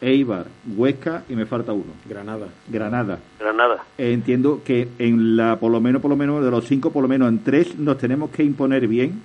Eibar, 0.00 0.46
Huesca 0.76 1.22
y 1.28 1.34
me 1.36 1.46
falta 1.46 1.72
uno, 1.72 1.92
Granada. 2.08 2.48
Granada. 2.68 3.18
Granada. 3.38 3.84
Eh, 3.96 4.12
entiendo 4.12 4.60
que 4.64 4.88
en 4.98 5.36
la 5.36 5.58
por 5.58 5.70
lo 5.72 5.80
menos 5.80 6.02
por 6.02 6.10
lo 6.10 6.16
menos 6.16 6.44
de 6.44 6.50
los 6.50 6.64
cinco 6.66 6.90
por 6.90 7.02
lo 7.02 7.08
menos 7.08 7.28
en 7.28 7.38
tres 7.42 7.78
nos 7.78 7.96
tenemos 7.98 8.30
que 8.30 8.42
imponer 8.44 8.86
bien 8.86 9.20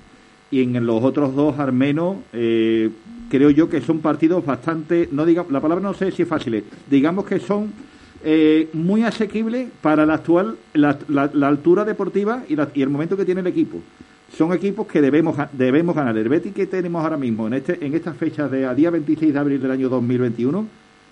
y 0.52 0.62
en 0.64 0.86
los 0.86 1.04
otros 1.04 1.36
dos 1.36 1.60
al 1.60 1.74
menos 1.74 2.18
eh, 2.34 2.90
creo 3.30 3.50
yo 3.50 3.70
que 3.70 3.82
son 3.82 4.00
partidos 4.00 4.46
bastante 4.46 5.10
no 5.12 5.26
diga 5.26 5.46
la 5.50 5.60
palabra 5.60 5.84
no 5.84 5.94
sé 5.94 6.12
si 6.12 6.22
es 6.24 6.28
fácil 6.28 6.64
digamos 6.90 7.26
que 7.26 7.40
son 7.40 7.72
eh, 8.24 8.70
muy 8.74 9.04
asequibles 9.04 9.70
para 9.82 10.06
la 10.06 10.16
actual 10.16 10.56
la, 10.74 10.98
la- 11.08 11.30
la 11.34 11.48
altura 11.48 11.84
deportiva 11.86 12.44
y, 12.48 12.56
la- 12.56 12.70
y 12.74 12.82
el 12.82 12.90
momento 12.90 13.16
que 13.18 13.26
tiene 13.26 13.42
el 13.42 13.48
equipo 13.48 13.80
son 14.36 14.54
equipos 14.54 14.88
que 14.88 15.02
debemos 15.02 15.36
debemos 15.54 15.96
ganar. 15.96 16.18
El 16.18 16.30
Betis 16.30 16.54
que 16.54 16.66
tenemos 16.68 17.04
ahora 17.04 17.18
mismo 17.18 17.48
en 17.48 17.54
este 17.54 17.84
en 17.86 17.94
estas 17.94 18.16
fechas 18.16 18.50
de 18.52 18.66
a 18.66 18.74
día 18.74 18.90
26 18.90 19.34
de 19.34 19.40
abril 19.40 19.62
del 19.62 19.72
año 19.72 19.90
2021 19.90 20.66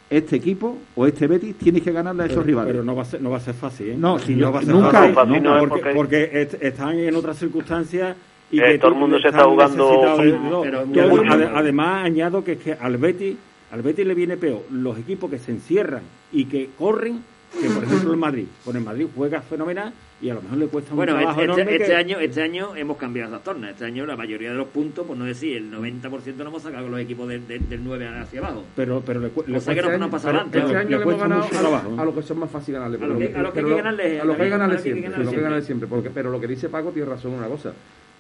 este 0.10 0.38
equipo 0.38 0.78
o 0.96 1.06
este 1.06 1.28
Betis 1.28 1.56
tiene 1.56 1.82
que 1.82 1.92
ganarle 1.92 2.24
a 2.24 2.26
esos 2.28 2.38
Pero, 2.38 2.48
rivales. 2.48 2.72
pero 2.72 2.84
no 2.84 2.96
va 2.96 3.02
a 3.02 3.06
ser, 3.06 3.22
no 3.22 3.30
va 3.32 3.38
a 3.38 3.42
ser 3.42 3.54
fácil, 3.56 3.90
¿eh? 3.90 3.96
No, 3.98 4.18
si 4.20 4.36
yo- 4.38 4.52
va 4.54 4.60
a 4.60 4.64
ser 4.64 4.74
nunca 4.74 5.10
fácil, 5.14 5.44
no 5.44 5.56
es 5.56 5.60
porque, 5.68 5.82
porque- 5.82 5.94
porque 5.94 6.42
est- 6.42 6.64
están 6.64 6.98
en 6.98 7.14
otras 7.16 7.38
circunstancias 7.38 8.16
y 8.50 8.60
Eh, 8.62 8.64
que 8.74 8.80
todo 8.80 8.92
el 8.94 8.98
mundo 9.00 9.20
se 9.20 9.28
está 9.28 9.44
jugando- 9.44 10.18
de- 10.18 10.32
no, 10.40 10.62
pero 10.62 11.24
además 11.56 12.06
añado 12.06 12.42
que 12.44 12.54
es 12.54 12.60
que 12.60 12.74
al 12.74 12.98
Betis 12.98 13.36
al 13.70 13.82
Betis 13.82 14.08
le 14.08 14.14
viene 14.16 14.38
peor 14.38 14.62
los 14.72 14.98
equipos 14.98 15.30
que 15.30 15.40
se 15.40 15.52
encierran 15.52 16.02
y 16.32 16.46
que 16.46 16.70
corren 16.80 17.20
que 17.62 17.70
por 17.70 17.84
ejemplo 17.84 18.12
el 18.12 18.18
Madrid 18.18 18.46
con 18.64 18.76
el 18.76 18.84
Madrid 18.84 19.08
juega 19.16 19.42
fenomenal 19.42 19.94
y 20.22 20.30
a 20.30 20.34
lo 20.34 20.42
mejor 20.42 20.58
le 20.58 20.68
cuesta 20.68 20.92
un 20.92 20.98
Bueno, 20.98 21.14
trabajo 21.16 21.42
este, 21.42 21.44
enorme 21.54 21.76
este 21.76 21.86
que- 21.88 21.96
año, 21.96 22.20
este 22.20 22.42
año 22.42 22.76
hemos 22.76 22.98
cambiado 22.98 23.32
las 23.32 23.44
tornas. 23.44 23.70
Este 23.72 23.86
año 23.86 24.06
la 24.06 24.16
mayoría 24.16 24.50
de 24.52 24.56
los 24.58 24.68
puntos, 24.68 25.06
por 25.06 25.16
no 25.16 25.26
decir 25.26 25.58
el 25.58 25.70
90% 25.72 26.44
lo 26.44 26.50
hemos 26.50 26.64
sacado 26.64 26.84
con 26.84 26.92
los 26.92 27.00
equipos 27.02 27.28
de- 27.30 27.40
de- 27.40 27.60
del 27.60 27.84
9 27.84 28.08
hacia 28.08 28.40
abajo. 28.40 28.64
pero 28.76 29.02
pero 29.06 29.20
le, 29.20 29.28
le 29.48 29.58
O 29.58 29.62
sea 29.62 29.74
que 29.76 29.82
cuesta- 29.82 29.98
no- 29.98 30.06
no 30.06 30.12
pasa 30.12 30.28
pero- 30.30 30.42
antes. 30.42 30.64
Este 30.64 30.76
año 30.78 30.98
le 30.98 31.04
hemos 31.04 31.20
ganado 31.20 31.44
mucho 31.44 31.56
a, 31.56 31.60
trabajo, 31.62 31.90
¿no? 31.92 32.02
a 32.02 32.06
los 32.06 32.16
que 32.16 32.22
son 32.24 32.40
más 32.40 32.50
fáciles 32.50 32.82
ganarle. 32.82 33.04
A 33.04 33.08
los 33.08 33.18
que- 33.20 33.36
a 33.36 33.42
los 33.42 33.54
que 33.54 33.60
hay 33.60 33.64
pero 33.66 33.68
que 33.68 33.76
ganarle, 33.82 34.22
a 34.22 34.26
los 34.26 34.36
que 34.38 34.44
que 34.44 34.50
ganarle 34.50 34.76
que 34.78 34.84
que 34.84 34.90
siempre. 34.94 35.06
a 35.08 35.10
los 35.10 35.18
que 35.20 35.30
hay 35.30 35.36
que 35.36 35.42
ganarle 35.44 35.66
siempre. 35.66 35.88
Porque, 35.88 36.10
pero 36.10 36.32
lo 36.32 36.40
que 36.42 36.48
dice 36.48 36.70
Paco 36.70 36.90
tiene 36.92 37.10
razón 37.10 37.32
en 37.34 37.38
una 37.40 37.48
cosa. 37.48 37.74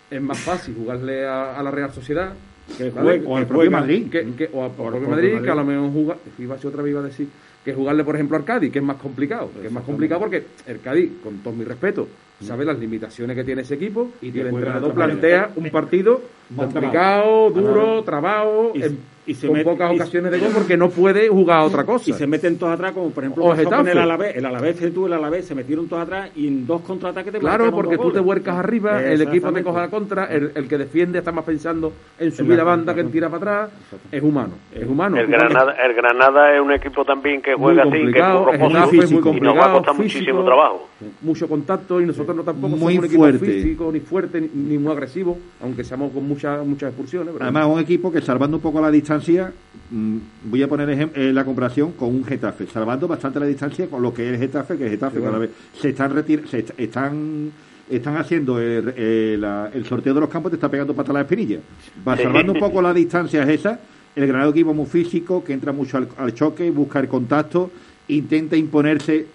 Es 0.09 0.21
más 0.21 0.39
fácil 0.39 0.75
jugarle 0.77 1.25
a, 1.27 1.57
a 1.59 1.63
la 1.63 1.71
Real 1.71 1.91
Sociedad 1.91 2.33
que 2.77 2.89
¿vale? 2.91 3.19
juegue- 3.19 3.23
o 3.27 3.37
al 3.37 3.43
que 3.43 3.47
propio 3.47 3.69
juega- 3.69 3.79
Madrid. 3.79 4.09
que, 4.11 4.25
que- 4.37 4.49
o 4.53 4.63
a, 4.63 4.67
por 4.69 4.75
Por- 4.75 4.85
propio 4.91 5.07
por 5.07 5.15
Madrid, 5.15 5.41
que 5.41 5.49
a 5.49 5.55
lo 5.55 5.65
mejor 5.65 5.91
jugar, 5.91 6.17
iba 6.37 6.55
a 6.55 6.57
ser 6.59 6.67
otra 6.69 6.83
vez 6.83 6.91
iba 6.91 6.99
a 7.01 7.03
decir, 7.03 7.27
que 7.67 7.73
jugarle 7.73 8.05
por 8.05 8.15
ejemplo 8.15 8.37
al 8.37 8.45
Cádiz, 8.45 8.71
que 8.71 8.79
es 8.79 8.85
más 8.85 8.95
complicado, 8.95 9.51
que 9.59 9.67
es 9.67 9.73
más 9.73 9.83
complicado 9.83 10.21
porque 10.21 10.41
el 10.67 10.79
Cádiz, 10.79 11.11
con 11.21 11.39
todo 11.39 11.53
mi 11.53 11.65
respeto, 11.65 12.07
sabe 12.41 12.63
las 12.63 12.79
limitaciones 12.79 13.35
que 13.35 13.43
tiene 13.43 13.63
ese 13.63 13.73
equipo 13.73 14.13
y, 14.21 14.31
que 14.31 14.39
el 14.39 14.47
entrenador 14.47 14.93
plantea 14.93 15.51
un 15.53 15.69
partido 15.69 16.21
complicado, 16.55 17.49
duro, 17.49 18.03
trabado, 18.05 18.71
Y- 18.73 18.83
en- 18.83 19.16
y 19.27 19.33
se 19.35 19.47
con 19.47 19.57
mete- 19.57 19.69
pocas 19.69 19.91
y- 19.91 19.95
ocasiones 19.97 20.31
de 20.31 20.39
gol 20.39 20.49
porque 20.53 20.75
no 20.77 20.89
puede 20.89 21.27
jugar 21.29 21.59
a 21.59 21.63
otra 21.65 21.83
cosa. 21.83 22.09
y 22.09 22.13
se 22.13 22.25
meten 22.25 22.57
todos 22.57 22.73
atrás 22.73 22.93
como 22.93 23.09
por 23.11 23.23
ejemplo 23.23 23.43
O 23.45 23.49
pasó 23.49 23.63
con 23.69 23.87
el 23.87 23.97
Alavés 23.97 24.35
el 24.35 24.45
Alavés 24.45 24.77
que 24.77 24.87
tú 24.91 25.05
el 25.05 25.13
Alavés 25.13 25.45
se 25.45 25.53
metieron 25.53 25.87
todos 25.87 26.03
atrás 26.03 26.29
y 26.35 26.47
en 26.47 26.65
dos 26.65 26.81
contraataques 26.81 27.31
te 27.33 27.39
Claro, 27.39 27.71
porque 27.71 27.97
tú 27.97 28.11
te 28.11 28.19
vuelcas 28.19 28.55
arriba, 28.55 29.03
el 29.03 29.21
equipo 29.21 29.51
te 29.51 29.63
coge 29.63 29.77
a 29.77 29.81
la 29.81 29.89
contra, 29.89 30.25
el, 30.25 30.51
el 30.55 30.67
que 30.67 30.77
defiende 30.77 31.19
está 31.19 31.31
más 31.31 31.45
pensando 31.45 31.93
en 32.17 32.31
subir 32.31 32.57
la 32.57 32.63
banda 32.63 32.93
que 32.95 33.01
en 33.01 33.11
tirar 33.11 33.29
para 33.29 33.63
atrás. 33.65 33.79
Es 34.11 34.23
humano, 34.23 34.53
es 34.73 34.87
humano. 34.87 35.17
El 35.17 35.27
Granada, 35.27 35.73
el 35.73 35.93
Granada 35.93 36.55
es 36.55 36.61
un 36.61 36.71
equipo 36.71 37.03
también 37.05 37.41
que 37.41 37.53
juega 37.53 37.83
así, 37.83 37.91
que 37.91 37.97
es 37.97 38.03
complicado, 38.03 38.43
muy 38.45 38.53
es 38.53 39.03
es 39.03 39.11
muy 39.11 39.19
y 39.37 39.41
nos 39.41 39.55
va 39.57 39.65
a 39.65 39.73
complicado, 39.73 39.73
costar 39.73 39.95
físico. 39.95 40.03
muchísimo 40.03 40.43
trabajo. 40.45 40.87
mucho 41.21 41.47
contacto 41.47 42.01
y 42.01 42.05
nosotros 42.05 42.35
no 42.35 42.43
tampoco 42.43 42.69
Muy 42.69 42.79
somos 42.79 42.97
un 42.99 43.05
equipo 43.05 43.21
fuerte. 43.21 43.45
físico 43.45 43.91
ni 43.91 43.99
fuerte 43.99 44.41
ni, 44.41 44.47
ni 44.53 44.77
muy 44.77 44.91
agresivo, 44.93 45.37
aunque 45.61 45.83
seamos 45.83 46.11
con 46.11 46.27
muchas 46.27 46.65
muchas 46.65 46.89
expulsiones. 46.89 47.33
pero- 47.33 47.43
Además, 47.43 47.67
un 47.67 47.79
equipo 47.79 48.11
que 48.11 48.21
salvando 48.21 48.57
un 48.57 48.63
poco 48.63 48.79
la 48.81 48.89
distancia 48.89 49.16
distancia, 49.17 49.51
mm, 49.91 50.17
voy 50.45 50.63
a 50.63 50.67
poner 50.67 51.09
eh, 51.13 51.31
la 51.33 51.43
comparación 51.45 51.93
con 51.93 52.09
un 52.09 52.23
Getafe, 52.25 52.67
salvando 52.67 53.07
bastante 53.07 53.39
la 53.39 53.45
distancia 53.45 53.87
con 53.87 54.01
lo 54.01 54.13
que 54.13 54.27
es 54.27 54.33
el 54.33 54.39
Getafe, 54.39 54.77
que 54.77 54.85
el 54.85 54.89
Getafe 54.91 55.15
Sí, 55.15 55.19
bueno. 55.19 55.31
cada 55.33 55.39
vez 55.45 55.51
se 55.79 55.89
están 55.89 56.13
retir 56.13 56.47
se 56.47 56.59
est- 56.59 56.79
están 56.79 57.51
están 57.89 58.17
haciendo 58.17 58.59
el, 58.59 58.93
eh, 58.97 59.37
la- 59.39 59.69
el 59.73 59.85
sorteo 59.85 60.13
de 60.13 60.19
los 60.19 60.29
campos, 60.29 60.51
te 60.51 60.57
está 60.57 60.69
pegando 60.69 60.93
patas 60.93 61.11
a 61.11 61.13
la 61.13 61.21
espinilla. 61.21 61.59
Va 62.05 62.17
salvando 62.17 62.51
un 62.51 62.59
poco 62.59 62.81
las 62.81 62.93
distancias 62.93 63.47
esas. 63.47 63.79
El 64.13 64.27
Granado 64.27 64.49
equipo 64.51 64.73
muy 64.73 64.87
físico, 64.87 65.41
que 65.43 65.53
entra 65.53 65.71
mucho 65.71 65.95
al, 65.97 66.09
al 66.17 66.33
choque, 66.33 66.69
busca 66.71 66.99
el 66.99 67.07
contacto, 67.07 67.71
intenta 68.09 68.57
imponerse 68.57 69.27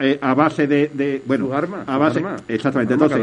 eh, 0.00 0.16
a 0.22 0.32
base 0.32 0.66
de, 0.66 0.90
de- 0.94 1.22
bueno, 1.26 1.50
a 1.52 1.98
base, 1.98 2.20
armas. 2.20 2.42
exactamente. 2.48 2.94
Entonces, 2.94 3.18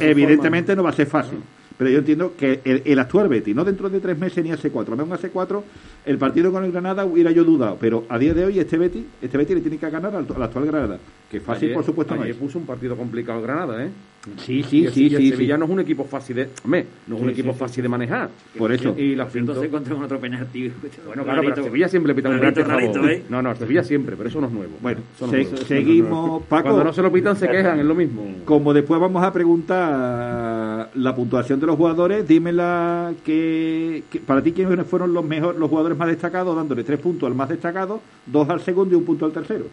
evidentemente 0.00 0.74
no 0.76 0.82
va 0.82 0.90
a 0.90 0.92
ser 0.94 1.06
fácil. 1.06 1.38
Pero 1.80 1.88
yo 1.92 2.00
entiendo 2.00 2.34
que 2.36 2.60
el, 2.66 2.82
el 2.84 2.98
actual 2.98 3.26
Betis, 3.30 3.56
no 3.56 3.64
dentro 3.64 3.88
de 3.88 4.00
tres 4.00 4.18
meses 4.18 4.44
ni 4.44 4.52
hace 4.52 4.68
cuatro, 4.70 4.94
un 5.02 5.12
hace 5.14 5.30
cuatro, 5.30 5.64
el 6.04 6.18
partido 6.18 6.52
con 6.52 6.62
el 6.62 6.72
Granada 6.72 7.06
hubiera 7.06 7.30
yo 7.30 7.42
dudado. 7.42 7.78
Pero 7.80 8.04
a 8.10 8.18
día 8.18 8.34
de 8.34 8.44
hoy 8.44 8.58
este 8.58 8.76
Betis, 8.76 9.02
este 9.22 9.38
Betis 9.38 9.54
le 9.56 9.62
tiene 9.62 9.78
que 9.78 9.88
ganar 9.88 10.14
al, 10.14 10.26
al 10.36 10.42
actual 10.42 10.66
Granada. 10.66 10.98
Que 11.30 11.40
fácil, 11.40 11.68
Ayer- 11.68 11.74
por 11.76 11.84
supuesto, 11.86 12.14
no 12.14 12.20
ayer 12.20 12.34
es. 12.34 12.38
puso 12.38 12.58
un 12.58 12.66
partido 12.66 12.94
complicado 12.98 13.38
el 13.38 13.46
Granada, 13.46 13.82
¿eh? 13.82 13.88
Sí, 14.36 14.62
sí, 14.62 14.84
el- 14.84 14.92
sí, 14.92 15.06
el 15.06 15.16
sí, 15.16 15.30
Sevilla 15.30 15.54
sí. 15.54 15.58
no 15.60 15.64
es 15.64 15.70
un 15.70 15.80
equipo 15.80 16.04
fácil 16.04 16.36
de... 16.36 16.48
hombre, 16.62 16.84
no 17.06 17.16
es 17.16 17.22
un 17.22 17.30
equipo 17.30 17.52
sí, 17.52 17.58
fácil 17.58 17.82
de 17.84 17.88
manejar. 17.88 18.28
Por 18.58 18.70
eso. 18.70 18.94
Y 18.98 19.14
la 19.14 19.22
Entonces 19.24 19.32
pintó... 19.32 19.64
encontramos 19.64 20.04
otro 20.04 20.20
penalti. 20.20 20.70
Bueno, 21.06 21.24
claro, 21.24 21.42
pero 21.42 21.64
Sevilla 21.64 21.88
siempre 21.88 22.14
pita 22.14 22.28
un 22.28 22.38
penalti. 22.38 22.60
¿eh? 23.08 23.22
No, 23.30 23.40
no, 23.40 23.54
Sevilla 23.56 23.82
siempre, 23.82 24.16
pero 24.16 24.28
eso 24.28 24.40
no 24.40 24.48
es 24.48 24.52
nuevo. 24.52 24.72
Bueno, 24.82 25.00
se- 25.18 25.56
seguimos, 25.64 26.42
Paco. 26.42 26.64
Cuando 26.64 26.84
no 26.84 26.92
se 26.92 27.00
lo 27.00 27.10
pitan 27.10 27.34
se 27.36 27.48
quejan, 27.48 27.80
es 27.80 27.86
lo 27.86 27.94
mismo. 27.94 28.22
Como 28.44 28.74
después 28.74 29.00
vamos 29.00 29.24
a 29.24 29.32
preguntar 29.32 30.90
la 30.94 31.14
puntuación 31.14 31.58
de 31.60 31.66
los 31.66 31.76
jugadores, 31.76 32.26
dímela 32.28 33.12
que, 33.24 34.02
que 34.10 34.20
para 34.20 34.42
ti 34.42 34.52
quiénes 34.52 34.86
fueron 34.86 35.12
los 35.14 35.24
mejor, 35.24 35.56
los 35.56 35.68
jugadores 35.70 35.96
más 35.96 36.08
destacados, 36.08 36.54
dándole 36.54 36.84
tres 36.84 36.98
puntos 37.00 37.26
al 37.26 37.34
más 37.34 37.48
destacado, 37.48 38.00
dos 38.26 38.48
al 38.50 38.60
segundo 38.60 38.94
y 38.94 38.98
un 38.98 39.04
punto 39.04 39.24
al 39.24 39.32
tercero. 39.32 39.64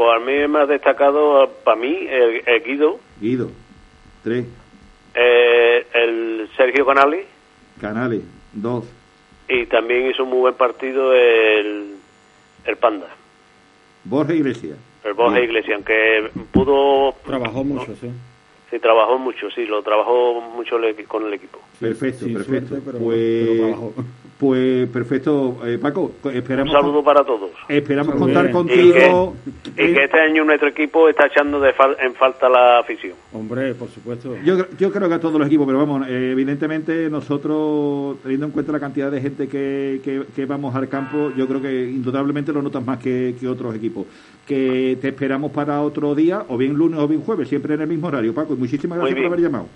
Pues 0.00 0.16
a 0.16 0.18
mí 0.24 0.32
el 0.32 0.48
más 0.48 0.66
destacado, 0.66 1.46
para 1.62 1.76
mí, 1.78 1.94
el, 2.08 2.42
el 2.46 2.62
Guido, 2.64 2.98
Guido, 3.20 3.50
tres, 4.24 4.46
eh, 5.14 5.86
el 5.92 6.48
Sergio 6.56 6.86
Canales, 6.86 7.26
Canales, 7.78 8.22
dos, 8.54 8.86
y 9.46 9.66
también 9.66 10.10
hizo 10.10 10.22
un 10.24 10.30
muy 10.30 10.38
buen 10.38 10.54
partido 10.54 11.12
el, 11.12 11.96
el 12.64 12.76
Panda, 12.78 13.08
Borja 14.04 14.32
Iglesias. 14.32 14.78
el 15.04 15.12
Borja. 15.12 15.38
Iglesias, 15.38 15.74
aunque 15.74 16.30
pudo... 16.50 17.14
Trabajó 17.26 17.62
mucho, 17.62 17.94
sí. 17.96 18.10
Sí, 18.70 18.78
trabajó 18.78 19.18
mucho, 19.18 19.50
sí, 19.50 19.66
lo 19.66 19.82
trabajó 19.82 20.40
mucho 20.40 20.78
el 20.78 21.06
con 21.06 21.26
el 21.26 21.34
equipo. 21.34 21.58
Perfecto, 21.78 22.24
perfecto. 22.24 22.68
suerte, 22.68 22.82
pero- 22.86 22.98
pues, 23.04 23.18
pero 23.18 23.58
trabajó. 23.68 23.94
Pues 24.40 24.88
perfecto, 24.88 25.58
Eh, 25.66 25.76
Paco, 25.78 26.12
Un 26.24 26.30
esperamos, 26.32 26.72
saludo 26.72 27.04
para 27.04 27.22
todos. 27.22 27.50
esperamos 27.68 28.14
Muy 28.14 28.22
contar 28.24 28.44
bien. 28.44 28.52
contigo. 28.54 29.36
Y 29.76 29.92
que 29.92 30.04
este 30.04 30.18
año 30.18 30.44
nuestro 30.44 30.68
equipo 30.70 31.10
está 31.10 31.26
echando 31.26 31.60
de 31.60 31.74
fal- 31.74 31.96
en 32.00 32.14
falta 32.14 32.48
la 32.48 32.78
afición. 32.78 33.12
Hombre, 33.34 33.74
por 33.74 33.90
supuesto. 33.90 34.34
Yo, 34.42 34.56
yo 34.78 34.90
creo 34.90 35.08
que 35.10 35.14
a 35.14 35.20
todos 35.20 35.38
los 35.38 35.46
equipos, 35.46 35.66
pero 35.66 35.78
vamos, 35.78 36.08
eh, 36.08 36.30
evidentemente 36.32 37.10
nosotros, 37.10 38.16
teniendo 38.22 38.46
en 38.46 38.52
cuenta 38.52 38.72
la 38.72 38.80
cantidad 38.80 39.10
de 39.10 39.20
gente 39.20 39.46
que, 39.46 40.00
que, 40.02 40.22
que 40.34 40.46
vamos 40.46 40.74
al 40.74 40.88
campo, 40.88 41.30
yo 41.36 41.46
creo 41.46 41.60
que 41.60 41.90
indudablemente 41.90 42.50
lo 42.52 42.62
notas 42.62 42.84
más 42.84 42.98
que, 42.98 43.34
que 43.38 43.46
otros 43.46 43.74
equipos. 43.74 44.06
Que 44.46 44.96
te 45.02 45.08
esperamos 45.08 45.52
para 45.52 45.82
otro 45.82 46.14
día, 46.14 46.44
o 46.48 46.56
bien 46.56 46.72
lunes 46.74 46.98
o 46.98 47.06
bien 47.06 47.20
jueves, 47.20 47.46
siempre 47.46 47.74
en 47.74 47.82
el 47.82 47.88
mismo 47.88 48.08
horario. 48.08 48.32
Paco, 48.34 48.54
y 48.54 48.56
muchísimas 48.56 48.98
gracias 48.98 49.18
por 49.18 49.26
haber 49.26 49.40
llamado. 49.40 49.66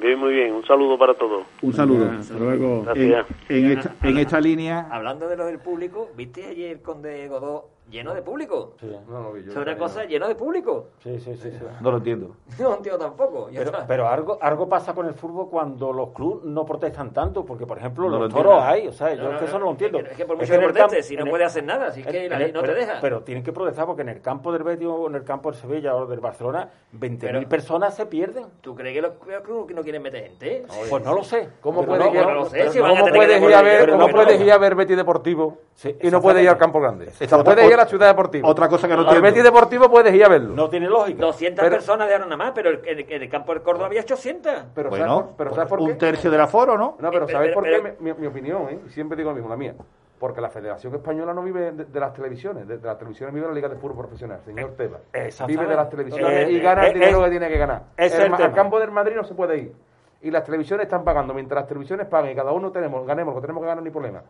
Bien, 0.00 0.18
muy 0.18 0.32
bien. 0.32 0.54
Un 0.54 0.64
saludo 0.64 0.96
para 0.96 1.14
todos. 1.14 1.44
Un 1.60 1.72
saludo. 1.72 2.10
Hasta 2.10 2.34
luego. 2.34 2.84
En 2.94 3.66
esta, 3.72 3.94
en 4.02 4.18
esta 4.18 4.40
línea, 4.40 4.88
Hablando 4.90 5.28
de 5.28 5.36
lo 5.36 5.46
del 5.46 5.58
público, 5.58 6.10
¿viste 6.16 6.44
ayer 6.46 6.70
el 6.70 6.82
Conde 6.82 7.26
Godó 7.28 7.77
lleno 7.90 8.14
de 8.14 8.22
público? 8.22 8.74
No, 9.08 9.20
no, 9.20 9.36
yo 9.36 9.50
Es 9.50 9.56
una 9.56 9.72
no 9.72 9.78
cosa 9.78 10.04
lleno 10.04 10.28
de 10.28 10.34
público. 10.34 10.88
Sí, 11.02 11.18
sí, 11.18 11.34
sí. 11.36 11.50
sí. 11.50 11.58
no 11.80 11.90
lo 11.90 11.96
entiendo. 11.98 12.36
No 12.58 12.74
entiendo 12.74 12.98
tampoco. 12.98 13.48
Pero, 13.86 14.08
algo, 14.08 14.38
algo 14.40 14.68
pasa 14.68 14.92
con 14.94 15.06
el 15.06 15.14
fútbol 15.14 15.48
cuando 15.48 15.92
los 15.92 16.10
clubes 16.10 16.44
no 16.44 16.64
protestan 16.66 17.12
tanto, 17.12 17.44
porque 17.44 17.66
por 17.66 17.78
ejemplo 17.78 18.08
No 18.08 18.16
lo 18.18 18.24
los 18.24 18.34
toros 18.34 18.60
hay, 18.62 18.88
o 18.88 18.92
sea, 18.92 19.14
yo 19.14 19.22
No, 19.22 19.28
es 19.28 19.32
no, 19.34 19.38
que 19.38 19.44
eso 19.46 19.58
no 19.58 19.64
lo 19.66 19.70
entiendo. 19.72 19.98
es 19.98 20.08
que- 20.08 20.22
es 20.22 20.26
por 20.26 20.36
Es 20.36 20.40
mucho 20.50 20.60
que 20.60 20.80
en 20.80 20.88
que 20.88 21.02
si 21.02 21.16
no 21.16 21.24
puede 21.26 21.44
hacer 21.44 21.64
nada, 21.64 21.90
si 21.92 22.00
es 22.00 22.06
que 22.06 22.28
la 22.28 22.36
el- 22.36 22.42
ley 22.42 22.52
no 22.52 22.62
te 22.62 22.74
deja. 22.74 22.98
Pero 23.00 23.22
tienen 23.22 23.42
que 23.44 23.52
protestar 23.52 23.86
porque 23.86 24.02
en 24.02 24.08
el 24.10 24.20
campo 24.20 24.52
del 24.52 24.62
Betis 24.62 24.86
o 24.88 25.06
en 25.08 25.14
el 25.14 25.24
campo 25.24 25.50
del 25.50 25.60
Sevilla 25.60 25.94
o 25.94 26.06
del 26.06 26.20
Barcelona, 26.20 26.68
20.000 26.92 27.18
Pero- 27.40 27.48
personas 27.48 27.94
se 27.94 28.06
pierden. 28.06 28.46
¿Tú 28.60 28.74
crees 28.74 28.94
que 28.94 29.02
los 29.02 29.12
los 29.28 29.42
clubes 29.42 29.74
no 29.76 29.82
quieren 29.82 30.02
meter 30.02 30.24
gente? 30.24 30.64
Pues 30.90 31.04
no 31.04 31.14
lo 31.14 31.22
sé. 31.24 31.48
¿Cómo 31.60 31.84
puedes 31.84 32.04
no, 32.04 32.12
ir, 32.12 32.18
a 32.20 32.24
¿cómo 32.24 32.46
tener 32.48 32.72
puedes 33.14 33.38
que 33.40 33.46
ir 33.48 33.54
a 33.54 33.58
poner- 33.58 33.64
ver, 33.64 33.80
pero 33.80 33.92
cómo 33.94 34.06
no. 34.08 34.14
puedes 34.14 34.40
ir 34.40 34.52
a 34.52 34.58
ver 34.58 34.74
Betis 34.74 34.96
Deportivo 34.96 35.58
Sí, 35.74 35.96
y 36.02 36.10
no 36.10 36.20
puedes 36.20 36.42
ir 36.42 36.48
al. 36.48 36.58
Campo 36.58 36.80
Grande? 36.80 37.06
Puedes 37.44 37.70
ir 37.70 37.74
a 37.74 37.76
la 37.78 37.86
Ciudad 37.86 38.08
Deportiva. 38.08 38.46
Otra 38.48 38.68
cosa 38.68 38.86
que 38.86 38.94
no 38.94 39.00
Al 39.00 39.06
entiendo. 39.06 39.26
Betis 39.28 39.44
Deportivo 39.44 39.88
puedes 39.90 40.14
ir 40.14 40.24
a 40.24 40.28
verlo. 40.28 40.54
No 40.54 40.68
tiene 40.68 40.88
lógica. 40.88 41.20
200 41.20 41.62
Pero- 41.62 41.76
personas 41.76 42.06
de 42.08 42.14
ahora 42.14 42.26
nada 42.26 42.36
más, 42.36 42.52
pero 42.54 42.70
el- 42.70 42.80
en, 42.86 43.00
en 43.10 43.22
el 43.22 43.28
campo 43.30 43.52
del 43.54 43.62
Córdoba 43.62 43.86
había 43.86 44.00
800. 44.02 44.52
Pero 44.74 44.90
Bueno, 44.90 45.06
¿sabes 45.06 45.22
por, 45.26 45.36
pero 45.36 45.54
¿sabes 45.54 45.68
por 45.70 45.78
qué? 45.78 45.84
un 45.84 45.98
tercio 45.98 46.30
del 46.30 46.40
aforo, 46.40 46.76
¿no? 46.76 46.96
No, 46.98 47.10
pero 47.10 47.26
Eh, 47.26 47.32
¿sabéis 47.32 47.54
pero- 47.54 47.60
por 47.62 47.64
qué? 47.64 47.80
pero- 47.80 47.96
Mi, 48.00 48.12
mi 48.20 48.26
opinión, 48.26 48.68
¿eh? 48.70 48.78
Y 48.86 48.90
siempre 48.90 49.16
digo 49.16 49.30
lo 49.30 49.34
mismo, 49.36 49.48
la 49.48 49.56
mía. 49.56 49.74
Porque 50.18 50.40
la 50.40 50.50
Federación 50.50 50.92
Española 50.96 51.32
no 51.32 51.42
vive 51.42 51.70
de, 51.70 51.84
de 51.84 52.00
las 52.00 52.12
televisiones, 52.12 52.66
de, 52.66 52.78
de 52.78 52.86
las 52.86 52.98
televisiones 52.98 53.32
vive 53.32 53.46
la 53.46 53.52
Liga 53.54 53.68
de 53.68 53.76
Fútbol 53.76 53.98
Profesional, 53.98 54.40
señor 54.44 54.72
Tebas. 54.76 55.00
exactamente. 55.12 55.60
Vive 55.62 55.70
de 55.70 55.76
las 55.76 55.88
televisiones 55.90 56.48
Eh, 56.48 56.52
y 56.52 56.60
gana 56.60 56.84
eh, 56.84 56.88
el 56.88 56.94
dinero 56.94 57.20
eh, 57.20 57.24
que 57.24 57.30
tiene 57.30 57.48
que 57.48 57.56
ganar. 57.58 57.82
es 57.96 58.12
El 58.14 58.22
el 58.22 58.24
tema. 58.32 58.36
al 58.44 58.52
campo 58.52 58.80
del 58.80 58.90
Madrid 58.90 59.14
no 59.14 59.22
se 59.22 59.34
puede 59.34 59.58
ir. 59.58 59.72
Y 60.20 60.32
las 60.32 60.42
televisiones 60.42 60.86
están 60.86 61.04
pagando. 61.04 61.32
Mientras 61.34 61.60
las 61.62 61.68
televisiones 61.68 62.08
paguen 62.08 62.32
y 62.32 62.34
cada 62.34 62.50
uno 62.50 62.72
tenemos, 62.72 63.06
ganemos 63.06 63.32
lo 63.32 63.40
que 63.40 63.46
tenemos 63.46 63.62
que 63.62 63.68
ganar, 63.68 63.84
ni 63.84 63.90
problema. 63.90 64.22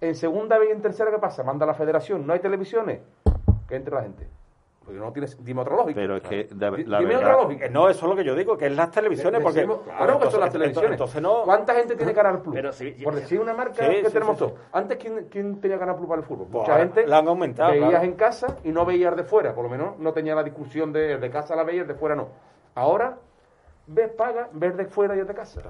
En 0.00 0.14
segunda 0.14 0.58
vez 0.58 0.68
y 0.68 0.72
en 0.72 0.80
tercera, 0.82 1.10
¿qué 1.10 1.18
pasa? 1.18 1.42
Manda 1.42 1.66
la 1.66 1.74
Federación, 1.74 2.26
no 2.26 2.32
hay 2.32 2.40
televisiones, 2.40 3.00
que 3.68 3.76
entre 3.76 3.94
la 3.94 4.02
gente. 4.02 4.28
Porque 4.84 5.00
no 5.00 5.12
tienes, 5.12 5.36
dime 5.44 5.60
otra 5.60 5.76
lógica. 5.76 5.96
Pero 6.00 6.16
es 6.16 6.22
que, 6.22 6.44
de- 6.50 6.70
Di- 6.76 6.84
la 6.84 6.98
dime 7.00 7.14
verdad- 7.16 7.32
otra 7.34 7.42
lógica. 7.42 7.68
No, 7.68 7.90
eso 7.90 8.06
es 8.06 8.10
lo 8.10 8.16
que 8.16 8.24
yo 8.24 8.34
digo, 8.34 8.56
que 8.56 8.66
es 8.66 8.72
las 8.76 8.90
televisiones, 8.90 9.42
porque... 9.42 9.60
Decimos- 9.60 9.80
claro, 9.84 10.18
que 10.18 10.30
son 10.30 10.40
las 10.40 10.50
televisiones. 10.50 10.92
Entonces 10.92 11.20
no... 11.20 11.42
¿Cuánta 11.42 11.74
gente 11.74 11.94
tiene 11.94 12.14
Canal 12.14 12.40
Plus? 12.40 12.54
Pero 12.54 12.72
si- 12.72 12.92
Por 12.92 13.14
decir 13.14 13.38
una 13.38 13.52
marca 13.52 13.84
Sí, 13.84 13.90
que 14.00 14.04
sí, 14.06 14.12
tenemos 14.14 14.38
sí, 14.38 14.44
sí. 14.46 14.50
todos. 14.50 14.64
Antes, 14.72 14.96
¿quién, 14.96 15.26
quién 15.28 15.60
tenía 15.60 15.78
Canal 15.78 15.96
Plus 15.96 16.08
para 16.08 16.20
el 16.22 16.26
fútbol? 16.26 16.46
Pues 16.50 16.62
Mucha 16.68 16.78
gente 16.78 17.06
la 17.06 17.18
han 17.18 17.28
aumentado, 17.28 17.72
veías 17.72 17.88
claro. 17.90 18.04
en 18.06 18.12
casa 18.14 18.56
y 18.64 18.70
no 18.70 18.86
veías 18.86 19.14
de 19.14 19.24
fuera. 19.24 19.54
Por 19.54 19.64
lo 19.64 19.68
menos 19.70 19.98
no 19.98 20.12
tenía 20.14 20.34
la 20.34 20.42
discusión 20.42 20.90
de 20.92 21.18
de 21.18 21.30
casa 21.30 21.54
la 21.54 21.64
veías, 21.64 21.86
de 21.86 21.94
fuera 21.94 22.14
no. 22.14 22.28
Ahora, 22.74 23.18
ves, 23.88 24.10
paga, 24.12 24.48
ves 24.52 24.74
de 24.74 24.86
fuera 24.86 25.14
y 25.16 25.18
es 25.20 25.28
de 25.28 25.34
casa. 25.34 25.60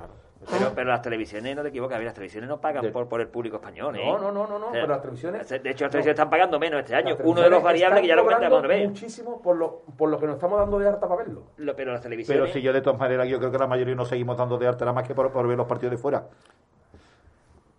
Pero, 0.51 0.73
pero 0.75 0.89
las 0.91 1.03
televisiones, 1.03 1.57
no 1.57 1.63
te 1.63 1.69
equivocas, 1.69 1.97
a 1.97 1.99
ver, 1.99 2.07
las 2.07 2.15
televisiones 2.15 2.49
no 2.49 2.61
pagan 2.61 2.83
De- 2.83 2.91
por, 2.91 3.09
por 3.09 3.21
el 3.21 3.27
público 3.29 3.57
español, 3.57 3.97
¿eh? 3.97 4.03
No, 4.05 4.19
no, 4.19 4.31
no, 4.31 4.47
no, 4.47 4.59
no, 4.59 4.67
O 4.69 4.71
sea, 4.73 4.83
pero 4.83 4.87
las 4.95 5.03
televisiones- 5.03 5.49
De 5.49 5.57
hecho, 5.57 5.65
las 5.65 5.67
no. 5.67 5.75
televisiones 5.91 6.07
están 6.09 6.31
pagando 6.31 6.59
menos 6.61 6.81
este 6.81 6.95
año. 6.95 7.17
Uno 7.25 7.41
de 7.41 7.51
los 7.51 7.63
variables 7.63 8.03
que 8.03 8.07
ya 8.09 8.15
lo 8.17 8.23
comentamos 8.25 8.63
vez. 8.63 8.89
muchísimo 8.89 9.43
por 9.43 9.57
lo, 9.57 9.83
por 9.97 10.09
lo 10.09 10.19
que 10.19 10.27
nos 10.27 10.37
estamos 10.37 10.59
dando 10.59 10.79
de 10.79 10.89
harta 10.89 11.09
para 11.09 11.25
verlo. 11.25 11.43
Lo- 11.57 11.75
pero 11.75 11.93
las 11.93 12.01
televisiones... 12.01 12.41
Pero 12.43 12.53
si 12.53 12.63
yo 12.63 12.73
de 12.73 12.81
todas 12.81 12.99
maneras, 13.01 13.27
yo 13.29 13.39
creo 13.39 13.51
que 13.51 13.59
la 13.59 13.67
mayoría 13.67 13.95
nos 13.97 14.09
seguimos 14.09 14.37
dando 14.37 14.59
de 14.59 14.69
arte 14.69 14.85
nada 14.85 14.93
más 14.95 15.07
que 15.09 15.15
por, 15.15 15.33
por 15.33 15.47
ver 15.49 15.57
los 15.57 15.67
partidos 15.67 15.91
de 15.93 15.99
fuera. 15.99 16.27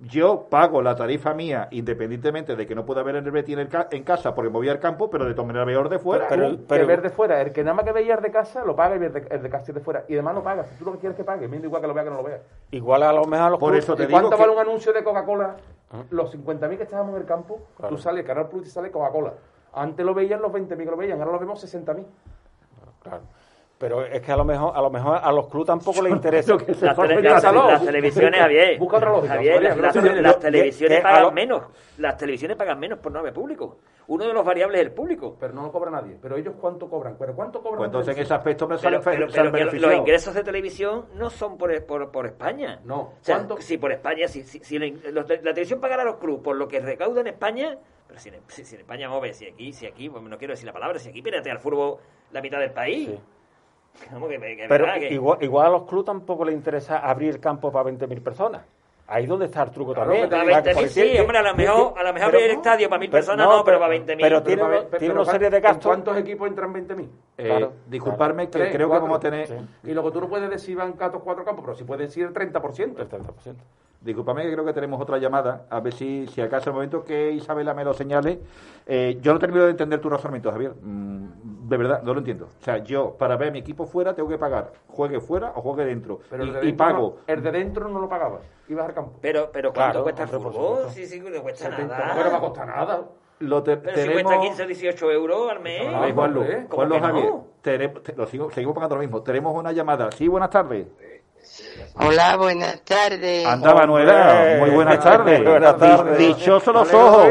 Yo 0.02 0.48
pago 0.50 0.82
la 0.82 0.96
tarifa 0.96 1.34
mía 1.34 1.68
independientemente 1.72 2.56
de 2.56 2.66
que 2.66 2.74
no 2.74 2.86
pueda 2.86 3.04
ver 3.04 3.18
en 3.18 3.26
el 3.26 3.32
Betis 3.32 3.54
en, 3.56 3.60
el 3.60 3.68
ca- 3.68 3.90
en 3.92 4.04
casa 4.04 4.34
porque 4.34 4.50
me 4.50 4.56
voy 4.56 4.70
al 4.70 4.80
campo, 4.80 5.10
pero 5.10 5.26
de 5.26 5.34
todas 5.34 5.48
maneras 5.48 5.68
veo 5.68 5.90
de 5.90 6.00
fuera. 6.00 6.28
Pero, 6.30 6.44
Pero- 6.44 6.58
pero- 6.70 6.82
que 6.84 6.88
ver 6.88 7.02
de 7.02 7.10
fuera, 7.10 7.42
el 7.42 7.52
que 7.52 7.64
nada 7.66 7.76
más 7.76 7.84
que 7.84 7.92
veías 7.92 8.22
de 8.22 8.32
casa, 8.32 8.64
lo 8.64 8.78
paga 8.78 8.96
y 8.96 9.00
ver 9.00 9.12
de, 9.12 9.36
el 9.36 9.44
de 9.44 9.50
casa 9.50 9.72
y 9.72 9.74
de 9.74 9.82
fuera. 9.82 10.06
Y 10.08 10.14
además 10.14 10.36
no 10.36 10.42
paga. 10.44 10.64
Si 10.64 10.76
tú 10.76 10.86
lo 10.86 10.94
que 10.94 11.00
quieres 11.00 11.18
que 11.18 11.26
pague, 11.26 11.50
me 11.50 11.58
igual 11.58 11.82
que 11.82 11.88
lo 11.90 11.94
vea 11.94 12.06
que 12.06 12.10
no 12.12 12.16
lo 12.16 12.24
vea. 12.24 12.40
Igual 12.72 13.04
a 13.04 13.12
lo 13.12 13.26
mejor 13.26 13.48
a 13.48 13.50
los 13.50 13.60
Por 13.60 13.72
clubes- 13.72 13.84
eso 13.84 13.96
te 13.98 14.04
¿Y 14.04 14.06
digo 14.08 14.20
cuánto 14.22 14.38
que- 14.38 14.42
vale 14.42 14.54
un 14.54 14.60
anuncio 14.60 14.94
de 14.94 15.04
Coca-Cola? 15.04 15.56
Los 16.12 16.32
50.000 16.34 16.78
que 16.78 16.84
estábamos 16.84 17.16
en 17.16 17.22
el 17.22 17.28
campo, 17.28 17.60
tú 17.90 17.98
sales, 17.98 18.24
Canal 18.26 18.48
Plus 18.48 18.68
y 18.68 18.70
sale 18.70 18.92
Coca-Cola. 18.92 19.34
Antes 19.74 20.06
lo 20.06 20.14
veían 20.14 20.42
los 20.42 20.52
20.000 20.54 20.86
que 20.86 20.92
lo 20.92 20.98
veían, 20.98 21.20
ahora 21.20 21.34
lo 21.34 21.40
vemos 21.40 21.60
60.000. 21.60 22.06
Claro. 23.04 23.22
Pero 23.80 24.04
es 24.04 24.22
que 24.22 24.30
a 24.34 24.36
lo 24.36 24.44
mejor 24.44 24.74
a 24.76 24.82
lo 24.82 24.90
mejor 24.90 25.20
a 25.24 25.32
los 25.32 25.48
clubes 25.48 25.68
tampoco 25.68 26.02
les 26.02 26.12
interesa. 26.12 26.54
Las, 26.82 26.98
tele- 26.98 27.22
las- 27.22 27.42
las 27.72 27.86
televisiones, 27.86 28.40
Javier. 28.42 28.78
Busca 28.78 28.98
otra 28.98 29.10
lógica, 29.12 29.34
Javier, 29.36 29.62
las, 30.22 30.40
televisiones 30.40 31.00
a 31.00 31.02
pagan 31.04 31.22
lo- 31.24 31.32
menos. 31.32 31.64
Las 31.98 32.18
televisiones 32.18 32.58
pagan 32.58 32.78
menos 32.78 33.00
por 33.00 33.12
no 33.14 33.20
haber 33.20 33.32
público. 33.34 33.78
Uno 34.08 34.28
de 34.28 34.34
los 34.34 34.44
variables 34.44 34.82
es 34.82 34.88
el 34.88 34.92
público. 34.92 35.38
Pero 35.40 35.54
no 35.54 35.62
lo 35.64 35.72
cobra 35.72 35.92
nadie. 35.92 36.18
Pero 36.22 36.36
ellos 36.36 36.56
cuánto 36.60 36.90
cobran. 36.90 37.16
¿Pero 37.18 37.34
cuánto 37.34 37.62
cobran? 37.62 37.78
Pues 37.78 37.88
entonces 37.88 38.18
en 38.18 38.24
ese 38.24 38.34
aspecto 38.34 38.68
me 38.68 38.76
Pero, 38.76 38.82
salen, 38.82 39.02
pero- 39.02 39.28
pero 39.32 39.44
lo- 39.46 39.72
los 39.88 39.94
ingresos 40.00 40.34
de 40.34 40.44
televisión 40.44 41.06
no 41.16 41.30
son 41.30 41.58
por, 41.58 41.86
por, 41.86 42.12
por 42.12 42.26
España. 42.26 42.82
No. 42.84 43.00
O 43.00 43.14
sea, 43.22 43.36
si 43.60 43.78
por 43.78 43.94
España, 43.94 44.28
si, 44.28 44.44
si, 44.44 44.60
si 44.60 44.78
la, 44.78 44.88
los- 45.12 45.30
la 45.30 45.38
televisión 45.38 45.80
pagara 45.80 46.02
a 46.02 46.06
los 46.06 46.18
clubes 46.18 46.42
por 46.44 46.58
lo 46.58 46.68
que 46.68 46.82
recauda 46.82 47.22
en 47.22 47.28
España, 47.28 47.78
pero 48.08 48.20
si 48.20 48.28
en, 48.28 48.36
si, 48.48 48.66
si 48.66 48.76
en 48.76 48.82
España 48.82 49.08
mueve, 49.08 49.34
si 49.34 49.46
aquí, 49.48 49.72
si 49.72 49.86
aquí, 49.86 50.10
pues 50.10 50.22
no 50.22 50.38
quiero 50.38 50.52
decir 50.52 50.66
la 50.68 50.74
palabra, 50.74 51.00
si 51.00 51.08
aquí 51.08 51.22
pírate 51.22 51.50
al 51.50 51.60
fútbol 51.60 51.96
la 52.34 52.42
mitad 52.42 52.60
del 52.60 52.72
país. 52.72 53.08
Sí. 53.08 53.20
Que, 53.94 54.08
que- 54.40 54.56
que 54.56 54.66
Pero 54.70 54.86
verdad 54.86 55.00
que- 55.00 55.14
igual, 55.14 55.38
igual 55.42 55.66
a 55.68 55.70
los 55.70 55.84
clubes 55.84 56.06
tampoco 56.06 56.46
les 56.46 56.56
interesa 56.56 57.00
abrir 57.00 57.30
el 57.32 57.40
campo 57.40 57.72
para 57.72 57.84
20.000 57.90 58.22
personas. 58.22 58.62
Ahí 59.12 59.26
donde 59.26 59.46
está 59.48 59.64
el 59.64 59.72
truco 59.72 59.94
Claro, 59.96 60.12
también. 60.12 60.30
que 60.30 60.36
Para 60.36 60.44
Porque 60.62 60.74
20.000 60.86 60.88
sí, 60.90 61.20
hombre, 61.20 61.38
a 61.40 61.42
lo 61.42 61.56
mejor, 61.56 61.94
a 61.98 62.04
lo 62.04 62.14
mejor 62.14 62.14
pero- 62.14 62.26
abrir 62.38 62.44
el 62.52 62.52
estadio 62.58 62.90
para 62.90 63.00
mil 63.00 63.10
pero- 63.10 63.18
personas 63.26 63.48
no, 63.48 63.64
pero 63.64 63.80
para 63.80 63.90
20.000. 63.90 64.06
Pero 64.24 64.44
Pero 64.44 64.44
tiene, 64.44 64.64
ver- 64.70 64.80
tiene 64.86 64.98
pero 65.00 65.14
una 65.14 65.24
¿cuán- 65.24 65.34
serie 65.34 65.50
de 65.50 65.58
¿en 65.58 65.64
gastos. 65.64 65.86
¿Cuántos 65.88 66.18
equipos 66.18 66.48
entran 66.48 66.72
20.000? 66.74 67.10
Eh, 67.38 67.44
Claro, 67.46 67.74
disculparme 67.88 68.46
que 68.46 68.52
Tres, 68.52 68.68
creo 68.72 68.88
que 68.88 68.90
cuatro. 68.90 69.04
vamos 69.06 69.18
a 69.18 69.20
tener... 69.22 69.48
Sí. 69.48 69.56
Y 69.86 69.94
luego 69.94 70.12
tú 70.12 70.22
no 70.22 70.30
puedes 70.30 70.48
decir 70.50 70.78
van 70.78 70.94
catos 70.94 71.24
cuatro 71.24 71.44
campos, 71.44 71.66
pero 71.66 71.76
sí 71.76 71.84
puedes 71.86 72.08
decir 72.10 72.26
el 72.26 72.34
30%. 72.34 73.02
El 73.02 73.10
30%. 73.10 73.56
Disculpame 74.02 74.44
que 74.44 74.54
creo 74.54 74.64
que 74.64 74.72
tenemos 74.72 75.02
otra 75.02 75.18
llamada, 75.18 75.66
a 75.70 75.82
ver 75.82 75.94
si, 75.94 76.26
si 76.28 76.40
acaso 76.40 76.70
el 76.70 76.74
momento 76.74 77.04
que 77.04 77.32
Isabela 77.34 77.74
me 77.74 77.84
lo 77.84 77.94
señale. 77.94 78.40
Eh, 78.88 79.18
yo 79.22 79.34
no 79.34 79.40
termino 79.40 79.66
de 79.66 79.72
entender 79.72 80.00
tu 80.00 80.10
razonamiento, 80.10 80.50
Javier. 80.52 80.74
Mm, 80.82 81.68
de 81.68 81.78
verdad, 81.78 82.02
no 82.04 82.14
lo 82.14 82.20
entiendo. 82.20 82.46
O 82.46 82.64
sea, 82.64 82.78
yo 82.78 83.16
para 83.18 83.36
ver 83.36 83.50
a 83.50 83.52
mi 83.52 83.60
equipo 83.60 83.86
fuera 83.86 84.16
tengo 84.16 84.30
que 84.30 84.38
pagar, 84.38 84.72
juegue 84.88 85.20
fuera 85.20 85.52
o 85.56 85.62
juegue 85.62 85.84
dentro. 85.84 86.20
Pero 86.30 86.46
y, 86.46 86.50
de 86.52 86.60
y 86.60 86.66
dentro 86.68 86.86
pago. 86.86 87.16
no- 87.28 87.34
el 87.34 87.44
de 87.44 87.52
dentro 87.52 87.90
no 87.90 88.00
lo 88.00 88.08
pagabas, 88.08 88.42
ibas 88.70 88.86
al 88.88 88.94
campo. 88.94 89.18
Pero, 89.22 89.50
pero 89.52 89.74
¿cuánto 89.74 89.92
Claro, 89.92 90.04
cuesta 90.04 90.24
el 90.24 90.30
fútbol? 90.30 90.90
Sí, 90.92 91.06
sí, 91.06 91.20
no 91.20 91.42
cuesta 91.42 91.66
70, 91.70 91.98
nada. 91.98 92.16
no 92.16 92.24
me 92.24 92.30
va 92.30 92.38
a 92.38 92.42
costar 92.42 92.68
nada. 92.68 93.02
Lo 93.40 93.64
te- 93.64 93.78
Pero 93.78 93.96
si 93.98 94.02
tenemos... 94.04 94.24
cuesta 94.24 94.42
15 94.42 94.64
o 94.64 94.68
18 94.68 95.12
euros 95.12 95.52
al 95.52 95.60
mes. 95.60 95.82
Ay, 95.94 96.12
Juanlu, 96.14 96.44
¿eh? 96.44 96.66
¿Cómo 96.70 96.76
Juanlu 96.88 96.96
no? 96.96 97.02
Javier, 97.02 97.34
tenemos- 97.62 98.04
te- 98.04 98.16
lo 98.16 98.26
sigo- 98.28 98.50
seguimos 98.52 98.76
pagando 98.76 98.96
lo 98.96 99.02
mismo. 99.02 99.22
Tenemos 99.24 99.54
una 99.56 99.72
llamada. 99.74 100.10
Sí, 100.12 100.28
buenas 100.30 100.50
tardes. 100.50 100.88
Hola, 101.96 102.36
buenas 102.38 102.82
tardes. 102.84 103.46
Anda, 103.46 103.74
Manuela. 103.74 104.56
Muy 104.60 104.70
buenas 104.72 105.00
tardes. 105.04 105.44
Buenas 105.44 105.78
tardes. 105.78 106.18
Di- 106.18 106.26
Dichosos 106.28 106.74
los 106.74 106.94
ojos. 106.94 107.28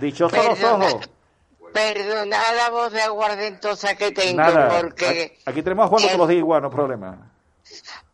Dichosos 0.00 0.44
los 0.44 0.62
ojos. 0.62 1.08
Perdona 1.72 2.36
la 2.54 2.70
voz 2.70 2.92
de 2.92 3.00
aguardentosa 3.00 3.94
que 3.94 4.12
tengo, 4.12 4.42
Nada. 4.42 4.68
porque... 4.80 5.38
Aquí- 5.46 5.62
tenemos 5.62 5.86
a 5.86 5.88
Juan 5.88 6.02
todos 6.02 6.18
los 6.18 6.28
días 6.28 6.38
igual, 6.40 6.62
no 6.62 6.70
problema. 6.70 7.30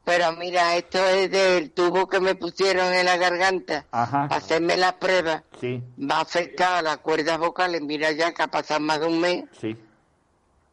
Pero 0.05 0.33
mira, 0.33 0.77
esto 0.77 1.05
es 1.05 1.31
del 1.31 1.73
tubo 1.73 2.09
que 2.09 2.21
me 2.21 2.35
pusieron 2.37 2.93
en 2.95 3.05
la 3.05 3.17
garganta. 3.17 3.85
Ajá. 3.91 4.29
para 4.29 4.37
Hacerme 4.41 4.77
la 4.77 4.93
prueba. 4.99 5.43
Sí, 5.61 5.83
Me 5.97 6.15
ha 6.15 6.21
afectado 6.21 6.77
a 6.77 6.83
las 6.83 6.99
cuerdas 6.99 7.37
vocales. 7.39 7.83
Mira 7.83 8.13
ya 8.13 8.33
que 8.33 8.43
ha 8.43 8.47
pasado 8.47 8.81
más 8.81 9.01
de 9.01 9.07
un 9.07 9.21
mes, 9.21 9.45
sí. 9.61 9.77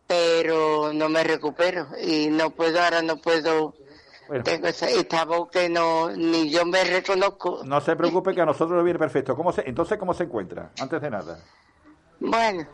pero 0.07 0.93
no 0.93 1.09
me 1.09 1.23
recupero. 1.23 1.87
Y 2.01 2.27
no 2.27 2.51
puedo, 2.51 2.79
ahora 2.81 3.01
no 3.01 3.17
puedo... 3.17 3.73
Bueno. 4.28 4.43
Tengo 4.43 4.67
esa, 4.67 4.89
esta 4.89 5.26
voz 5.26 5.49
que 5.51 5.69
no, 5.69 6.09
ni 6.09 6.49
yo 6.49 6.65
me 6.65 6.84
reconozco. 6.84 7.61
No 7.63 7.80
se 7.82 7.95
preocupe 7.95 8.34
que 8.34 8.41
a 8.41 8.45
nosotros 8.45 8.71
nos 8.71 8.84
viene 8.84 8.97
perfecto. 8.99 9.36
¿Cómo 9.36 9.51
se, 9.51 9.67
entonces, 9.67 9.97
¿cómo 9.97 10.13
se 10.13 10.23
encuentra? 10.23 10.71
Antes 10.80 11.01
de 11.01 11.09
nada. 11.09 11.39
Bueno, 12.19 12.65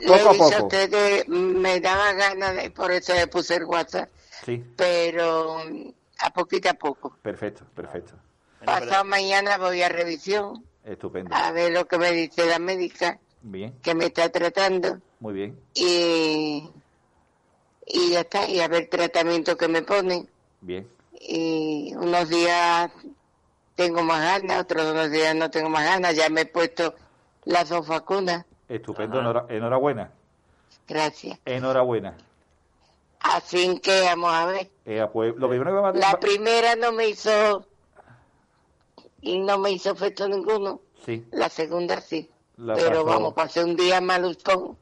le 0.00 0.06
Poco 0.06 0.30
a 0.30 0.34
poco. 0.34 0.64
ustedes, 0.64 1.28
me 1.28 1.80
daba 1.80 2.12
ganas, 2.14 2.54
de, 2.56 2.70
por 2.70 2.90
eso 2.92 3.14
le 3.14 3.26
puse 3.26 3.56
el 3.56 3.64
WhatsApp, 3.64 4.08
Sí, 4.44 4.64
pero 4.76 5.58
mm, 5.68 5.88
a 6.20 6.30
poquito 6.30 6.70
a 6.70 6.74
poco. 6.74 7.16
perfecto, 7.22 7.64
perfecto. 7.74 8.14
Pasado 8.64 9.04
mañana 9.04 9.58
voy 9.58 9.82
a 9.82 9.88
revisión 9.88 10.64
Estupendo. 10.82 11.32
a 11.34 11.52
ver 11.52 11.72
lo 11.72 11.86
que 11.86 11.98
me 11.98 12.10
dice 12.10 12.46
la 12.46 12.58
médica 12.58 13.18
Bien, 13.42 13.78
que 13.82 13.94
me 13.94 14.06
está 14.06 14.28
tratando 14.30 14.98
muy 15.20 15.34
bien, 15.34 15.60
y, 15.74 16.68
y 17.86 18.10
ya 18.10 18.20
está, 18.20 18.48
y 18.48 18.60
a 18.60 18.68
ver 18.68 18.82
el 18.82 18.88
tratamiento 18.88 19.56
que 19.56 19.68
me 19.68 19.82
ponen. 19.82 20.28
bien. 20.60 20.88
Y 21.18 21.94
unos 21.96 22.28
días 22.28 22.90
tengo 23.74 24.02
más 24.02 24.20
ganas, 24.22 24.60
otros 24.62 24.90
unos 24.92 25.10
días 25.10 25.34
no 25.34 25.50
tengo 25.50 25.68
más 25.70 25.84
ganas, 25.84 26.14
ya 26.14 26.28
me 26.28 26.42
he 26.42 26.46
puesto 26.46 26.94
las 27.44 27.68
dos 27.70 27.86
vacunas, 27.88 28.44
Estupendo. 28.68 29.20
enhora- 29.20 29.46
enhorabuena. 29.48 30.10
gracias. 30.86 31.38
Enhorabuena. 31.44 32.16
Así 33.20 33.78
que 33.80 34.02
vamos 34.02 34.32
a 34.32 34.46
ver. 34.46 34.70
Eh, 34.84 35.04
pues, 35.12 35.34
lo 35.36 35.48
primero 35.48 35.70
que 35.72 35.80
va 35.80 35.88
a 35.88 35.92
La 35.94 36.20
primera 36.20 36.76
no 36.76 36.92
me 36.92 37.08
hizo 37.08 37.66
y 39.20 39.38
no 39.40 39.58
me 39.58 39.70
hizo 39.72 39.90
efecto 39.92 40.28
ninguno. 40.28 40.80
Sí, 41.04 41.26
La 41.32 41.48
segunda 41.48 42.00
sí. 42.00 42.30
La 42.58 42.74
pero 42.74 43.04
vamos, 43.04 43.34
pasé 43.34 43.64
un 43.64 43.74
día 43.76 44.00
maluzón. 44.00 44.76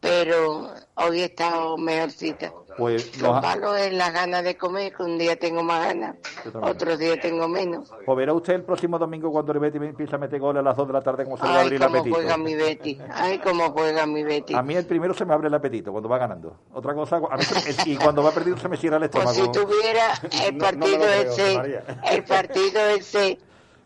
Pero 0.00 0.70
hoy 0.94 1.20
he 1.22 1.24
estado 1.24 1.76
mejorcita. 1.76 2.52
pues 2.76 3.20
Lo 3.20 3.28
nos 3.32 3.38
ha- 3.38 3.40
malo 3.40 3.74
es 3.74 3.92
las 3.92 4.12
ganas 4.12 4.44
de 4.44 4.56
comer, 4.56 4.94
que 4.94 5.02
un 5.02 5.18
día 5.18 5.34
tengo 5.36 5.64
más 5.64 5.84
ganas, 5.86 6.14
otros 6.62 6.96
días 7.00 7.18
tengo 7.20 7.48
menos. 7.48 7.92
pues 8.06 8.16
verá 8.16 8.32
usted 8.32 8.52
el 8.54 8.62
próximo 8.62 8.96
domingo 9.00 9.32
cuando 9.32 9.50
el 9.50 9.58
Betty 9.58 9.78
empieza 9.78 10.14
a 10.14 10.18
meter 10.20 10.38
goles 10.38 10.60
a 10.60 10.62
las 10.62 10.76
2 10.76 10.86
de 10.86 10.92
la 10.92 11.00
tarde 11.02 11.24
como 11.24 11.36
se 11.36 11.42
le 11.42 11.48
va 11.48 11.54
a 11.56 11.58
Ay, 11.58 11.64
abrir 11.66 11.82
el 11.82 11.86
cómo 11.88 11.98
apetito. 11.98 12.16
juega 12.16 12.36
mi 12.36 12.54
Betty. 12.54 12.98
Ay, 13.12 13.38
cómo 13.40 13.70
juega 13.72 14.06
mi 14.06 14.22
Betty. 14.22 14.54
A 14.54 14.62
mí 14.62 14.76
el 14.76 14.86
primero 14.86 15.12
se 15.14 15.24
me 15.24 15.34
abre 15.34 15.48
el 15.48 15.54
apetito 15.54 15.90
cuando 15.90 16.08
va 16.08 16.18
ganando. 16.18 16.56
Otra 16.72 16.94
cosa, 16.94 17.16
a 17.16 17.36
mí 17.36 17.42
se- 17.42 17.90
y 17.90 17.96
cuando 17.96 18.22
va 18.22 18.30
perdiendo 18.30 18.62
se 18.62 18.68
me 18.68 18.76
cierra 18.76 18.98
el 18.98 19.10
Pues 19.10 19.24
estómago. 19.26 19.52
si 19.54 19.60
tuviera 19.60 20.12
el 20.46 20.56
No- 20.56 20.64
no 20.70 20.78
me 20.78 20.78
partido 20.78 20.98
creo, 21.00 21.32
ese, 21.32 21.56
María. 21.56 21.84
el 22.12 22.24
partido 22.24 22.80
ese 22.96 23.38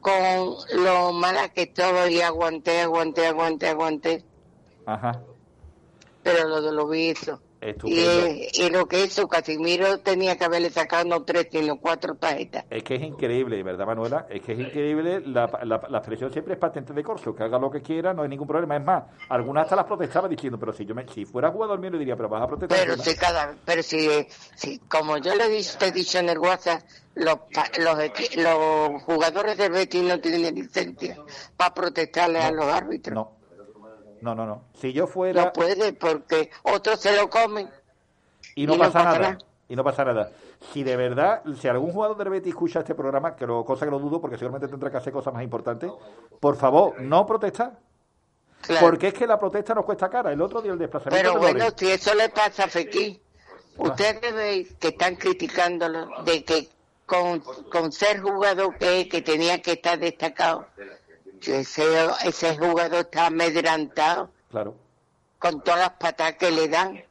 con 0.02 0.12
lo 0.84 1.12
mala 1.12 1.48
que 1.48 1.62
estaba 1.62 2.10
y 2.10 2.20
aguanté, 2.20 2.82
aguanté, 2.82 3.26
aguanté, 3.26 3.68
aguanté, 3.70 4.24
Ajá, 4.84 5.18
pero 6.22 6.48
lo, 6.48 6.60
lo 6.72 6.88
vi 6.88 7.10
eso. 7.10 7.40
Y, 7.84 8.48
y 8.54 8.70
lo 8.70 8.86
que 8.86 9.04
hizo 9.04 9.28
Casimiro 9.28 10.00
tenía 10.00 10.36
que 10.36 10.44
haberle 10.44 10.68
sacado 10.68 11.04
no 11.04 11.22
tres, 11.22 11.46
sino 11.52 11.76
cuatro 11.78 12.16
tarjetas. 12.16 12.64
Es 12.68 12.82
que 12.82 12.96
es 12.96 13.02
increíble, 13.02 13.62
¿verdad, 13.62 13.86
Manuela? 13.86 14.26
Es 14.28 14.42
que 14.42 14.54
es 14.54 14.58
increíble. 14.58 15.22
La, 15.26 15.46
la, 15.62 15.80
la 15.88 15.98
expresión 15.98 16.32
siempre 16.32 16.54
es 16.54 16.58
patente 16.58 16.92
de 16.92 17.04
corso. 17.04 17.32
Que 17.36 17.44
haga 17.44 17.60
lo 17.60 17.70
que 17.70 17.80
quiera, 17.80 18.12
no 18.12 18.22
hay 18.22 18.28
ningún 18.28 18.48
problema. 18.48 18.76
Es 18.76 18.82
más, 18.82 19.04
algunas 19.28 19.62
hasta 19.62 19.76
las 19.76 19.84
protestaba 19.84 20.26
diciendo, 20.26 20.58
pero 20.58 20.72
si 20.72 20.84
yo 20.84 20.92
me, 20.92 21.06
si 21.06 21.24
fuera 21.24 21.52
jugador 21.52 21.78
mío 21.78 21.90
le 21.90 21.98
diría, 22.00 22.16
pero 22.16 22.28
vas 22.28 22.42
a 22.42 22.48
protestar. 22.48 22.76
Pero 22.76 22.94
encima". 22.94 23.12
si 23.12 23.16
cada, 23.20 23.54
pero 23.64 23.82
si, 23.84 24.26
si 24.56 24.78
como 24.80 25.18
yo 25.18 25.32
le 25.36 25.44
he 25.44 25.48
dicho, 25.48 25.78
te 25.78 25.86
he 25.86 25.92
dicho 25.92 26.18
en 26.18 26.30
el 26.30 26.38
WhatsApp, 26.40 26.82
los, 27.14 27.38
los, 27.78 28.36
los 28.38 29.02
jugadores 29.04 29.56
del 29.56 29.70
Betis 29.70 30.02
no 30.02 30.18
tienen 30.18 30.52
licencia 30.52 31.16
para 31.56 31.72
protestarle 31.72 32.40
a 32.40 32.50
los 32.50 32.64
árbitros. 32.64 33.14
No, 33.14 33.36
no, 34.22 34.36
no, 34.36 34.46
no. 34.46 34.62
Si 34.74 34.92
yo 34.92 35.08
fuera... 35.08 35.46
No 35.46 35.52
puede 35.52 35.92
porque 35.92 36.48
otros 36.62 37.00
se 37.00 37.14
lo 37.16 37.28
comen. 37.28 37.68
y 38.54 38.66
no, 38.66 38.74
y 38.74 38.76
no 38.76 38.84
pasa, 38.84 39.02
nada. 39.02 39.18
nada. 39.18 39.38
Y 39.68 39.76
no 39.76 39.82
pasa 39.82 40.04
nada. 40.04 40.30
Si 40.72 40.84
de 40.84 40.96
verdad, 40.96 41.42
si 41.60 41.66
algún 41.66 41.90
jugador 41.90 42.16
del 42.16 42.30
Betis 42.30 42.50
escucha 42.50 42.78
este 42.78 42.94
programa, 42.94 43.34
que 43.34 43.48
lo, 43.48 43.64
cosa 43.64 43.84
que 43.84 43.90
lo 43.90 43.98
dudo, 43.98 44.20
porque 44.20 44.38
seguramente 44.38 44.68
tendrá 44.68 44.92
que 44.92 44.96
hacer 44.96 45.12
cosas 45.12 45.34
más 45.34 45.42
importantes, 45.42 45.90
por 46.38 46.56
favor, 46.56 47.00
no 47.00 47.26
protestar. 47.26 47.72
Claro. 48.60 48.86
Porque 48.86 49.08
es 49.08 49.14
que 49.14 49.26
la 49.26 49.40
protesta 49.40 49.74
nos 49.74 49.84
cuesta 49.84 50.08
cara. 50.08 50.32
El 50.32 50.40
otro 50.40 50.62
día 50.62 50.70
el 50.70 50.78
desplazamiento 50.78 51.30
Pero 51.32 51.40
bueno, 51.40 51.66
si 51.76 51.90
eso 51.90 52.14
le 52.14 52.28
pasa 52.28 52.64
a 52.64 52.68
Fekir, 52.68 53.20
ustedes 53.76 54.32
veis 54.32 54.72
que 54.74 54.88
están 54.88 55.16
criticándolo 55.16 56.22
de 56.22 56.44
que 56.44 56.68
con, 57.04 57.40
con 57.40 57.90
ser 57.90 58.20
jugador 58.20 58.78
que 58.78 59.08
que 59.08 59.20
tenía 59.20 59.60
que 59.60 59.72
estar 59.72 59.98
destacado, 59.98 60.64
ese, 61.48 61.84
ese 62.24 62.56
jugador 62.56 63.00
está 63.00 63.26
amedrantado 63.26 64.30
Claro. 64.50 64.74
con 65.38 65.62
todas 65.62 65.80
las 65.80 65.90
patadas 65.92 66.34
que 66.34 66.50
le 66.50 66.68
dan, 66.68 67.02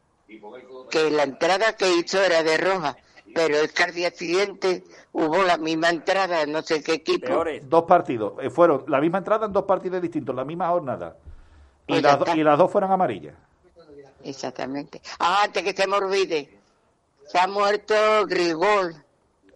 que 0.90 1.10
la 1.10 1.24
entrada 1.24 1.76
que 1.76 1.92
hizo 1.96 2.22
era 2.22 2.42
de 2.42 2.56
roja, 2.56 2.96
pero 3.34 3.56
es 3.56 3.72
que 3.72 3.82
al 3.82 3.92
día 3.94 4.10
siguiente 4.10 4.84
hubo 5.12 5.42
la 5.42 5.56
misma 5.58 5.90
entrada, 5.90 6.46
no 6.46 6.62
sé 6.62 6.82
qué 6.82 6.94
equipo. 6.94 7.26
Peores. 7.26 7.68
Dos 7.68 7.84
partidos. 7.84 8.34
eh, 8.40 8.50
fueron 8.50 8.84
la 8.88 9.00
misma 9.00 9.18
entrada 9.18 9.46
en 9.46 9.52
dos 9.52 9.64
partidos 9.64 10.00
distintos, 10.02 10.34
la 10.34 10.44
misma 10.44 10.68
jornada. 10.68 11.16
Y, 11.86 12.00
las, 12.00 12.18
y 12.36 12.42
las 12.44 12.56
dos 12.58 12.70
fueron 12.70 12.92
amarillas. 12.92 13.34
Exactamente. 14.24 15.02
Ah, 15.18 15.42
antes 15.44 15.62
que 15.64 15.72
se 15.72 15.86
me 15.86 15.96
olvide, 15.96 16.48
se 17.26 17.38
ha 17.38 17.46
muerto 17.48 17.94
Grigol. 18.26 18.94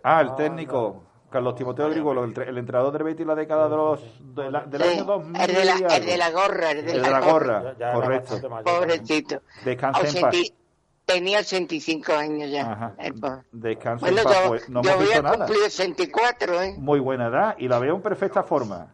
Ah, 0.02 0.20
el 0.22 0.34
técnico, 0.34 1.02
Carlos 1.30 1.54
Timoteo 1.56 1.88
Grigolo, 1.90 2.24
el, 2.24 2.38
el 2.40 2.58
entrenador 2.58 2.92
del 2.92 3.02
Betis 3.02 3.26
la 3.26 3.34
década 3.34 3.68
de 3.68 3.76
los, 3.76 4.00
de 4.34 4.50
la- 4.50 4.64
del 4.64 4.82
Sí, 4.82 4.88
año 4.88 5.04
2000. 5.04 5.40
el 5.42 5.54
de 5.54 5.64
la, 5.64 5.72
el 5.96 6.06
de 6.06 6.16
la 6.16 6.30
gorra, 6.30 6.70
el 6.70 6.84
de, 6.86 6.92
El 6.92 7.02
de 7.02 7.10
la 7.10 7.20
gorra, 7.20 7.74
Ya 7.78 7.92
correcto. 7.92 8.40
Pobrecito. 8.64 9.42
Descanse 9.64 10.00
en 10.08 10.20
paz. 10.22 10.34
80 10.34 10.54
tenía 11.04 11.38
85 11.40 12.12
años 12.14 12.50
ya. 12.50 12.72
Ajá. 12.72 12.94
Descanse 13.52 14.04
Bueno, 14.04 14.18
en 14.18 14.24
paz, 14.24 14.42
yo, 14.42 14.48
pues, 14.48 14.68
no 14.68 14.82
yo 14.82 14.96
voy 14.96 15.12
a 15.12 15.22
nada. 15.22 15.36
cumplir 15.46 15.62
84, 15.64 16.62
¿eh? 16.62 16.74
Muy 16.78 17.00
buena 17.00 17.26
edad 17.26 17.54
y 17.58 17.68
la 17.68 17.78
veo 17.78 17.94
en 17.96 18.02
perfecta 18.02 18.42
forma. 18.42 18.88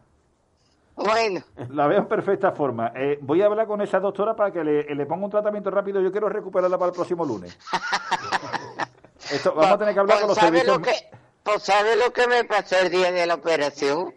Bueno, 0.95 1.41
La 1.69 1.87
veo 1.87 1.99
en 1.99 2.07
perfecta 2.07 2.51
forma. 2.51 2.91
Eh, 2.95 3.17
voy 3.21 3.41
a 3.41 3.47
hablar 3.47 3.65
con 3.65 3.81
esa 3.81 3.99
doctora 3.99 4.35
para 4.35 4.51
que 4.51 4.63
le, 4.63 4.83
le 4.93 5.05
ponga 5.07 5.25
un 5.25 5.31
tratamiento 5.31 5.71
rápido. 5.71 5.99
Yo 6.01 6.11
quiero 6.11 6.29
recuperarla 6.29 6.77
para 6.77 6.89
el 6.89 6.95
próximo 6.95 7.25
lunes. 7.25 7.57
Esto, 9.31 9.53
vamos 9.55 9.71
a 9.71 9.77
tener 9.79 9.93
que 9.93 9.99
hablar 10.01 10.17
pues, 10.17 10.21
con 10.21 10.29
los 10.29 10.37
¿sabe 10.37 10.59
servicios. 10.59 10.77
lo 10.77 10.83
que, 10.83 10.91
pues 11.43 11.63
¿sabe 11.63 11.95
lo 11.95 12.11
que 12.13 12.27
me 12.27 12.43
pasó 12.45 12.77
el 12.79 12.89
día 12.89 13.11
de 13.11 13.25
la 13.25 13.35
operación? 13.35 14.13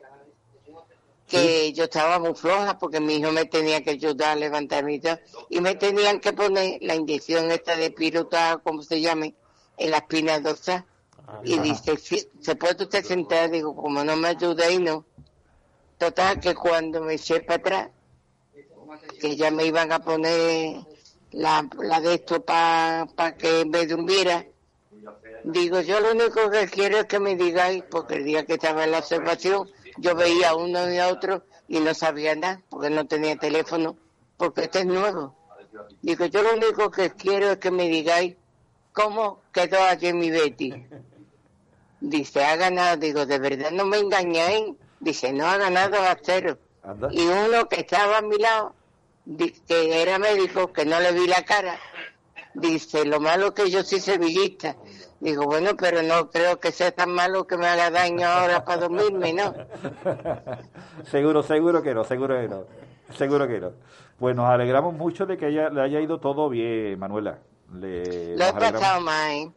Que 1.27 1.73
yo 1.73 1.85
estaba 1.85 2.21
muy 2.21 2.35
floja 2.35 2.79
porque 2.79 3.01
mi 3.01 3.17
hijo 3.17 3.33
me 3.33 3.47
tenía 3.47 3.83
que 3.83 3.91
ayudar 3.91 4.31
a 4.31 4.37
levantarme 4.37 4.95
y 4.95 5.01
todo, 5.01 5.19
y 5.51 5.61
me 5.61 5.75
tenían 5.75 6.21
que 6.21 6.33
poner 6.33 6.79
la 6.83 6.95
inyección 6.95 7.51
esta 7.51 7.75
de 7.77 7.91
piruta, 7.91 8.61
como 8.63 8.83
se 8.83 9.01
llame, 9.01 9.35
en 9.77 9.91
la 9.91 9.99
espina 9.99 10.39
dorsal. 10.39 10.85
Y 11.43 11.59
dice, 11.59 11.97
"Sí, 11.97 12.29
¿se 12.41 12.55
puede 12.55 12.85
usted 12.85 13.05
sentar? 13.05 13.51
Digo, 13.51 13.75
como 13.75 14.05
no 14.05 14.15
me 14.15 14.29
ayuda 14.29 14.71
y 14.71 14.79
no. 14.79 15.05
Total, 15.99 16.39
que 16.39 16.55
cuando 16.55 17.01
me 17.01 17.15
eché 17.15 17.41
para 17.41 17.57
atrás, 17.57 17.91
que 19.21 19.35
ya 19.35 19.51
me 19.51 19.67
iban 19.67 19.91
a 19.91 19.99
poner 19.99 20.77
la, 21.33 21.69
la 21.81 22.01
de 22.01 22.15
esto 22.15 22.45
para 22.45 23.37
que 23.37 23.65
me 23.65 23.85
durmiera, 23.87 24.47
digo, 25.45 25.81
yo 25.81 26.01
lo 26.01 26.13
único 26.13 26.51
que 26.51 26.67
quiero 26.69 26.99
es 26.99 27.05
que 27.07 27.21
me 27.21 27.37
digáis, 27.37 27.85
porque 27.91 28.15
el 28.17 28.25
día 28.25 28.45
que 28.45 28.55
estaba 28.55 28.85
en 28.85 28.93
la 28.93 28.99
observación, 28.99 29.69
yo 29.99 30.15
veía 30.15 30.55
uno 30.55 30.91
y 30.91 30.99
a 30.99 31.09
otro 31.09 31.45
y 31.69 31.81
no 31.81 31.95
sabía 31.95 32.35
nada, 32.35 32.63
porque 32.69 32.91
no 32.91 33.07
tenía 33.07 33.37
teléfono, 33.37 33.97
porque 34.37 34.63
este 34.63 34.81
es 34.81 34.87
nuevo. 34.87 35.35
Digo, 36.03 36.27
yo 36.27 36.43
lo 36.43 36.55
único 36.55 36.91
que 36.91 37.11
quiero 37.11 37.53
es 37.53 37.59
que 37.59 37.71
me 37.71 37.89
digáis 37.89 38.37
cómo 38.93 39.43
quedó 39.53 39.83
ayer 39.83 40.15
mi 40.15 40.31
Betty. 40.31 40.87
Dice, 42.01 42.45
ha 42.45 42.57
ganado. 42.57 42.97
Digo, 42.97 43.27
¿de 43.27 43.39
verdad 43.39 43.71
no 43.71 43.85
me 43.85 43.99
engañáis? 43.99 44.75
Dice, 45.01 45.33
no, 45.33 45.47
ha 45.47 45.57
ganado 45.57 45.97
a 46.01 46.17
cero. 46.23 46.59
Anda. 46.83 47.09
Y 47.13 47.27
uno 47.27 47.69
que 47.69 47.81
estaba 47.81 48.19
a 48.19 48.23
mi 48.23 48.39
lado, 48.39 48.75
que 49.67 50.03
era 50.03 50.19
médico, 50.19 50.73
que 50.73 50.85
no 50.85 51.01
le 51.01 51.13
vi 51.13 51.27
la 51.27 51.45
cara, 51.45 51.79
dice, 52.55 53.05
lo 53.05 53.21
malo 53.21 53.55
que 53.55 53.71
yo 53.71 53.83
soy 53.83 54.01
sevillista. 54.01 54.77
Digo, 55.21 55.45
bueno, 55.45 55.71
pero 55.79 56.03
no 56.03 56.31
creo 56.31 56.61
que 56.61 56.73
sea 56.73 56.93
tan 56.93 57.11
malo 57.11 57.47
que 57.47 57.57
me 57.57 57.67
haga 57.67 57.91
daño 57.91 58.27
ahora 58.27 58.65
para 58.65 58.83
dormirme, 58.83 59.33
¿no? 59.33 59.55
seguro, 61.05 61.43
seguro 61.43 61.83
que 61.83 61.95
no, 61.95 62.05
seguro 62.05 62.41
que 62.41 62.49
no. 62.49 62.65
Seguro 63.15 63.49
que 63.49 63.61
no. 63.61 63.73
Pues 64.19 64.37
nos 64.37 64.47
alegramos 64.47 64.95
mucho 64.95 65.27
de 65.27 65.37
que 65.37 65.47
haya, 65.47 65.71
le 65.71 65.81
haya 65.81 66.01
ido 66.01 66.19
todo 66.21 66.49
bien, 66.49 66.99
Manuela. 66.99 67.39
Le, 67.75 68.37
Lo 68.37 68.45
he. 68.45 68.51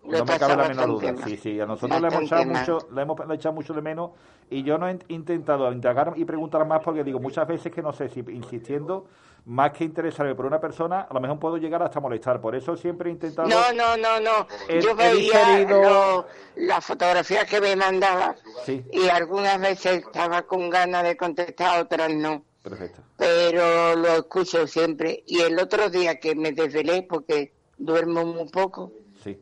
Lo 0.04 0.18
he 0.18 0.20
no 0.20 0.26
me 0.26 0.40
cabe 0.40 0.56
la 0.56 0.68
menor 0.68 0.88
duda. 0.88 1.14
Sí, 1.24 1.38
sí, 1.38 1.60
a 1.60 1.66
nosotros 1.66 2.02
le 2.02 2.08
hemos, 2.08 2.24
echado 2.24 2.46
mucho, 2.46 2.88
le 2.92 3.02
hemos 3.02 3.20
echado 3.32 3.54
mucho 3.54 3.74
de 3.74 3.82
menos 3.82 4.12
y 4.50 4.64
yo 4.64 4.78
no 4.78 4.88
he 4.90 4.98
intentado 5.10 5.72
indagar 5.72 6.14
y 6.16 6.26
preguntar 6.26 6.66
más 6.66 6.82
porque 6.84 7.04
digo 7.04 7.20
muchas 7.20 7.48
veces 7.48 7.72
que 7.72 7.82
no 7.84 7.94
sé 7.94 8.10
si 8.10 8.22
insistiendo 8.22 9.06
más 9.46 9.72
que 9.72 9.84
interesarme 9.84 10.34
por 10.36 10.46
una 10.48 10.60
persona 10.60 11.02
a 11.02 11.14
lo 11.14 11.20
mejor 11.20 11.40
puedo 11.40 11.58
llegar 11.58 11.82
hasta 11.84 12.00
molestar 12.00 12.42
por 12.42 12.56
eso 12.56 12.76
siempre 12.76 13.10
he 13.10 13.14
intentado 13.14 13.48
No, 13.48 13.72
no, 13.74 13.96
no, 13.96 14.20
no. 14.20 14.48
Yo 14.82 14.96
veía 14.96 15.60
lo- 15.70 16.26
las 16.56 16.84
fotografías 16.84 17.46
que 17.46 17.62
me 17.62 17.76
mandaba 17.76 18.36
sí 18.66 18.84
y 18.92 19.08
algunas 19.08 19.60
veces 19.62 20.00
estaba 20.00 20.42
con 20.42 20.70
ganas 20.72 21.04
de 21.04 21.16
contestar, 21.16 21.80
otras 21.82 22.12
no. 22.12 22.44
perfecto 22.64 23.02
Pero 23.18 23.96
lo 23.96 24.08
escucho 24.16 24.66
siempre. 24.66 25.24
Y 25.28 25.42
el 25.42 25.60
otro 25.60 25.90
día 25.90 26.20
que 26.20 26.34
me 26.36 26.52
desvelé 26.52 27.04
porque 27.04 27.54
duermo 27.80 28.26
muy 28.26 28.48
poco, 28.50 28.92
sí 29.24 29.38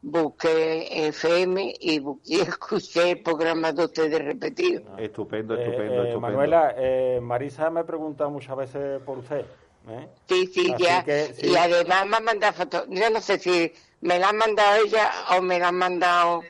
busqué 0.00 1.08
FM 1.08 1.74
y, 1.80 1.98
bu- 2.00 2.20
y 2.24 2.40
escuché 2.40 3.10
el 3.12 3.22
programa 3.22 3.72
de 3.72 3.84
ustedes 3.84 4.24
repetido. 4.24 4.82
estupendo 4.98 5.54
Eh, 5.56 5.64
estupendo 5.64 6.02
eh, 6.04 6.08
estupendo 6.08 6.20
Manuela, 6.20 6.74
eh, 6.76 7.18
Marisa 7.20 7.68
me 7.70 7.84
pregunta 7.84 8.28
muchas 8.28 8.56
veces 8.56 9.02
por 9.02 9.18
usted. 9.18 9.44
¿eh? 9.88 10.08
Sí, 10.28 10.46
sí, 10.46 10.70
Así 10.72 10.84
ya. 10.84 11.02
que, 11.04 11.34
sí. 11.34 11.48
Y 11.48 11.56
además 11.56 12.06
me 12.06 12.16
ha 12.16 12.20
mandado 12.20 12.52
fotos. 12.52 12.84
Yo 12.88 13.10
no 13.10 13.20
sé 13.20 13.38
si 13.38 13.72
me 14.00 14.18
la 14.18 14.28
han 14.28 14.36
mandado 14.36 14.84
ella 14.84 15.10
o 15.36 15.42
me 15.42 15.58
la 15.58 15.68
han 15.68 15.74
mandado, 15.74 16.42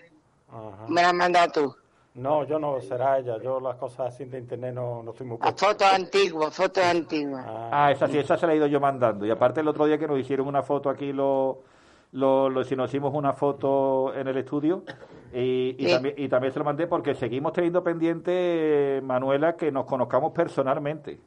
Ajá. 0.49 0.86
me 0.89 1.03
la 1.03 1.09
han 1.09 1.16
mandado 1.16 1.53
tú. 1.53 1.76
No, 2.18 2.44
yo 2.44 2.58
no, 2.58 2.80
será 2.80 3.18
ella. 3.18 3.38
Yo 3.42 3.60
las 3.60 3.76
cosas 3.76 4.12
así 4.14 4.24
de 4.24 4.38
internet 4.38 4.74
no, 4.74 5.02
no 5.02 5.12
estoy 5.12 5.26
muy 5.26 5.36
A 5.36 5.40
puesto. 5.40 5.66
fotos 5.66 5.86
antiguas, 5.92 6.54
fotos 6.54 6.84
antiguas. 6.84 7.44
Ah, 7.46 7.90
esa 7.92 8.08
sí, 8.08 8.18
esa 8.18 8.36
se 8.36 8.46
la 8.46 8.52
he 8.54 8.56
ido 8.56 8.66
yo 8.66 8.80
mandando. 8.80 9.24
Y 9.24 9.30
aparte 9.30 9.60
el 9.60 9.68
otro 9.68 9.86
día 9.86 9.98
que 9.98 10.08
nos 10.08 10.18
hicieron 10.18 10.46
una 10.48 10.62
foto 10.62 10.90
aquí, 10.90 11.12
lo, 11.12 11.62
lo, 12.12 12.50
lo- 12.50 12.64
si 12.64 12.74
nos 12.74 12.90
hicimos 12.90 13.14
una 13.14 13.32
foto 13.34 14.12
en 14.14 14.26
el 14.26 14.36
estudio 14.36 14.82
y, 15.32 15.76
y 15.78 15.84
Sí. 15.86 15.92
también, 15.92 16.14
y 16.18 16.28
también 16.28 16.52
se 16.52 16.58
lo 16.58 16.64
mandé 16.64 16.86
porque 16.88 17.14
seguimos 17.14 17.52
teniendo 17.52 17.84
pendiente, 17.84 19.00
Manuela, 19.04 19.56
que 19.56 19.70
nos 19.70 19.84
conozcamos 19.86 20.32
personalmente. 20.32 21.20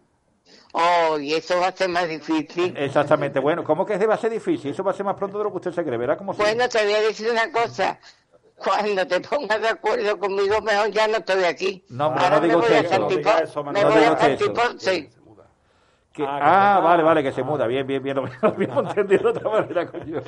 Oh, 0.73 1.17
y 1.19 1.33
eso 1.33 1.59
va 1.59 1.67
a 1.67 1.71
ser 1.71 1.87
más 1.89 2.09
difícil. 2.09 2.73
Exactamente. 2.75 3.39
Bueno, 3.39 3.63
¿cómo 3.63 3.85
que 3.85 3.95
va 4.05 4.15
a 4.15 4.17
ser 4.17 4.31
difícil? 4.31 4.71
Eso 4.71 4.83
va 4.83 4.91
a 4.91 4.93
ser 4.93 5.05
más 5.05 5.15
pronto 5.15 5.37
de 5.37 5.43
lo 5.45 5.51
que 5.51 5.57
usted 5.57 5.71
se 5.71 5.83
cree. 5.85 5.97
Verá 5.97 6.17
cómo 6.17 6.33
se- 6.33 6.41
Bueno, 6.41 6.67
te 6.67 6.83
voy 6.83 6.93
a 6.93 7.01
decir 7.01 7.29
una 7.31 7.49
cosa. 7.51 7.99
Cuando 8.63 9.07
te 9.07 9.19
pongas 9.21 9.61
de 9.61 9.67
acuerdo 9.69 10.17
conmigo, 10.19 10.61
mejor 10.61 10.91
ya 10.91 11.07
no 11.07 11.17
estoy 11.17 11.43
aquí. 11.45 11.83
No, 11.89 12.07
hombre, 12.07 12.23
Ahora 12.23 12.35
no 12.37 12.41
diga 12.43 12.55
me 12.57 12.61
voy 12.61 12.63
usted 12.71 12.75
a 12.75 12.79
eso, 12.81 12.99
no 12.99 13.09
eso, 13.43 13.63
me 13.63 13.71
Manuel. 13.71 13.85
voy 13.85 13.95
No 13.95 14.11
a 14.11 14.13
eso. 14.13 14.45
Santiponce. 14.45 15.09
que- 16.13 16.23
Ah, 16.27 16.75
ah, 16.75 16.79
vale, 16.81 17.03
vale, 17.03 17.23
que 17.23 17.31
se 17.31 17.41
ah. 17.41 17.43
muda. 17.45 17.67
Bien, 17.67 17.87
bien, 17.87 18.03
bien. 18.03 18.17
Lo, 18.17 18.25
lo 18.25 18.47
habíamos 18.49 18.85
entendido 18.89 19.31
de 19.31 19.39
otra 19.39 19.49
manera, 19.49 19.87
coño. 19.89 20.21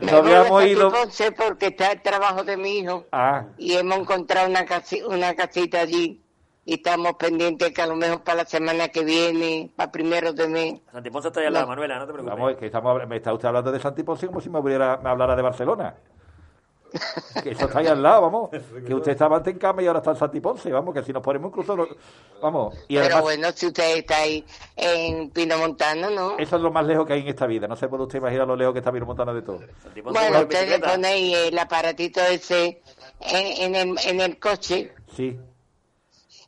Me 0.00 0.10
Nos 0.10 0.22
voy 0.22 0.32
a 0.32 0.38
habíamos 0.40 0.64
ido... 0.64 0.90
Santiponce 0.90 1.32
porque 1.32 1.66
está 1.66 1.92
el 1.92 2.02
trabajo 2.02 2.42
de 2.42 2.56
mi 2.56 2.78
hijo 2.80 3.04
Ah, 3.12 3.44
y 3.56 3.74
hemos 3.76 3.98
encontrado 3.98 4.48
una, 4.48 4.64
casi- 4.66 5.02
una 5.02 5.34
casita 5.34 5.80
allí 5.80 6.20
y 6.66 6.74
estamos 6.74 7.12
pendientes 7.14 7.72
que 7.72 7.82
a 7.82 7.86
lo 7.86 7.94
mejor 7.94 8.22
para 8.24 8.38
la 8.38 8.44
semana 8.46 8.88
que 8.88 9.04
viene, 9.04 9.70
para 9.76 9.92
primero 9.92 10.32
de 10.32 10.48
mes. 10.48 10.74
Santiponce 10.90 11.28
está 11.28 11.40
ahí 11.40 11.46
al 11.46 11.52
lado, 11.52 11.66
No. 11.66 11.70
Manuela, 11.70 11.98
no 11.98 12.06
te 12.06 12.12
preocupes. 12.12 12.38
Vamos, 12.38 12.56
que 12.56 12.66
estamos, 12.66 13.06
me 13.06 13.16
está 13.16 13.32
usted 13.32 13.48
hablando 13.48 13.70
de 13.70 13.78
Santiponce 13.80 14.26
como 14.26 14.40
si 14.40 14.48
me, 14.50 14.58
hubiera, 14.58 14.96
me 14.96 15.10
hablara 15.10 15.36
de 15.36 15.42
Barcelona. 15.42 15.94
Que 17.42 17.50
eso 17.50 17.66
está 17.66 17.78
ahí 17.80 17.86
al 17.86 18.02
lado, 18.02 18.22
vamos. 18.22 18.50
Que 18.86 18.94
usted 18.94 19.12
estaba 19.12 19.36
antes 19.36 19.52
en 19.52 19.58
cama 19.58 19.82
y 19.82 19.86
ahora 19.86 19.98
está 19.98 20.12
en 20.12 20.16
Santiponce, 20.16 20.70
vamos, 20.70 20.94
que 20.94 21.02
si 21.02 21.12
nos 21.12 21.22
ponemos 21.22 21.50
incluso... 21.50 21.74
lo- 21.76 21.88
vamos, 22.40 22.74
y 22.88 22.96
Pero 22.96 23.20
bueno, 23.22 23.48
si 23.54 23.66
usted 23.66 23.96
está 23.98 24.16
ahí 24.18 24.44
en 24.76 25.30
Pino 25.30 25.58
Montano, 25.58 26.10
¿no? 26.10 26.38
eso 26.38 26.56
es 26.56 26.62
lo 26.62 26.70
más 26.70 26.86
lejos 26.86 27.06
que 27.06 27.14
hay 27.14 27.20
en 27.20 27.28
esta 27.28 27.46
vida. 27.46 27.66
No 27.66 27.76
se 27.76 27.88
puede 27.88 28.04
usted 28.04 28.18
imaginar 28.18 28.46
lo 28.46 28.56
lejos 28.56 28.72
que 28.74 28.78
está 28.78 28.92
Pino 28.92 29.06
Montana 29.06 29.32
de 29.34 29.42
todo. 29.42 29.60
Bueno, 30.04 30.40
ustedes 30.40 30.48
bicicleta. 30.66 30.90
ponéis 30.92 31.36
el 31.36 31.58
aparatito 31.58 32.20
ese 32.20 32.80
en, 33.20 33.74
en 33.74 33.90
el, 33.90 33.98
en 34.06 34.20
el 34.20 34.38
coche 34.38 34.92
Sí. 35.14 35.38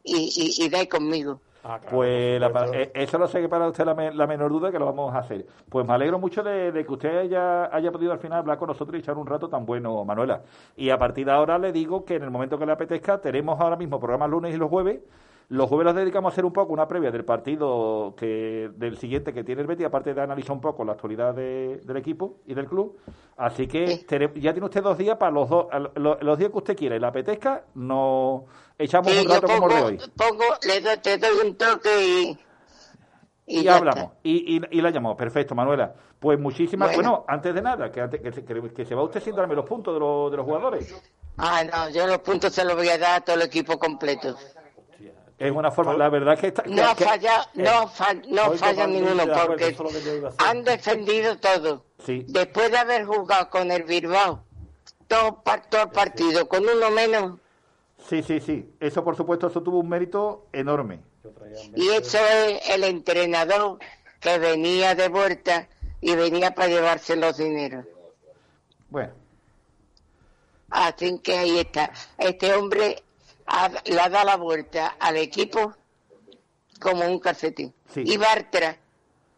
y, 0.05 0.17
y, 0.61 0.65
y 0.65 0.69
dais 0.69 0.89
conmigo. 0.89 1.41
Ah, 1.69 1.81
claro, 1.81 1.97
Pues 1.97 2.41
la- 2.41 2.49
eh, 2.75 2.93
eso 2.95 3.19
lo 3.19 3.27
sé 3.27 3.41
que 3.41 3.49
para 3.49 3.67
usted 3.67 3.85
la, 3.85 3.95
me- 3.95 4.13
la 4.15 4.27
menor 4.29 4.53
duda 4.53 4.71
que 4.71 4.79
lo 4.79 4.87
vamos 4.87 5.13
a 5.15 5.19
hacer. 5.19 5.47
Pues 5.69 5.85
me 5.85 5.95
alegro 5.95 6.17
mucho 6.19 6.45
de, 6.45 6.71
de 6.71 6.87
que 6.87 6.93
usted 6.93 7.19
haya, 7.19 7.75
haya 7.75 7.91
podido 7.91 8.13
al 8.13 8.21
final 8.21 8.39
hablar 8.39 8.57
con 8.57 8.69
nosotros 8.69 8.97
y 8.97 9.01
echar 9.01 9.17
un 9.19 9.27
rato 9.27 9.49
tan 9.49 9.67
bueno, 9.67 10.05
Manuela. 10.05 10.43
Y 10.77 10.91
a 10.91 10.99
partir 10.99 11.27
de 11.27 11.33
ahora 11.33 11.59
le 11.59 11.73
digo 11.73 12.05
que 12.05 12.15
en 12.17 12.23
el 12.23 12.31
momento 12.31 12.57
que 12.59 12.67
le 12.67 12.73
apetezca 12.73 13.21
tenemos 13.21 13.61
ahora 13.61 13.75
mismo 13.77 13.99
programas 13.99 14.31
lunes 14.31 14.55
y 14.55 14.59
los 14.59 14.71
jueves. 14.71 15.01
Los 15.49 15.69
jueves 15.69 15.85
los 15.85 15.95
dedicamos 15.95 16.31
a 16.31 16.35
hacer 16.35 16.45
un 16.45 16.53
poco 16.53 16.73
una 16.73 16.89
previa 16.89 17.13
del 17.13 17.25
partido 17.25 18.15
que 18.19 18.69
del 18.75 18.99
siguiente 18.99 19.33
que 19.33 19.45
tiene 19.45 19.61
el 19.61 19.69
Betis, 19.69 19.87
aparte 19.87 20.13
de 20.13 20.21
analizar 20.21 20.51
un 20.53 20.61
poco 20.61 20.85
la 20.85 20.93
actualidad 20.93 21.35
de- 21.35 21.81
del 21.85 21.97
equipo 21.99 22.39
y 22.47 22.55
del 22.55 22.67
club. 22.67 22.99
Así 23.37 23.69
que 23.69 23.87
Sí. 23.99 24.07
ya 24.41 24.53
tiene 24.53 24.65
usted 24.65 24.83
dos 24.83 24.99
días 24.99 25.17
para 25.17 25.31
los 25.31 25.49
dos, 25.49 25.67
a 25.71 25.79
lo- 25.79 25.93
lo- 25.95 26.19
los 26.21 26.37
días 26.39 26.51
que 26.51 26.59
usted 26.59 26.77
quiera 26.77 26.97
y 26.97 26.99
le 26.99 27.07
apetezca, 27.07 27.63
nos 27.75 28.43
echamos 28.77 29.13
Sí, 29.13 29.21
un 29.25 29.29
rato 29.33 29.47
como 29.47 29.69
de 29.69 29.83
hoy. 29.83 29.99
pongo, 30.17 30.45
le 30.67 30.81
doy, 30.81 30.97
te 30.97 31.17
doy 31.17 31.31
un 31.47 31.55
toque 31.57 31.91
y, 32.05 32.39
y, 33.47 33.63
ya 33.63 33.77
hablamos 33.77 34.15
y, 34.25 34.57
y, 34.57 34.61
y 34.73 34.81
la 34.81 34.91
llamamos 34.91 35.17
perfecto 35.17 35.55
Manuela 35.55 35.95
pues 36.19 36.37
muchísimas 36.41 36.93
bueno, 36.97 37.11
Bueno. 37.11 37.25
antes 37.29 37.55
de 37.55 37.63
nada 37.63 37.93
que, 37.93 38.01
antes- 38.01 38.21
que, 38.21 38.33
se- 38.33 38.45
que- 38.45 38.73
que 38.75 38.85
se 38.85 38.97
va 38.97 39.05
usted 39.05 39.23
sin 39.23 39.37
darme 39.37 39.55
los 39.55 39.65
puntos 39.65 39.95
de, 39.95 40.01
los 40.01 40.29
de 40.33 40.37
los 40.39 40.45
jugadores 40.45 40.93
Ah, 41.39 41.63
no, 41.63 41.89
yo 41.91 42.07
los 42.09 42.19
puntos 42.19 42.53
se 42.53 42.65
los 42.65 42.75
voy 42.75 42.89
a 42.89 42.99
dar 42.99 43.21
a 43.21 43.25
todo 43.25 43.37
el 43.37 43.43
equipo 43.43 43.79
completo. 43.79 44.35
Es 45.39 45.53
una 45.53 45.71
forma 45.71 45.95
la 45.95 46.09
verdad 46.09 46.35
es 46.35 46.41
que, 46.41 46.47
está, 46.49 46.63
que- 46.63 46.71
No 46.71 46.95
que- 46.97 47.05
falla, 47.05 47.47
no, 47.55 47.91
no 48.29 48.53
falla 48.53 48.87
ninguno 48.87 49.23
acuerdo, 49.23 49.47
porque 49.77 49.77
han 50.39 50.65
defendido 50.65 51.37
todo. 51.39 51.85
sí. 52.05 52.25
Después 52.29 52.71
de 52.71 52.79
haber 52.79 53.05
jugado 53.05 53.51
con 53.51 53.71
el 53.71 53.83
Bilbao, 53.85 54.43
todo, 55.09 55.43
todo 55.71 55.83
el 55.83 55.91
partido, 55.91 56.49
con 56.49 56.63
uno 56.69 56.91
menos, 56.91 57.39
sí 58.09 58.23
sí 58.23 58.41
sí. 58.41 58.71
Eso 58.81 59.05
por 59.05 59.17
supuesto 59.17 59.47
eso 59.49 59.63
tuvo 59.63 59.81
un 59.81 59.89
mérito 59.89 60.47
enorme. 60.53 61.01
Y 61.75 61.89
eso 61.89 62.19
es 62.19 62.69
el 62.71 62.85
entrenador 62.85 63.79
que 64.21 64.39
venía 64.39 64.95
de 64.95 65.09
vuelta 65.09 65.69
y 66.01 66.15
venía 66.15 66.55
para 66.55 66.69
llevarse 66.69 67.17
los 67.17 67.37
dineros. 67.37 67.85
bueno. 68.89 69.13
Así 70.71 71.19
que 71.21 71.37
ahí 71.39 71.59
está. 71.61 71.93
Este 72.19 72.53
hombre 72.55 73.03
ha- 73.47 73.71
le 73.85 74.01
ha 74.01 74.09
dado 74.09 74.27
la 74.27 74.37
vuelta 74.37 74.97
al 74.99 75.17
equipo 75.17 75.75
como 76.81 77.07
un 77.07 77.19
calcetín. 77.19 77.73
Sí. 77.93 78.03
Y 78.05 78.17
Bartra, 78.17 78.77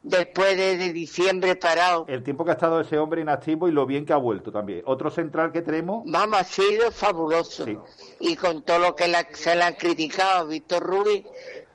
después 0.03 0.57
de, 0.57 0.77
de 0.77 0.93
diciembre 0.93 1.55
parado, 1.57 2.05
el 2.09 2.23
tiempo 2.25 2.45
que 2.45 2.51
ha 2.53 2.55
estado 2.55 2.81
ese 2.81 2.99
hombre 2.99 3.21
inactivo 3.21 3.69
y 3.69 3.73
lo 3.73 3.85
bien 3.87 4.07
que 4.07 4.13
ha 4.13 4.17
vuelto 4.17 4.51
también 4.51 4.83
otro 4.87 5.11
central 5.11 5.53
que 5.53 5.61
tenemos 5.63 6.03
vamos, 6.07 6.39
ha 6.41 6.45
sido 6.45 6.91
fabuloso. 6.91 7.65
Sí. 7.65 7.77
Y 8.21 8.37
con 8.37 8.63
todo 8.63 8.79
lo 8.79 8.97
que 8.97 9.09
la- 9.09 9.27
se 9.33 9.55
le 9.55 9.63
han 9.63 9.75
criticado, 9.75 10.47
Víctor 10.47 10.83
Rubí 10.83 11.25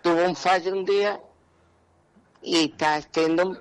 tuvo 0.01 0.23
un 0.25 0.35
fallo 0.35 0.73
un 0.73 0.85
día 0.85 1.21
y 2.41 2.65
está 2.71 2.95
haciendo 2.95 3.57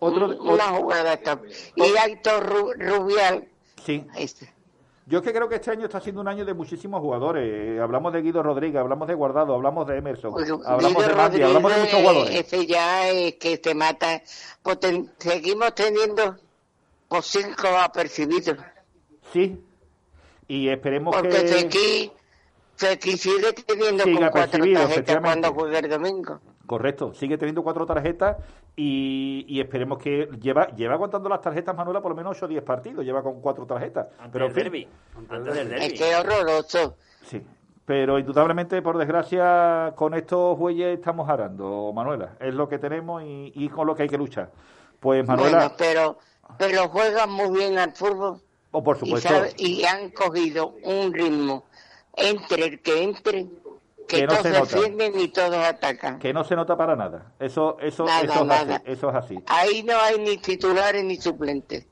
Otro- 0.00 0.26
un- 0.28 0.48
una 0.50 0.64
jugada 0.68 1.16
top. 1.16 1.44
Y 1.74 1.82
Ru- 1.82 2.74
Rubial, 2.76 3.48
sí 3.84 4.06
este, 4.16 4.52
Yo 5.08 5.18
es 5.18 5.24
que 5.24 5.32
creo 5.32 5.48
que 5.48 5.54
este 5.54 5.70
año 5.70 5.84
está 5.84 6.00
siendo 6.00 6.20
un 6.20 6.26
año 6.26 6.44
de 6.44 6.52
muchísimos 6.52 7.00
jugadores. 7.00 7.44
Eh, 7.48 7.78
hablamos 7.80 8.12
de 8.12 8.22
Guido 8.22 8.42
Rodríguez, 8.42 8.80
hablamos 8.80 9.06
de 9.06 9.14
Guardado, 9.14 9.54
hablamos 9.54 9.86
de 9.86 9.98
Emerson, 9.98 10.32
Pues, 10.32 10.50
hablamos 10.64 11.06
de 11.06 11.14
Mandy, 11.14 11.42
hablamos 11.42 11.72
de 11.74 11.80
muchos 11.80 12.00
jugadores. 12.00 12.34
Ese 12.34 12.66
ya 12.66 13.08
es 13.08 13.34
que 13.34 13.58
te 13.58 13.72
mata. 13.74 14.20
Pues 14.62 14.80
ten- 14.80 15.12
seguimos 15.18 15.74
teniendo 15.76 16.36
por 17.08 17.22
cinco 17.22 17.68
apercibidos. 17.80 18.56
Sí. 19.32 19.62
Y 20.48 20.68
esperemos 20.68 21.14
Porque 21.14 21.28
que... 21.28 21.46
Fekir 21.48 22.12
sigue 22.76 23.52
teniendo 23.66 24.04
Sigue 24.04 24.18
con 24.20 24.28
cuatro 24.30 24.64
tarjetas 24.72 25.20
cuando 25.20 25.52
juega 25.54 25.78
el 25.78 25.88
domingo. 25.90 26.40
Correcto, 26.66 27.14
sigue 27.14 27.38
teniendo 27.38 27.62
cuatro 27.62 27.86
tarjetas 27.86 28.36
y, 28.74 29.44
y 29.48 29.60
esperemos 29.60 29.98
que 29.98 30.28
lleva 30.40 30.66
lleva 30.74 30.94
aguantando 30.94 31.28
las 31.28 31.40
tarjetas 31.40 31.76
Manuela 31.76 32.00
por 32.02 32.10
lo 32.10 32.16
menos 32.16 32.36
8 32.36 32.46
o 32.46 32.48
10 32.48 32.62
partidos, 32.64 33.04
lleva 33.04 33.22
con 33.22 33.40
cuatro 33.40 33.66
tarjetas. 33.66 34.06
Antes 34.18 34.32
Pero 34.32 34.44
del 34.46 34.54
fin, 34.54 34.62
derbi. 34.64 34.88
Antes 35.30 35.54
del 35.54 35.72
Es 35.72 35.80
derbi. 35.80 35.94
que 35.98 36.10
es 36.10 36.16
horroroso. 36.18 36.96
sí. 37.22 37.42
Pero 37.84 38.18
indudablemente, 38.18 38.82
por 38.82 38.98
desgracia, 38.98 39.92
con 39.94 40.12
estos 40.14 40.58
bueyes 40.58 40.98
estamos 40.98 41.28
arando, 41.28 41.92
Manuela. 41.94 42.32
Es 42.40 42.52
lo 42.52 42.68
que 42.68 42.80
tenemos 42.80 43.22
y, 43.22 43.52
y 43.54 43.68
con 43.68 43.86
lo 43.86 43.94
que 43.94 44.02
hay 44.02 44.08
que 44.08 44.18
luchar. 44.18 44.50
Pues 44.98 45.24
Manuela, 45.24 45.56
Bueno, 45.58 45.74
pero, 45.78 46.18
pero 46.58 46.88
juegan 46.88 47.30
muy 47.30 47.56
bien 47.56 47.78
al 47.78 47.92
fútbol. 47.92 48.40
Oh, 48.72 48.82
por 48.82 48.96
y, 48.96 48.98
supuesto. 48.98 49.28
sabe- 49.28 49.52
y 49.58 49.84
han 49.84 50.10
cogido 50.10 50.74
un 50.82 51.14
ritmo 51.14 51.66
entre 52.16 52.64
el 52.64 52.80
que 52.82 53.02
entre, 53.02 53.46
que, 54.08 54.20
Que 54.20 54.22
no 54.26 54.28
todos 54.28 54.42
se 54.42 54.50
nota. 54.50 54.60
defienden 54.76 55.20
y 55.20 55.28
todos 55.28 55.56
atacan. 55.56 56.18
Que 56.18 56.32
no 56.32 56.44
se 56.44 56.56
nota 56.56 56.76
para 56.76 56.96
nada. 56.96 57.32
Eso, 57.38 57.76
eso, 57.80 58.04
Nada, 58.04 58.22
eso, 58.22 58.40
es 58.40 58.46
nada. 58.46 58.74
así, 58.76 58.84
eso 58.86 59.08
es 59.10 59.14
así. 59.16 59.38
Ahí 59.48 59.82
no 59.82 59.98
hay 60.00 60.18
ni 60.18 60.36
titulares 60.38 61.04
ni 61.04 61.16
suplentes. 61.16 61.86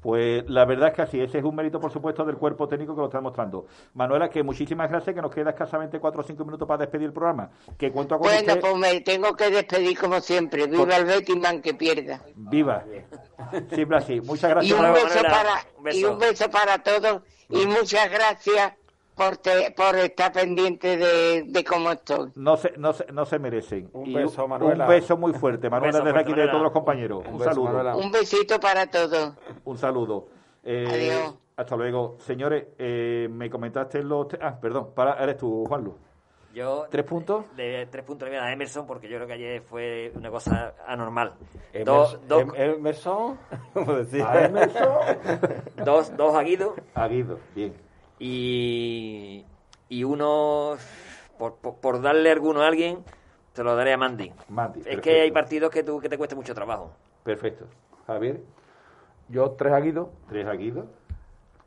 Pues 0.00 0.48
la 0.48 0.64
verdad 0.64 0.90
es 0.90 0.94
que 0.94 1.02
así, 1.02 1.20
ese 1.20 1.38
es 1.38 1.44
un 1.44 1.56
mérito, 1.56 1.80
por 1.80 1.90
supuesto, 1.92 2.24
del 2.24 2.36
cuerpo 2.36 2.68
técnico 2.68 2.94
que 2.94 3.00
lo 3.00 3.06
está 3.06 3.18
demostrando. 3.18 3.66
Manuela, 3.94 4.30
que 4.30 4.42
muchísimas 4.44 4.88
gracias, 4.88 5.12
que 5.14 5.20
nos 5.22 5.32
queda 5.34 5.50
escasamente 5.50 5.98
cuatro 5.98 6.20
o 6.20 6.24
cinco 6.24 6.44
minutos 6.44 6.68
para 6.68 6.78
despedir 6.78 7.06
el 7.06 7.12
programa. 7.12 7.50
Que 7.76 7.90
cuento 7.90 8.16
con 8.16 8.28
Bueno, 8.28 8.40
usted. 8.40 8.60
pues 8.60 8.76
me 8.76 9.00
tengo 9.00 9.34
que 9.34 9.50
despedir 9.50 9.98
como 9.98 10.20
siempre. 10.20 10.66
Viva 10.68 10.96
el 10.96 11.04
Betis, 11.04 11.36
man, 11.36 11.60
que 11.62 11.74
pierda. 11.74 12.22
Viva. 12.36 12.84
Siempre 13.72 13.96
así. 13.96 14.20
Muchas 14.20 14.50
Y 14.50 14.70
gracias. 14.70 14.72
un, 14.78 14.82
Manuela. 14.82 15.04
beso 15.04 15.22
para, 15.22 15.94
y 15.96 16.04
un 16.04 16.18
beso 16.18 16.50
para 16.50 16.78
todos 16.78 17.22
y 17.48 17.66
muchas 17.66 18.08
gracias 18.10 18.72
por, 19.14 19.36
te- 19.36 19.70
por 19.76 19.96
estar 19.96 20.32
pendiente 20.32 20.96
de, 20.96 21.42
de 21.46 21.64
cómo 21.64 21.90
estoy. 21.92 22.30
No 22.34 22.56
se, 22.56 22.72
no, 22.78 22.92
se, 22.92 23.06
no 23.12 23.24
se 23.24 23.38
merecen. 23.38 23.88
Un 23.92 24.06
Y 24.10 24.14
beso, 24.14 24.46
Manuela. 24.48 24.84
Un 24.84 24.90
beso 24.90 25.16
muy 25.16 25.32
fuerte, 25.34 25.68
Manuela, 25.70 25.98
beso 25.98 26.04
desde 26.04 26.20
aquí 26.20 26.34
de 26.34 26.48
todos 26.48 26.62
los 26.62 26.72
compañeros. 26.72 27.24
Un, 27.26 27.38
beso, 27.38 27.50
saludo. 27.50 27.64
Manuela. 27.66 27.96
Un 27.96 28.10
besito 28.10 28.58
para 28.60 28.86
todos. 28.86 29.34
Un 29.64 29.78
saludo. 29.78 30.28
Eh, 30.64 30.86
Adiós. 30.88 31.34
Hasta 31.56 31.76
luego. 31.76 32.16
Señores, 32.20 32.64
eh, 32.78 33.28
me 33.30 33.50
comentaste 33.50 34.02
los... 34.02 34.26
Ah, 34.40 34.58
perdón, 34.60 34.90
para, 34.94 35.22
eres 35.22 35.36
tú, 35.36 35.64
Juanlu. 35.66 35.96
Yo, 36.54 36.84
¿Tres 36.90 37.04
puntos? 37.06 37.44
De 37.56 37.86
tres 37.90 38.04
puntos 38.04 38.26
le 38.28 38.32
voy 38.32 38.36
a 38.38 38.40
dar 38.42 38.50
a 38.50 38.52
Emerson 38.52 38.86
porque 38.86 39.08
yo 39.08 39.16
creo 39.16 39.26
que 39.26 39.32
ayer 39.32 39.62
fue 39.62 40.12
una 40.14 40.30
cosa 40.30 40.74
anormal. 40.86 41.32
Emerson- 41.72 41.84
Dos, 41.84 42.20
dos, 42.28 42.42
Em- 42.42 42.54
Emerson, 42.74 43.38
como 43.72 43.94
decía. 43.94 44.30
A 44.30 44.44
Emerson. 44.44 44.88
dos, 45.84 46.14
dos 46.14 46.34
a 46.34 46.42
Guido 46.42 46.74
A 46.94 47.08
Guido, 47.08 47.38
bien. 47.54 47.72
Y, 48.24 49.44
y 49.88 50.04
uno, 50.04 50.76
por, 51.38 51.56
por, 51.56 51.74
por 51.76 52.00
darle 52.00 52.30
alguno 52.30 52.62
a 52.62 52.68
alguien, 52.68 52.98
se 53.52 53.64
lo 53.64 53.74
daré 53.74 53.92
a 53.92 53.96
Mandy. 53.98 54.32
Mandy, 54.48 54.78
es 54.80 54.84
perfecto. 54.84 55.02
que 55.02 55.20
hay 55.22 55.30
partidos 55.32 55.70
que, 55.70 55.82
tú, 55.82 55.98
que 56.00 56.08
te 56.08 56.16
cueste 56.16 56.34
mucho 56.36 56.54
trabajo. 56.54 56.92
Perfecto. 57.24 57.66
Javier, 58.06 58.40
Yo 59.28 59.50
tres 59.52 59.72
a 59.72 59.80
Guido, 59.80 60.10
tres 60.28 60.46
a 60.46 60.52
Guido. 60.52 60.86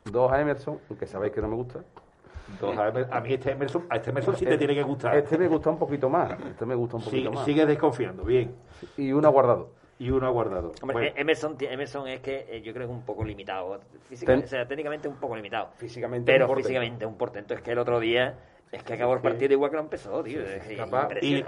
dos 0.04 0.32
a 0.32 0.40
Emerson, 0.40 0.78
aunque 0.88 1.06
sabéis 1.06 1.32
que 1.32 1.40
no 1.42 1.48
me 1.48 1.56
gusta. 1.56 1.80
Dos 2.60 2.76
a, 2.78 2.86
a 2.86 3.20
mí 3.20 3.34
este 3.34 3.50
Emerson, 3.52 3.86
a 3.90 3.96
este 3.96 4.10
Emerson 4.10 4.36
sí 4.36 4.44
te 4.46 4.56
tiene 4.56 4.74
que 4.74 4.82
gustar. 4.82 5.16
Este 5.16 5.36
me 5.36 5.48
gusta 5.48 5.68
un 5.70 5.78
poquito 5.78 6.08
más. 6.08 6.38
Este 6.40 6.64
me 6.64 6.74
gusta 6.74 6.96
un 6.96 7.02
poquito 7.02 7.16
Sigue, 7.24 7.30
más. 7.34 7.44
sigues 7.44 7.66
desconfiando, 7.66 8.22
bien. 8.24 8.54
Y 8.96 9.12
uno 9.12 9.30
guardado. 9.30 9.70
Y 9.98 10.10
uno 10.10 10.26
ha 10.26 10.30
guardado. 10.30 10.72
Hombre, 10.82 10.92
Bueno, 10.94 11.08
eh, 11.08 11.14
Emerson, 11.16 11.56
Emerson 11.58 12.06
es 12.08 12.20
que 12.20 12.46
eh, 12.50 12.60
yo 12.62 12.72
creo 12.74 12.86
que 12.86 12.92
es 12.92 12.98
un 12.98 13.04
poco 13.06 13.24
limitado. 13.24 13.80
Físicamente, 14.08 14.46
Ten- 14.46 14.56
o 14.58 14.60
sea, 14.60 14.68
técnicamente 14.68 15.08
un 15.08 15.16
poco 15.16 15.34
limitado. 15.36 15.68
Físicamente 15.78 16.30
Pero 16.30 16.48
un 16.50 16.56
físicamente 16.56 17.06
un 17.06 17.16
portento. 17.16 17.54
Es 17.54 17.62
que 17.62 17.72
el 17.72 17.78
otro 17.78 17.98
día 17.98 18.34
es 18.72 18.82
que 18.82 18.92
acabó 18.92 19.14
el 19.14 19.20
partido 19.20 19.52
igual 19.54 19.70
que 19.70 19.76
lo 19.76 19.82
empezó, 19.82 20.22
tío. 20.22 20.40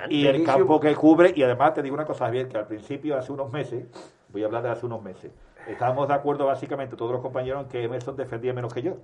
Y, 0.08 0.26
el 0.26 0.44
campo 0.44 0.80
que 0.80 0.94
cubre, 0.94 1.32
y 1.34 1.42
además 1.42 1.74
te 1.74 1.82
digo 1.82 1.94
una 1.94 2.06
cosa, 2.06 2.24
Javier, 2.26 2.48
que 2.48 2.56
al 2.56 2.66
principio, 2.66 3.18
hace 3.18 3.32
unos 3.32 3.52
meses, 3.52 3.84
voy 4.30 4.42
a 4.42 4.46
hablar 4.46 4.62
de 4.62 4.70
hace 4.70 4.86
unos 4.86 5.02
meses, 5.02 5.30
estábamos 5.66 6.08
de 6.08 6.14
acuerdo 6.14 6.46
básicamente 6.46 6.96
todos 6.96 7.12
los 7.12 7.20
compañeros 7.20 7.64
en 7.64 7.68
que 7.68 7.82
Emerson 7.82 8.16
defendía 8.16 8.52
menos 8.54 8.72
que 8.72 8.80
yo. 8.82 8.96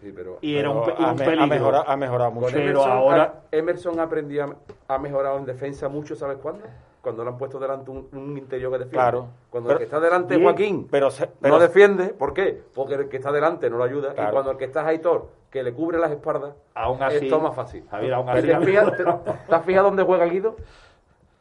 Sí, 0.00 0.12
pero, 0.14 0.38
Y 0.40 0.56
era 0.56 0.70
un, 0.70 0.78
ha 0.78 1.10
un 1.10 1.16
me- 1.16 1.22
ha 1.22 1.26
peligro. 1.26 1.46
mejorado- 1.46 1.84
ha 1.88 1.96
mejorado 1.96 2.30
mucho. 2.32 2.46
Con 2.46 2.54
Pero 2.54 2.68
Emerson, 2.70 2.90
ahora- 2.90 3.22
ha- 3.22 3.56
Emerson 3.56 4.00
aprendió, 4.00 4.44
a- 4.44 4.94
ha 4.94 4.98
mejorado 4.98 5.38
en 5.38 5.44
defensa 5.44 5.88
mucho, 5.88 6.14
¿sabes 6.16 6.38
cuándo? 6.38 6.64
Cuando 7.02 7.24
le 7.24 7.30
han 7.30 7.36
puesto 7.36 7.58
delante 7.58 7.90
un, 7.90 8.08
un 8.12 8.38
interior 8.38 8.70
que 8.72 8.78
defiende. 8.78 8.96
Claro. 8.96 9.26
Cuando 9.50 9.68
Pero- 9.68 9.78
el 9.78 9.78
que 9.80 9.84
está 9.84 9.98
delante 10.00 10.36
es 10.36 10.40
Joaquín 10.42 10.86
pero 10.88 11.10
se- 11.10 11.26
pero- 11.26 11.54
no 11.56 11.60
defiende, 11.60 12.10
¿por 12.10 12.32
qué? 12.32 12.62
Porque 12.74 12.94
el 12.94 13.08
que 13.08 13.16
está 13.16 13.32
delante 13.32 13.68
no 13.68 13.76
lo 13.76 13.82
ayuda. 13.84 14.14
Claro. 14.14 14.28
Y 14.28 14.32
cuando 14.32 14.50
el 14.52 14.56
que 14.56 14.64
está 14.66 14.82
es 14.82 14.86
Aitor, 14.86 15.28
que 15.50 15.62
le 15.64 15.74
cubre 15.74 15.98
las 15.98 16.12
espaldas, 16.12 16.54
Aún 16.74 17.02
así, 17.02 17.16
es 17.16 17.28
todo 17.28 17.40
más 17.40 17.56
fácil. 17.56 17.84
Javier, 17.90 18.14
aún 18.14 18.26
¿Te 18.26 18.32
así- 18.32 18.46
te- 18.46 19.04
¿Te 19.48 19.54
has 19.54 19.64
fijado 19.64 19.88
dónde 19.88 20.04
juega 20.04 20.24
Guido? 20.26 20.54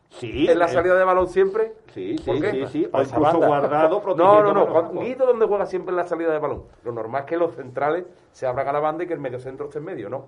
Sí, 0.09 0.47
en 0.49 0.59
la 0.59 0.65
eh, 0.65 0.69
salida 0.69 0.95
de 0.95 1.03
balón 1.05 1.27
siempre. 1.27 1.73
Sí, 1.93 2.17
sí, 2.17 2.41
sí, 2.51 2.65
sí. 2.67 2.89
O 2.91 2.99
esa 2.99 3.15
incluso 3.17 3.37
guardado, 3.37 4.01
No, 4.17 4.43
no, 4.43 4.53
no. 4.53 4.99
Guido 4.99 5.25
donde 5.25 5.45
juega 5.45 5.65
siempre 5.65 5.91
en 5.91 5.97
la 5.97 6.05
salida 6.05 6.31
de 6.33 6.39
balón. 6.39 6.63
Lo 6.83 6.91
normal 6.91 7.21
es 7.21 7.27
que 7.27 7.37
los 7.37 7.53
centrales 7.55 8.05
se 8.33 8.45
abran 8.45 8.67
a 8.67 8.73
la 8.73 8.79
banda 8.79 9.03
y 9.03 9.07
que 9.07 9.13
el 9.13 9.19
medio 9.21 9.39
centro 9.39 9.67
esté 9.67 9.77
en 9.77 9.85
medio, 9.85 10.09
¿no? 10.09 10.25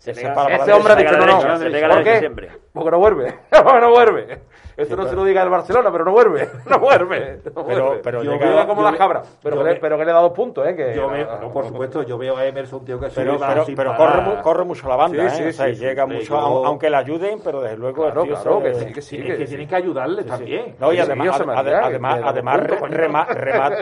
Se 0.00 0.10
Ese 0.12 0.22
pega- 0.22 0.34
para- 0.34 0.56
se 0.56 0.62
ese 0.62 0.72
hombre 0.72 1.04
la 1.04 1.12
no, 1.12 1.26
no. 1.26 1.58
se. 1.58 2.50
Porque 2.72 2.90
no 2.90 2.98
vuelve. 2.98 3.34
Porque 3.50 3.80
no 3.80 3.90
vuelve. 3.90 4.40
Esto 4.76 4.96
no 4.96 5.06
se 5.06 5.14
lo 5.14 5.24
diga 5.24 5.42
el 5.42 5.50
Barcelona, 5.50 5.92
pero 5.92 6.06
no 6.06 6.12
vuelve. 6.12 6.48
No 6.70 6.78
vuelve. 6.78 7.40
No 7.54 7.64
Pero- 7.66 7.84
vuelve. 7.84 8.00
pero 8.02 8.22
yo 8.22 8.32
llega- 8.32 8.46
veo 8.48 8.66
como 8.66 8.80
yo 8.82 8.88
las 8.90 8.96
cabras. 8.98 9.38
Pero, 9.42 9.58
que 9.58 9.64
le, 9.64 9.74
ve- 9.74 9.78
pero 9.80 9.98
que 9.98 10.04
le 10.06 10.10
he 10.10 10.14
dado 10.14 10.32
puntos, 10.32 10.66
¿eh? 10.66 10.74
Que, 10.74 10.94
Yo 10.94 11.10
veo, 11.10 11.28
no, 11.38 11.50
por 11.50 11.66
supuesto, 11.66 12.02
yo 12.02 12.16
veo 12.16 12.34
a 12.36 12.46
Emerson, 12.46 12.78
un 12.78 12.84
tío 12.86 12.98
que 12.98 13.10
se 13.10 13.16
Pero, 13.20 13.38
va 13.38 13.48
pero, 13.48 13.64
pero 13.76 13.96
corre, 13.96 14.42
corre 14.42 14.64
mucho 14.64 14.88
la 14.88 14.96
banda, 14.96 15.28
Sí, 15.28 15.36
¿eh? 15.36 15.42
sí, 15.42 15.48
O 15.48 15.52
sea, 15.52 15.66
sí, 15.74 15.80
llega 15.80 16.06
mucho, 16.06 16.22
yo- 16.28 16.64
aunque 16.64 16.88
le 16.88 16.96
ayuden, 16.96 17.40
pero 17.44 17.60
desde 17.60 17.76
luego 17.76 18.04
Claro, 18.04 18.22
tío 18.22 18.34
claro, 18.40 18.60
se- 18.60 18.62
que 18.62 18.74
sí, 18.74 18.92
que 18.94 19.02
sí. 19.02 19.16
Es 19.18 19.24
que- 19.26 19.36
que 19.36 19.44
tienen 19.46 19.68
que 19.68 19.74
ayudarle 19.76 20.24
también. 20.24 20.76
No, 20.78 20.92
y 20.94 20.98
además, 21.00 21.36
se 21.36 21.44
me 21.44 21.52
además, 21.54 22.20
además 22.24 22.60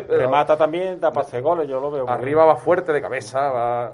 remata 0.08 0.56
también, 0.56 0.98
da 1.00 1.12
pase 1.12 1.40
goles, 1.40 1.68
yo 1.68 1.78
lo 1.80 1.90
veo. 1.92 2.08
Arriba 2.08 2.44
va 2.44 2.56
fuerte 2.56 2.92
de 2.92 3.00
cabeza, 3.00 3.50
va... 3.50 3.92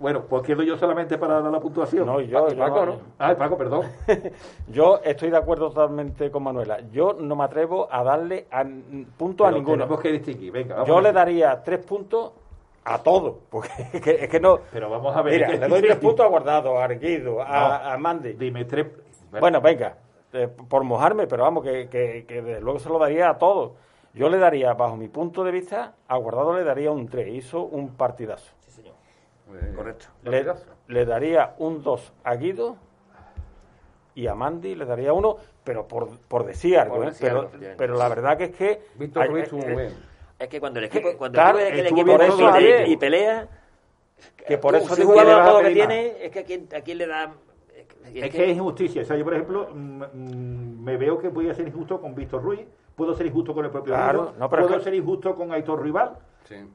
Bueno, 0.00 0.22
pues 0.22 0.42
quedo 0.42 0.62
yo 0.62 0.78
solamente 0.78 1.18
para 1.18 1.42
dar 1.42 1.52
la 1.52 1.60
puntuación. 1.60 2.06
No, 2.06 2.20
yo, 2.22 2.48
yo 2.48 2.56
Paco, 2.58 2.86
no- 2.86 2.86
¿no? 2.86 2.98
Ah, 3.18 3.34
Paco, 3.36 3.58
perdón. 3.58 3.82
Yo 4.68 4.98
estoy 5.04 5.28
de 5.30 5.36
acuerdo 5.36 5.68
totalmente 5.68 6.30
con 6.30 6.42
Manuela. 6.42 6.80
Yo 6.90 7.12
no 7.12 7.36
me 7.36 7.44
atrevo 7.44 7.86
a 7.90 8.02
darle 8.02 8.46
a- 8.50 8.64
punto 9.18 9.44
a 9.44 9.50
ninguno. 9.52 9.84
Tenemos 9.84 10.00
que 10.00 10.12
distinguir, 10.12 10.52
venga. 10.52 10.74
vamos 10.76 10.88
Yo 10.88 11.00
le 11.02 11.12
daría 11.12 11.62
tres 11.62 11.84
puntos 11.84 12.32
a 12.82 12.98
todo, 13.02 13.40
porque 13.50 13.68
es 13.92 14.00
que, 14.00 14.10
es 14.24 14.28
que 14.30 14.40
no. 14.40 14.60
Pero 14.72 14.88
vamos 14.88 15.14
a 15.14 15.20
ver. 15.20 15.34
Mira, 15.46 15.48
le 15.48 15.68
doy 15.68 15.82
tres 15.82 15.96
puntos 15.98 16.24
a 16.24 16.28
Guardado, 16.30 16.78
a 16.78 16.84
Arguido, 16.84 17.42
a, 17.42 17.92
a 17.92 17.98
Mandy. 17.98 18.32
Dime 18.32 18.64
tres. 18.64 18.86
Bueno, 19.38 19.60
venga, 19.60 19.96
eh, 20.32 20.48
por 20.48 20.82
mojarme, 20.82 21.26
pero 21.26 21.42
vamos, 21.42 21.62
que, 21.62 21.90
que, 21.90 22.24
que 22.26 22.40
desde 22.40 22.62
luego 22.62 22.78
se 22.78 22.88
lo 22.88 22.98
daría 22.98 23.28
a 23.28 23.36
todos. 23.38 23.72
Yo 24.14 24.30
le 24.30 24.38
daría, 24.38 24.72
bajo 24.72 24.96
mi 24.96 25.08
punto 25.08 25.44
de 25.44 25.52
vista, 25.52 25.92
a 26.08 26.16
Guardado 26.16 26.54
le 26.56 26.64
daría 26.64 26.90
un 26.90 27.06
3, 27.06 27.28
hizo 27.34 27.60
un 27.62 27.90
partidazo. 27.96 28.54
Correcto. 29.74 30.06
Le, 30.24 30.46
le 30.88 31.04
daría 31.04 31.54
un 31.58 31.82
2 31.82 32.12
a 32.24 32.34
Guido 32.36 32.76
y 34.14 34.26
a 34.26 34.34
Mandy 34.34 34.74
le 34.74 34.84
daría 34.84 35.12
uno, 35.12 35.36
pero 35.64 35.86
por, 35.86 36.18
por 36.18 36.44
decir 36.44 36.78
algo, 36.78 36.96
Por 36.96 37.04
¿eh? 37.04 37.08
decir 37.10 37.30
algo, 37.30 37.50
pero, 37.58 37.74
pero 37.76 37.96
la 37.96 38.08
verdad 38.08 38.36
que 38.36 38.44
es 38.44 38.50
que... 38.56 38.82
Víctor 38.96 39.22
hay- 39.22 39.28
Ruiz 39.28 39.52
muy 39.52 39.64
bien. 39.66 40.10
Es 40.38 40.48
que 40.48 40.58
cuando 40.58 40.78
el 40.78 40.86
equipo, 40.86 41.08
cuando 41.18 41.36
Claro, 41.36 41.58
el 41.58 41.86
equipo 41.86 42.16
compite 42.16 42.42
Javier. 42.44 42.88
y 42.88 42.96
pelea, 42.96 43.46
Que 44.46 44.58
por 44.58 44.74
eso 44.74 44.96
todo 44.96 45.14
lo 45.14 45.58
que 45.58 45.62
pedir 45.64 45.74
tiene, 45.76 46.24
es 46.24 46.30
que 46.30 46.38
a 46.40 46.44
quién, 46.44 46.68
a 46.74 46.80
quién 46.80 46.98
le 46.98 47.06
da... 47.06 47.32
Es 48.14 48.30
que 48.30 48.50
es 48.50 48.56
injusticia. 48.56 49.02
O 49.02 49.04
sea, 49.04 49.16
yo, 49.16 49.24
por 49.24 49.34
ejemplo, 49.34 49.68
mm, 49.72 50.02
mm, 50.12 50.82
me 50.82 50.96
veo 50.96 51.18
que 51.18 51.28
voy 51.28 51.48
a 51.50 51.54
ser 51.54 51.68
injusto 51.68 52.00
con 52.00 52.14
Víctor 52.14 52.42
Ruiz, 52.42 52.66
puedo 52.96 53.14
ser 53.14 53.26
injusto 53.26 53.54
con 53.54 53.64
el 53.66 53.70
propio 53.70 53.92
Claro, 53.94 54.20
Guido, 54.22 54.34
no, 54.38 54.48
pero 54.50 54.62
puedo 54.62 54.74
es 54.76 54.78
que- 54.80 54.84
ser 54.84 54.94
injusto 54.94 55.34
con 55.36 55.52
Aitor 55.52 55.82
Rival. 55.82 56.16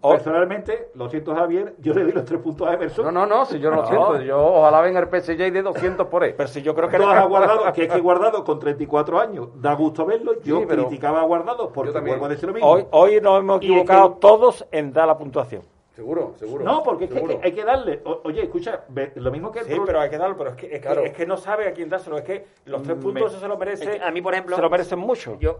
Personalmente, 0.01 0.89
lo 0.95 1.09
siento, 1.09 1.35
Javier, 1.35 1.75
yo 1.79 1.93
le 1.93 2.03
doy 2.03 2.11
los 2.13 2.25
tres 2.25 2.39
puntos 2.39 2.67
a 2.67 2.73
Emerson. 2.73 3.05
No, 3.05 3.11
no, 3.11 3.25
no, 3.25 3.45
si 3.45 3.59
yo 3.59 3.69
no 3.69 3.77
lo 3.77 3.81
No. 3.83 3.87
siento. 3.87 4.21
Yo 4.21 4.39
ojalá 4.45 4.81
venga 4.81 4.99
el 4.99 5.07
PSG 5.07 5.51
de 5.51 5.61
200 5.61 6.07
por 6.07 6.23
ahí. 6.23 6.33
Pero 6.35 6.47
si 6.49 6.61
yo 6.61 6.73
creo 6.75 6.89
que... 6.89 6.97
Dos 6.97 7.07
a 7.13 7.23
Guardado, 7.25 7.73
que 7.73 7.83
es 7.83 7.91
que 7.93 7.99
Guardado 7.99 8.43
con 8.43 8.59
34 8.59 9.19
años 9.19 9.49
da 9.61 9.73
gusto 9.73 10.05
verlo. 10.05 10.33
Yo 10.43 10.59
Sí, 10.61 10.65
criticaba 10.67 11.21
a 11.21 11.23
Guardado 11.25 11.71
porque 11.71 11.91
vuelvo 11.99 12.25
a 12.25 12.29
decir 12.29 12.47
lo 12.47 12.53
mismo. 12.53 12.69
Hoy, 12.69 12.85
hoy 12.91 13.19
nos 13.21 13.39
hemos 13.39 13.61
Y 13.61 13.65
es 13.65 13.71
equivocado 13.71 14.13
que- 14.15 14.19
todos 14.21 14.65
en 14.71 14.93
dar 14.93 15.07
la 15.07 15.17
puntuación. 15.17 15.61
Seguro, 15.95 16.33
seguro. 16.37 16.65
No, 16.65 16.83
porque 16.83 17.05
es 17.05 17.11
que 17.11 17.19
hay, 17.19 17.25
que 17.25 17.39
hay 17.41 17.51
que 17.53 17.63
darle. 17.63 18.01
O- 18.03 18.19
oye, 18.25 18.43
escucha, 18.43 18.81
lo 19.15 19.31
mismo 19.31 19.49
que 19.49 19.59
el 19.59 19.65
Sí, 19.65 19.77
pero 19.85 20.01
hay 20.01 20.09
que 20.09 20.17
darlo, 20.17 20.35
pero 20.37 20.49
es 20.49 20.55
que, 20.57 20.65
es, 20.65 20.71
que- 20.73 20.79
Claro. 20.81 21.05
es 21.05 21.13
que 21.13 21.25
no 21.25 21.37
sabe 21.37 21.69
a 21.69 21.71
quién 21.73 21.87
dárselo. 21.89 22.17
Es 22.17 22.25
que 22.25 22.45
los 22.65 22.83
tres 22.83 22.97
Me- 22.97 23.03
puntos 23.03 23.31
eso 23.31 23.39
se 23.39 23.47
lo 23.47 23.57
merece. 23.57 23.83
Es 23.85 23.89
que 23.99 24.03
a 24.03 24.11
mí, 24.11 24.21
por 24.21 24.33
ejemplo, 24.33 24.57
se 24.57 24.61
lo 24.61 24.69
merecen 24.69 24.99
mucho. 24.99 25.37
Yo, 25.39 25.57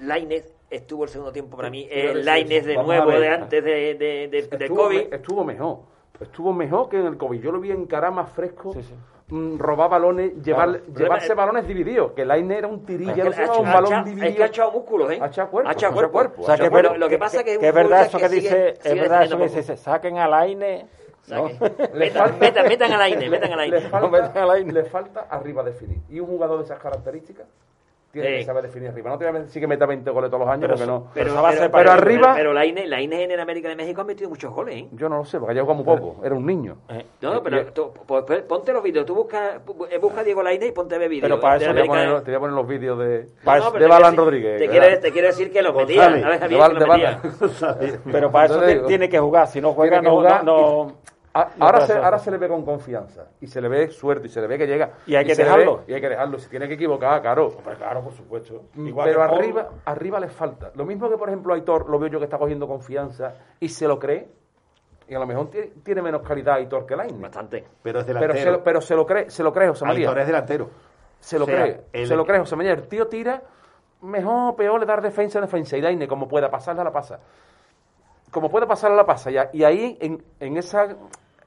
Lainez 0.00 0.52
estuvo 0.70 1.04
el 1.04 1.10
segundo 1.10 1.32
tiempo 1.32 1.56
para 1.56 1.70
mí. 1.70 1.86
El 1.90 2.12
que 2.18 2.22
Lainez 2.24 2.62
sí. 2.62 2.68
de 2.70 2.76
Vamos 2.76 2.90
a 2.92 2.96
nuevo, 2.96 3.10
ver. 3.12 3.20
de 3.20 3.28
antes 3.28 3.64
de, 3.64 3.70
de, 3.70 3.94
de, 3.94 4.28
del 4.28 4.62
estuvo, 4.62 4.82
COVID. 4.84 5.08
me- 5.08 5.16
estuvo 5.16 5.44
mejor. 5.44 5.78
Estuvo 6.20 6.52
mejor 6.52 6.88
que 6.88 6.98
en 6.98 7.06
el 7.06 7.16
COVID. 7.16 7.40
Yo 7.40 7.52
lo 7.52 7.60
vi 7.60 7.70
encarar 7.70 8.12
más 8.12 8.28
fresco, 8.32 8.72
Sí, 8.72 8.82
sí. 8.82 8.94
mm, 9.28 9.56
robar 9.58 9.88
balones, 9.88 10.32
llevar, 10.42 10.80
Claro. 10.80 10.84
llevarse 10.98 11.34
balones 11.34 11.66
divididos. 11.68 12.12
Que 12.12 12.24
Laine 12.24 12.58
era 12.58 12.66
un 12.66 12.84
tirilla, 12.84 13.12
Es 13.12 13.16
que 13.16 13.22
no 13.24 13.30
ha 13.30 13.32
se 13.32 13.40
llevaba 13.42 13.54
hecho- 13.54 13.62
un 13.62 13.72
balón 13.72 14.04
dividido. 14.04 14.28
Es 14.28 14.36
que 14.36 14.42
ha 14.42 14.46
echado 14.46 14.72
músculos, 14.72 15.10
¿eh? 15.12 15.18
Ha 15.22 15.26
echado 15.26 15.50
cuerpo, 15.50 15.70
Ha 15.70 15.72
echado 15.72 15.92
cuerpo. 15.94 16.12
cuerpo. 16.12 16.42
O 16.42 16.46
sea, 16.46 16.56
Lo- 16.56 16.64
que, 16.64 16.70
pero- 16.72 16.96
lo 16.96 17.08
que 17.08 17.18
pasa 17.18 17.44
que 17.44 17.52
es 17.52 17.58
un 17.58 17.64
es 17.64 17.72
verdad 17.74 18.02
eso 18.06 18.18
que, 18.18 18.24
que 18.24 18.34
dice, 18.34 18.48
sigue- 18.80 18.94
es 18.94 19.00
verdad 19.00 19.22
eso 19.22 19.36
que 19.38 19.44
dice, 19.48 19.76
saquen 19.76 20.18
al 20.18 20.34
Aine. 20.34 20.86
¿no? 21.28 21.48
Saque. 21.50 21.88
Le 21.92 21.98
Metan, 21.98 22.22
falta- 22.30 22.38
metan, 22.40 22.68
metan 22.68 22.92
al 22.92 23.02
aire, 23.02 23.28
metan 23.30 23.52
al 23.52 23.58
Le 23.58 23.64
aire. 23.76 23.80
falta, 23.82 24.00
No 24.00 24.08
me 24.10 24.20
deja 24.22 24.46
la- 24.46 24.54
le 24.58 24.84
falta 24.84 25.20
arriba 25.30 25.62
definir. 25.62 25.98
Y 26.08 26.18
un 26.20 26.26
jugador 26.26 26.58
de 26.58 26.64
esas 26.64 26.78
características 26.80 27.46
tiene 28.12 28.38
que 28.38 28.44
saber 28.44 28.62
definir 28.62 28.88
arriba. 28.88 29.10
No 29.10 29.18
te 29.18 29.26
voy 29.26 29.36
a 29.36 29.40
decir 29.40 29.60
que 29.60 29.66
meta 29.66 29.84
20 29.84 30.10
goles 30.10 30.30
todos 30.30 30.46
los 30.46 30.52
años, 30.52 30.62
pero, 30.62 30.74
porque 30.74 30.86
no. 30.86 31.10
Pero, 31.70 31.90
arriba. 31.92 32.32
Pero, 32.34 32.52
la, 32.52 32.64
INE, 32.64 32.86
la 32.86 33.00
INE 33.00 33.24
en 33.24 33.40
América 33.40 33.68
de 33.68 33.76
México 33.76 34.00
ha 34.00 34.04
metido 34.04 34.30
muchos 34.30 34.52
goles, 34.52 34.76
¿eh? 34.76 34.88
Yo 34.92 35.08
no 35.08 35.18
lo 35.18 35.24
sé, 35.24 35.38
porque 35.38 35.52
allá 35.52 35.62
jugaba 35.62 35.82
muy 35.82 35.84
poco. 35.84 36.24
Era 36.24 36.34
un 36.34 36.46
niño. 36.46 36.78
Eh, 36.88 37.04
no, 37.20 37.34
no, 37.34 37.42
pero 37.42 37.66
tú, 37.72 37.92
pues, 38.06 38.24
pues, 38.26 38.42
ponte 38.42 38.72
los 38.72 38.82
vídeos. 38.82 39.04
Tú 39.04 39.14
busca, 39.14 39.60
eh, 39.90 39.98
busca 39.98 40.24
Diego 40.24 40.42
Laine 40.42 40.66
y 40.66 40.72
ponte 40.72 40.94
a 40.94 40.98
ver. 40.98 41.10
Pero 41.20 41.40
para 41.40 41.56
eso 41.56 41.66
te 41.74 41.82
voy, 41.82 41.98
a 41.98 42.38
poner, 42.38 42.54
los 42.54 42.66
vídeos 42.66 42.98
de, 42.98 43.24
de 43.24 43.86
Balan 43.86 44.16
Rodríguez. 44.16 44.58
Te 44.58 44.68
quiero, 44.68 45.00
te 45.00 45.12
quiero, 45.12 45.28
decir 45.28 45.52
que 45.52 45.62
los 45.62 45.74
metía. 45.74 46.08
Pero 48.10 48.30
para 48.30 48.46
eso 48.46 48.86
tiene 48.86 49.08
que 49.08 49.18
jugar. 49.18 49.48
Si 49.48 49.60
no 49.60 49.72
juega, 49.72 50.00
no. 50.00 50.96
Ah, 51.34 51.50
ahora, 51.60 51.86
se, 51.86 51.92
ahora 51.92 52.18
se 52.18 52.30
le 52.30 52.38
ve 52.38 52.48
con 52.48 52.64
confianza 52.64 53.28
y 53.40 53.46
se 53.46 53.60
le 53.60 53.68
ve 53.68 53.88
suerte 53.90 54.26
y 54.26 54.30
se 54.30 54.40
le 54.40 54.46
ve 54.46 54.58
que 54.58 54.66
llega. 54.66 54.92
Y 55.06 55.14
hay 55.14 55.24
que 55.24 55.34
dejarlo. 55.34 55.82
Y 55.86 55.92
hay 55.92 56.00
que 56.00 56.08
dejarlo. 56.08 56.38
Si 56.38 56.48
tiene 56.48 56.66
que 56.66 56.74
equivocar, 56.74 57.20
claro. 57.20 57.54
Pero 57.62 57.76
claro, 57.76 58.02
por 58.02 58.12
supuesto. 58.12 58.64
Mm, 58.74 58.90
pero 59.04 59.22
arriba, 59.22 59.68
Paul. 59.68 59.80
arriba 59.84 60.20
le 60.20 60.28
falta. 60.28 60.70
Lo 60.74 60.84
mismo 60.84 61.08
que, 61.08 61.16
por 61.16 61.28
ejemplo, 61.28 61.54
Aitor, 61.54 61.88
lo 61.88 61.98
veo 61.98 62.08
yo 62.08 62.18
que 62.18 62.24
está 62.24 62.38
cogiendo 62.38 62.66
confianza 62.66 63.34
y 63.60 63.68
se 63.68 63.86
lo 63.86 63.98
cree. 63.98 64.28
Y 65.06 65.14
a 65.14 65.18
lo 65.18 65.26
mejor 65.26 65.50
tiene, 65.50 66.02
menos 66.02 66.22
calidad 66.22 66.56
Aitor 66.56 66.84
que 66.84 66.96
Laine. 66.96 67.18
Bastante. 67.18 67.64
Pero 67.82 68.00
es 68.00 68.06
delantero. 68.06 68.34
Pero 68.34 68.56
se, 68.56 68.62
pero 68.62 68.80
se, 68.80 68.94
lo 68.94 69.06
cree, 69.06 69.30
se 69.30 69.42
lo 69.42 69.52
cree 69.52 69.68
José 69.68 69.84
María. 69.84 70.08
Aitor 70.08 70.18
es 70.20 70.26
delantero. 70.26 70.70
Se 71.20 71.38
lo 71.38 71.46
cree. 71.46 71.84
Se 71.92 72.16
lo 72.16 72.24
cree 72.24 72.40
José 72.40 72.56
María. 72.56 72.72
El 72.72 72.88
tío 72.88 73.06
tira 73.06 73.42
mejor 74.02 74.56
peor 74.56 74.80
le 74.80 74.86
dar 74.86 75.02
defensa 75.02 75.38
en 75.38 75.44
defensa 75.44 75.76
y 75.76 75.80
Laine, 75.80 76.06
como 76.06 76.28
pueda 76.28 76.50
pasarla, 76.50 76.84
la 76.84 76.92
pasa 76.92 77.20
como 78.30 78.50
puede 78.50 78.66
pasar, 78.66 78.90
la 78.92 79.04
pasa 79.04 79.30
ya. 79.30 79.50
Y 79.52 79.64
ahí, 79.64 79.96
en, 80.00 80.22
en 80.40 80.56
esa 80.56 80.96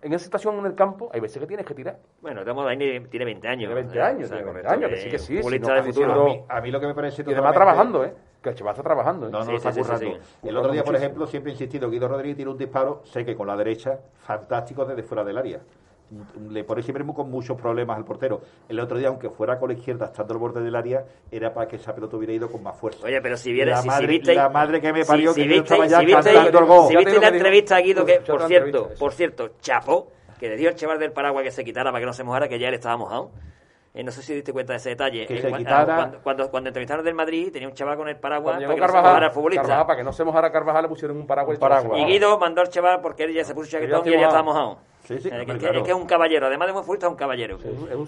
en 0.01 0.13
esa 0.13 0.25
situación 0.25 0.57
en 0.57 0.65
el 0.65 0.75
campo, 0.75 1.09
hay 1.13 1.19
veces 1.19 1.39
que 1.39 1.47
tienes 1.47 1.65
que 1.65 1.73
tirar. 1.73 1.97
Bueno, 2.21 2.41
estamos 2.41 2.67
ahí, 2.67 2.77
tiene 2.77 3.25
20 3.25 3.47
años. 3.47 3.67
Tiene 3.67 3.73
20 3.75 4.01
años, 4.01 4.29
tiene 4.29 4.51
20 4.51 4.67
años, 4.67 4.89
que 4.89 4.97
sí, 4.97 5.09
que 5.09 5.19
sí. 5.19 5.37
a, 5.37 6.61
mí, 6.61 6.71
lo 6.71 6.79
que 6.79 6.87
me 6.87 6.93
parece. 6.95 7.23
Y 7.25 7.31
además 7.31 7.53
trabajando, 7.53 8.03
¿eh? 8.03 8.13
Que 8.41 8.49
el 8.49 8.55
chaval 8.55 8.73
está 8.73 8.83
trabajando. 8.83 9.27
¿eh? 9.27 9.31
No, 9.31 9.43
no, 9.43 9.55
está 9.55 9.71
currando. 9.71 10.17
El 10.41 10.57
otro 10.57 10.71
día, 10.71 10.83
por 10.83 10.95
ejemplo, 10.95 11.27
siempre 11.27 11.51
he 11.51 11.53
insistido, 11.53 11.89
Guido 11.89 12.07
Rodríguez 12.07 12.35
tiene 12.35 12.51
un 12.51 12.57
disparo, 12.57 13.01
sé 13.05 13.23
que 13.23 13.35
con 13.35 13.45
la 13.45 13.55
derecha, 13.55 13.99
fantástico 14.17 14.85
desde 14.85 15.03
fuera 15.03 15.23
del 15.23 15.37
área 15.37 15.59
le 16.49 16.63
pone 16.63 16.81
siempre 16.81 17.05
con 17.13 17.29
muchos 17.29 17.59
problemas 17.59 17.97
al 17.97 18.05
portero. 18.05 18.41
El 18.67 18.79
otro 18.79 18.97
día, 18.97 19.07
aunque 19.07 19.29
fuera 19.29 19.57
con 19.57 19.69
la 19.69 19.75
izquierda, 19.75 20.07
estando 20.07 20.33
al 20.33 20.39
borde 20.39 20.61
del 20.61 20.75
área, 20.75 21.05
era 21.31 21.53
para 21.53 21.67
que 21.67 21.77
esa 21.77 21.93
pelota 21.93 22.17
hubiera 22.17 22.33
ido 22.33 22.51
con 22.51 22.61
más 22.63 22.77
fuerza. 22.77 23.05
Oye, 23.05 23.21
pero 23.21 23.37
si 23.37 23.51
vieres, 23.51 23.75
la, 23.75 23.81
si, 23.81 23.87
madre, 23.87 24.07
si 24.07 24.11
viste, 24.11 24.35
la 24.35 24.49
madre 24.49 24.81
que 24.81 24.93
me 24.93 25.05
parió, 25.05 25.33
si, 25.33 25.41
que 25.41 25.47
viste, 25.47 25.73
estaba 25.73 25.87
ya 25.87 26.05
cantando 26.05 26.59
el 26.59 26.65
gol. 26.65 26.87
Si 26.87 26.95
viste 26.95 27.19
la 27.19 27.27
entrevista 27.29 27.75
a 27.77 27.79
Guido, 27.79 28.05
que, 28.05 28.19
por 28.19 28.47
cierto, 28.47 28.89
por 28.99 29.13
cierto, 29.13 29.49
chapó, 29.61 30.11
que 30.39 30.49
le 30.49 30.57
dio 30.57 30.69
el 30.69 30.75
chaval 30.75 30.99
del 30.99 31.11
paraguas 31.11 31.43
que 31.43 31.51
se 31.51 31.63
quitara 31.63 31.91
para 31.91 32.01
que 32.01 32.05
no 32.05 32.13
se 32.13 32.23
mojara, 32.23 32.47
que 32.47 32.59
ya 32.59 32.67
él 32.67 32.73
estaba 32.73 32.97
mojado. 32.97 33.31
Eh, 33.93 34.03
no 34.03 34.11
sé 34.11 34.21
si 34.21 34.33
diste 34.33 34.53
cuenta 34.53 34.71
de 34.71 34.77
ese 34.77 34.89
detalle. 34.89 35.27
Que 35.27 35.35
eh, 35.35 35.41
se 35.41 35.49
cuando, 35.49 35.69
ah, 35.69 35.81
quitara... 35.81 35.95
cuando, 35.95 36.19
cuando, 36.21 36.51
cuando, 36.51 36.69
entrevistaron 36.69 37.03
del 37.03 37.13
Madrid, 37.13 37.51
tenía 37.51 37.67
un 37.67 37.73
chaval 37.73 37.97
con 37.97 38.07
el 38.07 38.15
paraguas 38.15 38.55
para 38.55 38.73
que 38.73 38.79
Carvajal, 38.79 38.87
no 38.87 39.01
se 39.01 39.09
mojara 39.09 39.29
futbolista. 39.31 39.61
Carvajal, 39.63 39.85
para 39.85 39.97
que 39.97 40.03
no 40.03 40.13
se 40.13 40.23
mojara 40.23 40.51
Carvajal, 40.51 40.81
le 40.83 40.89
pusieron 40.89 41.17
un 41.17 41.27
paraguas. 41.27 41.57
Un 41.57 41.59
paraguas. 41.59 41.99
Y 41.99 42.05
Guido 42.05 42.39
mandó 42.39 42.61
al 42.61 42.69
chaval 42.69 43.01
porque 43.01 43.25
él 43.25 43.33
ya 43.33 43.43
se 43.43 43.53
puso 43.53 43.69
chaquetón 43.69 44.07
y 44.07 44.11
ya 44.11 44.27
estaba 44.27 44.43
mojado. 44.43 44.79
Sí, 45.03 45.19
sí, 45.19 45.29
eh, 45.31 45.45
que, 45.45 45.91
es 45.91 45.95
un 45.95 46.05
caballero, 46.05 46.47
además 46.47 46.67
de 46.67 46.73
muy 46.73 46.83
fuerte, 46.83 47.05
es 47.05 47.11
un 47.11 47.17
caballero. 47.17 47.57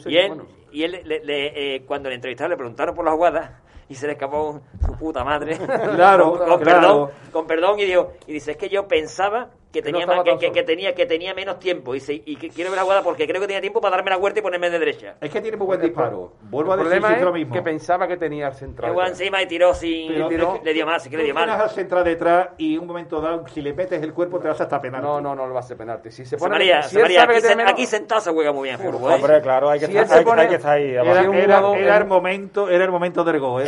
Y 0.06 0.18
él, 0.18 0.42
y 0.72 0.84
él 0.84 1.02
le, 1.04 1.76
eh, 1.76 1.84
cuando 1.86 2.10
le 2.10 2.16
entrevistaron 2.16 2.52
le 2.52 2.58
preguntaron 2.58 2.96
por 2.96 3.04
las 3.04 3.16
jugadas 3.16 3.52
y 3.90 3.96
se 3.96 4.06
le 4.08 4.14
escapó 4.14 4.62
su 4.86 4.96
puta 4.98 5.24
madre. 5.24 5.58
Claro, 5.96 6.38
con. 6.38 6.60
Perdón, 6.62 7.10
con 7.32 7.48
perdón 7.48 7.80
y 7.80 7.86
dijo, 7.86 8.14
y 8.28 8.34
dice, 8.34 8.52
es 8.52 8.58
que 8.58 8.70
yo 8.70 8.88
pensaba 8.88 9.50
que 9.74 9.82
tenía, 9.82 10.06
no 10.06 10.24
que, 10.24 10.38
que, 10.38 10.52
que, 10.52 10.62
tenía, 10.62 10.94
que 10.94 11.08
tenía 11.08 11.34
menos 11.34 11.58
tiempo. 11.58 11.96
Y, 11.96 12.00
se, 12.00 12.14
y 12.14 12.36
que 12.36 12.50
quiero 12.50 12.70
ver 12.70 12.78
la 12.78 12.84
jugada 12.84 13.02
porque 13.02 13.28
creo 13.28 13.42
que 13.42 13.48
tenía 13.48 13.60
tiempo 13.60 13.82
para 13.82 13.96
darme 13.96 14.12
la 14.12 14.18
vuelta 14.18 14.40
y 14.40 14.44
ponerme 14.44 14.70
de 14.70 14.78
derecha. 14.78 15.16
Es 15.20 15.32
que 15.32 15.42
tiene 15.42 15.58
muy 15.58 15.66
buen 15.66 15.82
disparo. 15.82 16.34
Vuelvo 16.44 16.76
el 16.76 16.82
a 16.82 16.84
decir 16.84 17.18
es 17.18 17.22
lo 17.24 17.34
mismo. 17.34 17.56
que 17.56 17.64
pensaba 17.64 18.08
que 18.08 18.16
tenía 18.16 18.48
al 18.48 18.54
central. 18.54 18.92
Llegó 18.92 19.04
encima 19.04 19.42
y 19.42 19.48
tiró 19.48 19.74
sin... 19.74 20.30
Tiró, 20.30 20.62
le 20.64 20.74
dio 20.74 20.86
más, 20.86 21.08
que 21.08 21.18
le 21.18 21.24
dio 21.24 21.34
más. 21.34 21.50
al 21.50 21.70
central 21.72 22.04
detrás 22.04 22.50
y 22.60 22.78
un 22.78 22.86
momento 22.86 23.20
dado, 23.20 23.48
si 23.48 23.64
le 23.64 23.74
metes 23.74 24.02
el 24.04 24.14
cuerpo, 24.14 24.40
te 24.40 24.48
vas 24.48 24.62
hasta 24.62 24.80
penal. 24.80 25.02
No, 25.02 25.20
no, 25.20 25.34
no 25.34 25.48
lo 25.48 25.56
vas 25.56 25.72
a 25.72 25.76
penarte. 25.76 26.12
Si 26.12 26.24
se 26.24 26.38
pone... 26.38 26.52
María, 26.52 26.84
si 26.84 27.00
María, 27.00 27.24
aquí, 27.24 27.42
se, 27.42 27.62
aquí, 27.64 27.86
sentado 27.88 28.22
se 28.22 28.32
juega 28.32 28.52
muy 28.52 28.70
bien. 28.70 28.80
Hombre, 28.86 29.38
¿eh? 29.38 29.42
claro, 29.42 29.72
hay 29.72 29.80
que, 29.80 29.88
si 29.88 29.98
estar, 29.98 30.24
pone, 30.24 30.44
ahí. 30.44 30.92
Era, 30.92 31.02
era, 31.02 31.78
era, 31.78 31.98
el 31.98 32.06
momento, 32.06 32.70
era 32.70 32.86
el 32.86 32.92
momento 32.92 33.24
del 33.24 33.40
gol. 33.40 33.64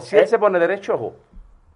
Si 0.00 0.16
él 0.16 0.26
se 0.26 0.38
pone 0.38 0.58
derecho, 0.58 0.94
ojo. 0.94 1.14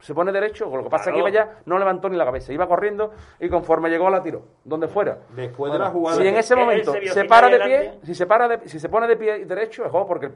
Se 0.01 0.15
pone 0.15 0.33
derecho, 0.33 0.69
con 0.71 0.79
lo 0.79 0.85
que 0.85 0.91
pasa 0.91 1.13
claro. 1.13 1.27
es 1.27 1.33
que 1.33 1.47
no 1.67 1.79
levantó 1.79 2.09
ni 2.09 2.17
la 2.17 2.25
cabeza, 2.25 2.53
iba 2.53 2.67
corriendo 2.67 3.13
y 3.39 3.49
conforme 3.49 3.91
llegó 3.91 4.09
la 4.09 4.23
tiró, 4.23 4.43
donde 4.65 4.89
fuera. 4.89 5.19
Después 5.35 5.73
de 5.73 5.79
la 5.79 5.91
jugada. 5.91 6.17
Si 6.17 6.27
en 6.27 6.37
ese 6.37 6.57
momento 6.57 6.95
se, 7.13 7.25
para 7.25 7.49
de 7.49 7.61
pie, 7.61 7.93
si 8.03 8.15
se 8.15 8.27
para 8.27 8.49
de, 8.49 8.69
si 8.69 8.81
se 8.81 8.89
pone 8.89 9.07
de 9.07 9.17
pie 9.17 9.39
y 9.41 9.45
derecho, 9.45 9.85
es 9.85 9.91
juego 9.91 10.07
porque 10.07 10.27
el, 10.27 10.33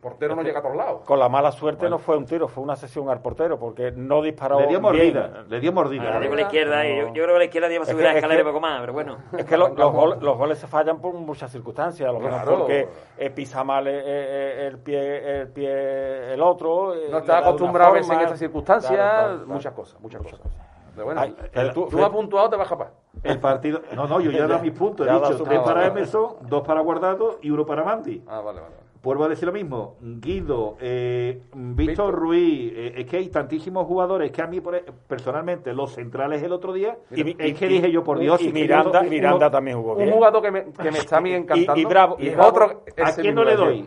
portero 0.00 0.36
no 0.36 0.42
llega 0.42 0.58
a 0.58 0.62
todos 0.62 0.76
lados. 0.76 1.02
Con 1.04 1.18
la 1.18 1.28
mala 1.28 1.50
suerte 1.50 1.88
no 1.88 1.98
fue 1.98 2.16
un 2.16 2.26
tiro, 2.26 2.46
fue 2.46 2.62
una 2.62 2.76
sesión 2.76 3.08
al 3.08 3.20
portero 3.20 3.58
porque 3.58 3.90
no 3.90 4.22
disparó. 4.22 4.60
Le 4.60 4.66
dio 4.68 4.80
mordida, 4.80 5.44
le 5.48 5.60
dio 5.60 5.72
mordida. 5.72 6.16
Ah, 6.16 6.20
la 6.20 6.42
izquierda, 6.42 6.86
eh, 6.86 7.10
yo, 7.12 7.24
creo 7.24 7.26
que 7.26 7.38
la 7.38 7.44
izquierda 7.44 7.68
debía 7.68 7.84
subir 7.84 8.04
es 8.04 8.12
que, 8.12 8.18
escalera 8.18 8.40
es 8.40 8.44
que, 8.44 8.48
un 8.48 8.54
poco 8.54 8.60
más, 8.60 8.80
pero 8.80 8.92
bueno. 8.92 9.16
Es 9.38 9.44
que 9.46 9.56
los, 9.56 9.74
goles, 9.74 10.22
los, 10.22 10.36
goles 10.38 10.58
se 10.58 10.66
fallan 10.66 11.00
por 11.00 11.14
muchas 11.14 11.50
circunstancias, 11.50 12.12
lo 12.12 12.20
claro. 12.20 12.58
porque 12.58 12.88
eh, 13.16 13.30
pisa 13.30 13.64
mal 13.64 13.86
eh, 13.88 14.66
el, 14.66 14.78
pie, 14.78 15.40
el 15.40 15.48
pie 15.48 16.34
el 16.34 16.42
otro. 16.42 16.94
No 17.10 17.18
está 17.18 17.38
acostumbrado 17.38 17.90
a 17.90 17.94
veces 17.94 18.10
en 18.10 18.20
estas 18.20 18.38
circunstancias 18.38 18.73
muchas 19.46 19.72
cosas, 19.72 20.00
muchas, 20.00 20.22
cosas. 20.22 20.40
cosas. 20.40 20.74
Bueno, 20.96 21.22
tú, 21.72 21.88
tú 21.88 22.10
puntuado, 22.12 22.50
te 22.50 22.56
vas 22.56 22.70
a 22.70 22.90
El 23.22 23.40
partido. 23.40 23.82
No, 23.94 24.06
no, 24.06 24.20
yo 24.20 24.30
ya 24.30 24.44
he 24.44 24.48
dado 24.48 24.62
mis 24.62 24.72
puntos. 24.72 25.06
He 25.06 25.12
dicho 25.12 25.42
tres 25.42 25.60
para 25.60 25.86
Emerson, 25.86 26.36
dos 26.42 26.62
para 26.62 26.80
Guardado 26.80 27.38
y 27.42 27.50
uno 27.50 27.66
para 27.66 27.82
Mandy. 27.82 28.22
Ah, 28.26 28.40
vale, 28.40 28.60
vale. 28.60 28.83
Vuelvo 29.04 29.24
a 29.24 29.28
decir 29.28 29.44
lo 29.44 29.52
mismo, 29.52 29.96
Guido, 30.00 30.78
eh, 30.80 31.42
Víctor, 31.52 32.14
Ruiz, 32.14 32.72
eh, 32.74 32.94
es 32.96 33.04
que 33.04 33.18
hay 33.18 33.28
tantísimos 33.28 33.86
jugadores 33.86 34.32
que 34.32 34.40
a 34.40 34.46
mí 34.46 34.62
e, 34.72 34.92
personalmente 35.06 35.74
los 35.74 35.92
centrales 35.92 36.42
el 36.42 36.52
otro 36.52 36.72
día, 36.72 36.96
y, 37.10 37.20
y, 37.20 37.36
es 37.38 37.58
que 37.58 37.68
dije 37.68 37.92
yo 37.92 38.02
por 38.02 38.18
Dios, 38.18 38.40
y, 38.40 38.48
y 38.48 38.52
Miranda, 38.54 39.02
Miranda 39.02 39.50
también 39.50 39.76
jugó. 39.76 39.96
Bien. 39.96 40.08
Un 40.08 40.14
jugador 40.14 40.40
que 40.40 40.50
me, 40.50 40.64
me 40.64 40.98
está 40.98 41.18
a 41.18 41.20
mí 41.20 41.32
encantando. 41.34 41.78
Y, 41.78 41.84
Bravo, 41.84 42.16
y 42.18 42.30
otro, 42.30 42.82
¿a 43.04 43.12
quién 43.12 43.34
no 43.34 43.44
le 43.44 43.56
doy? 43.56 43.86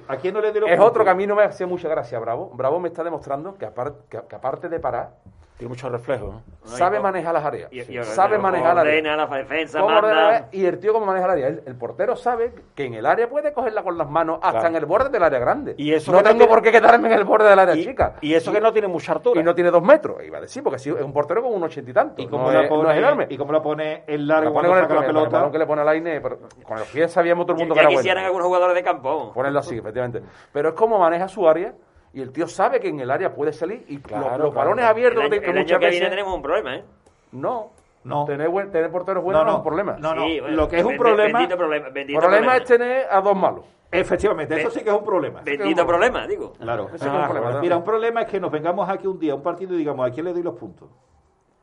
Es 0.67 0.79
otro 0.79 1.03
que 1.03 1.09
a 1.09 1.15
mí 1.15 1.25
no 1.25 1.35
me 1.35 1.41
hace 1.41 1.65
mucha 1.65 1.89
gracia, 1.89 2.19
Bravo. 2.19 2.51
Bravo 2.53 2.79
me 2.79 2.89
está 2.89 3.03
demostrando 3.03 3.55
que, 3.55 3.65
aparte, 3.65 4.19
que 4.27 4.35
aparte 4.35 4.69
de 4.69 4.79
parar, 4.79 5.15
tiene 5.57 5.69
muchos 5.69 5.91
reflejos. 5.91 6.35
¿no? 6.35 6.43
Sabe 6.65 6.99
manejar 6.99 7.33
las 7.33 7.43
áreas. 7.43 7.71
Y, 7.71 7.79
y, 7.79 8.03
sabe 8.03 8.37
manejar 8.37 8.75
las 8.75 8.85
áreas. 8.85 9.17
la 9.17 9.37
defensa, 9.37 9.83
manda. 9.83 10.49
y 10.51 10.65
el 10.65 10.77
tío 10.77 10.93
cómo 10.93 11.07
maneja 11.07 11.25
la 11.25 11.33
área. 11.33 11.47
El, 11.47 11.63
el, 11.65 11.75
portero 11.75 12.15
sabe 12.15 12.53
que 12.75 12.85
en 12.85 12.93
el 12.93 13.07
área 13.07 13.27
puede 13.27 13.53
cogerla 13.53 13.81
con 13.81 13.97
las 13.97 14.07
manos 14.07 14.37
hasta 14.43 14.51
claro. 14.51 14.67
en 14.67 14.75
el 14.75 14.85
borde 14.85 15.09
del 15.09 15.23
área 15.23 15.39
grande. 15.39 15.73
Y 15.77 15.93
eso 15.93 16.11
no 16.11 16.19
tengo 16.19 16.37
tiene... 16.37 16.47
por 16.47 16.61
qué 16.61 16.71
quedarme 16.71 17.07
en 17.07 17.17
el 17.17 17.23
borde 17.23 17.49
del 17.49 17.57
área 17.57 17.75
y, 17.75 17.83
chica. 17.83 18.17
Y 18.21 18.35
eso 18.35 18.51
que 18.51 18.61
no 18.61 18.71
tiene 18.71 18.87
mucha 18.87 19.13
altura. 19.13 19.41
Y 19.41 19.43
no 19.43 19.55
tiene 19.55 19.71
dos 19.71 19.81
metros. 19.81 20.23
Iba 20.23 20.37
a 20.37 20.41
decir, 20.41 20.61
porque 20.61 20.77
si 20.77 20.91
es 20.91 21.01
un 21.01 21.11
portero 21.11 21.41
con 21.41 21.51
un 21.51 21.63
ochenta 21.63 21.89
y 21.89 21.93
tanto. 21.93 22.21
Y 22.21 22.27
como 22.27 22.51
no 22.51 22.51
la 22.51 22.63
es, 22.63 22.69
pone, 22.69 22.83
no 22.83 22.91
es 22.91 22.97
enorme. 22.97 23.27
Y 23.27 23.37
como 23.37 23.51
la 23.51 23.61
pone 23.63 24.03
el 24.05 24.27
largo. 24.27 24.49
La 24.49 24.53
pone 24.53 24.67
con 24.67 24.77
el, 24.77 24.83
la 24.83 25.07
pelota. 25.07 25.45
El 25.45 25.51
que 25.51 25.57
le 25.57 25.65
pone 25.65 25.81
al 25.81 25.89
aire. 25.89 26.21
Con 26.21 26.77
los 26.77 26.87
pies 26.89 27.11
sabíamos 27.11 27.47
todo 27.47 27.55
el 27.55 27.61
mundo 27.61 27.73
que 27.73 27.79
ya 27.79 27.81
era 27.81 27.89
bueno. 27.89 27.99
quisieran 27.99 28.25
algunos 28.25 28.45
jugadores 28.45 28.75
de 28.75 28.83
campo. 28.83 29.31
Ponerlo 29.33 29.57
así, 29.57 29.75
efectivamente. 29.75 30.21
Pero 30.53 30.69
es 30.69 30.75
como 30.75 30.99
maneja 30.99 31.27
su 31.27 31.49
área 31.49 31.73
y 32.13 32.21
el 32.21 32.31
tío 32.31 32.47
sabe 32.47 32.79
que 32.79 32.89
en 32.89 32.99
el 32.99 33.11
área 33.11 33.33
puede 33.33 33.53
salir 33.53 33.85
y 33.87 33.97
claro, 33.99 34.29
los, 34.31 34.39
los 34.39 34.53
balones 34.53 34.85
abiertos 34.85 35.23
el 35.23 35.31
año, 35.33 35.41
que 35.41 35.49
el 35.49 35.57
muchas 35.59 35.79
tenemos 35.79 36.33
un 36.35 36.41
problema, 36.41 36.75
¿eh? 36.75 36.85
No. 37.31 37.71
No. 38.03 38.23
Tener, 38.25 38.47
buen, 38.47 38.71
tener 38.71 38.89
porteros 38.89 39.21
buenos 39.21 39.43
no, 39.43 39.51
es 39.51 39.57
un 39.57 39.63
problema. 39.63 39.97
No, 39.99 40.15
no. 40.15 40.25
Lo 40.47 40.67
que 40.69 40.77
es 40.77 40.85
un 40.85 40.95
problema. 40.95 41.39
Bendito 41.39 41.57
problema, 41.57 41.89
bendito 41.89 42.19
problema, 42.19 42.55
es 42.55 42.63
tener 42.63 43.05
a 43.09 43.19
dos 43.19 43.35
malos. 43.35 43.65
Efectivamente, 43.91 44.59
eso 44.59 44.69
sí 44.69 44.81
que 44.81 44.89
es 44.89 44.95
un 44.95 45.03
problema. 45.03 45.41
Bendito 45.41 45.85
problema. 45.85 46.25
digo. 46.25 46.53
Claro. 46.53 46.89
Ah, 46.93 46.97
sí 46.97 47.05
un 47.05 47.27
problema. 47.27 47.59
Mira, 47.59 47.77
un 47.77 47.83
problema 47.83 48.21
es 48.21 48.27
que 48.27 48.39
nos 48.39 48.51
vengamos 48.51 48.89
aquí 48.89 49.07
un 49.07 49.19
día, 49.19 49.33
a 49.33 49.35
un 49.35 49.43
partido, 49.43 49.73
y 49.73 49.77
digamos, 49.77 50.07
¿a 50.07 50.11
quién 50.11 50.25
le 50.25 50.33
doy 50.33 50.43
los 50.43 50.55
puntos? 50.55 50.89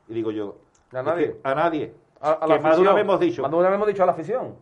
Y 0.09 0.15
digo 0.15 0.31
yo. 0.31 0.57
¿A 0.93 1.03
nadie? 1.03 1.37
A 1.43 1.55
nadie. 1.55 1.95
A, 2.21 2.33
a 2.33 2.41
que 2.41 2.49
la 2.49 2.55
afición. 2.57 2.99
Hemos 2.99 3.21
dicho. 3.21 3.43
Maduro 3.43 3.69
me 3.69 3.75
hemos 3.77 3.89
dicho 3.89 4.03
a 4.03 4.07
la 4.07 4.13
afición. 4.13 4.55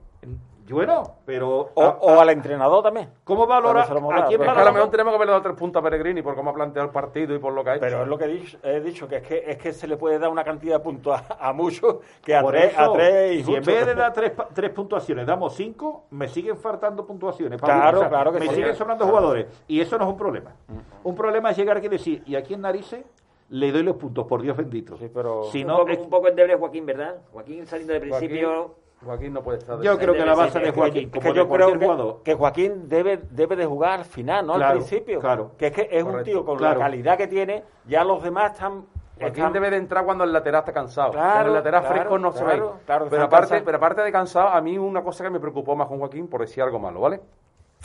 Bueno, 0.68 1.16
pero. 1.24 1.70
O, 1.74 2.20
al 2.20 2.30
entrenador 2.30 2.82
también. 2.82 3.10
¿Cómo 3.24 3.46
valora? 3.46 3.82
¿A 3.82 4.26
quién 4.26 4.40
valora? 4.40 4.62
A 4.62 4.64
lo 4.64 4.72
mejor 4.72 4.90
tenemos 4.90 5.12
que 5.12 5.18
verle 5.18 5.34
los 5.34 5.42
tres 5.42 5.56
puntos 5.56 5.80
a 5.80 5.82
Peregrini 5.82 6.22
por 6.22 6.34
cómo 6.34 6.50
ha 6.50 6.54
planteado 6.54 6.86
el 6.86 6.92
partido 6.92 7.34
y 7.34 7.38
por 7.38 7.52
lo 7.52 7.64
que 7.64 7.70
ha 7.70 7.74
hecho. 7.74 7.80
Pero 7.80 8.02
es 8.02 8.08
lo 8.08 8.18
que 8.18 8.24
he 8.62 8.80
dicho, 8.80 9.08
que, 9.08 9.16
es 9.16 9.22
que 9.22 9.44
es 9.46 9.58
que 9.58 9.72
se 9.72 9.86
le 9.86 9.96
puede 9.96 10.18
dar 10.18 10.30
una 10.30 10.44
cantidad 10.44 10.76
de 10.76 10.84
puntos 10.84 11.20
a, 11.38 11.52
muchos 11.52 11.96
que 12.22 12.34
a 12.34 12.42
por 12.42 12.52
tres, 12.52 12.72
eso, 12.72 12.80
a 12.80 12.92
tres 12.92 13.40
y 13.40 13.44
Si 13.44 13.54
en 13.54 13.64
vez 13.64 13.86
de 13.86 13.94
dar 13.94 14.12
tres, 14.12 14.32
tres, 14.54 14.70
puntuaciones 14.70 15.26
damos 15.26 15.54
cinco, 15.54 16.04
me 16.10 16.28
siguen 16.28 16.56
faltando 16.56 17.04
puntuaciones. 17.06 17.60
Pablo. 17.60 18.00
claro, 18.00 18.08
claro 18.08 18.32
que 18.32 18.40
Me 18.40 18.48
siguen 18.48 18.74
sobrando 18.74 19.06
jugadores. 19.06 19.46
Y 19.68 19.80
eso 19.80 19.98
no 19.98 20.04
es 20.04 20.10
un 20.10 20.16
problema. 20.16 20.50
Mm. 20.68 21.08
Un 21.08 21.14
problema 21.14 21.50
es 21.50 21.56
llegar 21.56 21.76
aquí 21.76 21.86
y 21.86 21.90
decir, 21.90 22.22
¿y 22.26 22.36
aquí 22.36 22.54
en 22.54 22.62
narices? 22.62 23.04
le 23.52 23.70
doy 23.70 23.82
los 23.82 23.96
puntos, 23.96 24.26
por 24.26 24.40
Dios 24.40 24.56
bendito. 24.56 24.96
Sí, 24.96 25.10
pero... 25.12 25.44
si 25.44 25.62
no, 25.62 25.74
un, 25.74 25.80
poco, 25.80 25.92
es... 25.92 25.98
un 25.98 26.08
poco 26.08 26.28
endeble 26.28 26.56
Joaquín, 26.56 26.86
¿verdad? 26.86 27.16
Joaquín 27.32 27.66
saliendo 27.66 27.92
de 27.92 28.00
principio. 28.00 28.76
Joaquín 29.04 29.32
no 29.32 29.42
puede 29.42 29.58
estar. 29.58 29.78
De 29.78 29.84
yo 29.84 29.98
creo 29.98 30.14
que 30.14 30.24
la 30.24 30.34
baja 30.34 30.58
de 30.58 30.70
Joaquín. 30.70 31.10
Es 31.12 31.22
que 31.22 31.34
yo 31.34 31.48
creo 31.48 32.22
que, 32.22 32.34
Joaquín 32.34 32.88
debe, 32.88 33.20
debe 33.30 33.56
de 33.56 33.66
jugar 33.66 34.00
al 34.00 34.04
final, 34.04 34.46
no 34.46 34.54
al 34.54 34.72
principio. 34.72 35.20
Claro. 35.20 35.52
Que 35.58 35.68
es 35.68 35.72
que 35.72 35.88
es 35.90 36.04
un 36.04 36.22
tío 36.22 36.44
con 36.44 36.60
la 36.60 36.76
calidad 36.76 37.16
que 37.16 37.26
tiene, 37.26 37.64
ya 37.86 38.04
los 38.04 38.22
demás 38.22 38.52
están. 38.52 38.86
Joaquín 39.20 39.52
debe 39.52 39.70
de 39.70 39.76
entrar 39.76 40.04
cuando 40.04 40.24
el 40.24 40.32
lateral 40.32 40.60
está 40.60 40.72
cansado. 40.72 41.12
Claro, 41.12 41.48
el 41.48 41.54
lateral 41.54 41.84
fresco 41.84 42.18
no 42.18 42.32
se 42.32 42.44
va 42.44 42.52
a 42.52 42.56
ir. 42.56 42.62
pero, 42.86 43.22
aparte, 43.22 43.62
pero 43.62 43.76
aparte 43.76 44.02
de 44.02 44.10
cansado, 44.10 44.48
a 44.48 44.60
mí 44.60 44.78
una 44.78 45.02
cosa 45.02 45.22
que 45.22 45.30
me 45.30 45.38
preocupó 45.38 45.76
más 45.76 45.86
con 45.86 45.98
Joaquín, 45.98 46.28
por 46.28 46.40
decir 46.40 46.62
algo 46.62 46.78
malo, 46.78 47.00
¿vale? 47.00 47.20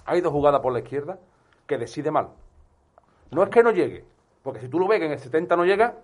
Hay 0.05 0.21
dos 0.21 0.31
jugadas 0.31 0.61
por 0.61 0.73
la 0.73 0.79
izquierda 0.79 1.19
que 1.65 1.77
decide 1.77 2.11
mal. 2.11 2.29
No 3.29 3.43
es 3.43 3.49
que 3.49 3.61
no 3.61 3.71
llegue, 3.71 4.05
porque 4.41 4.59
si 4.59 4.69
tú 4.69 4.79
lo 4.79 4.87
ves 4.87 4.99
que 4.99 5.05
en 5.05 5.11
el 5.11 5.19
70 5.19 5.55
no 5.57 5.65
llega, 5.65 5.95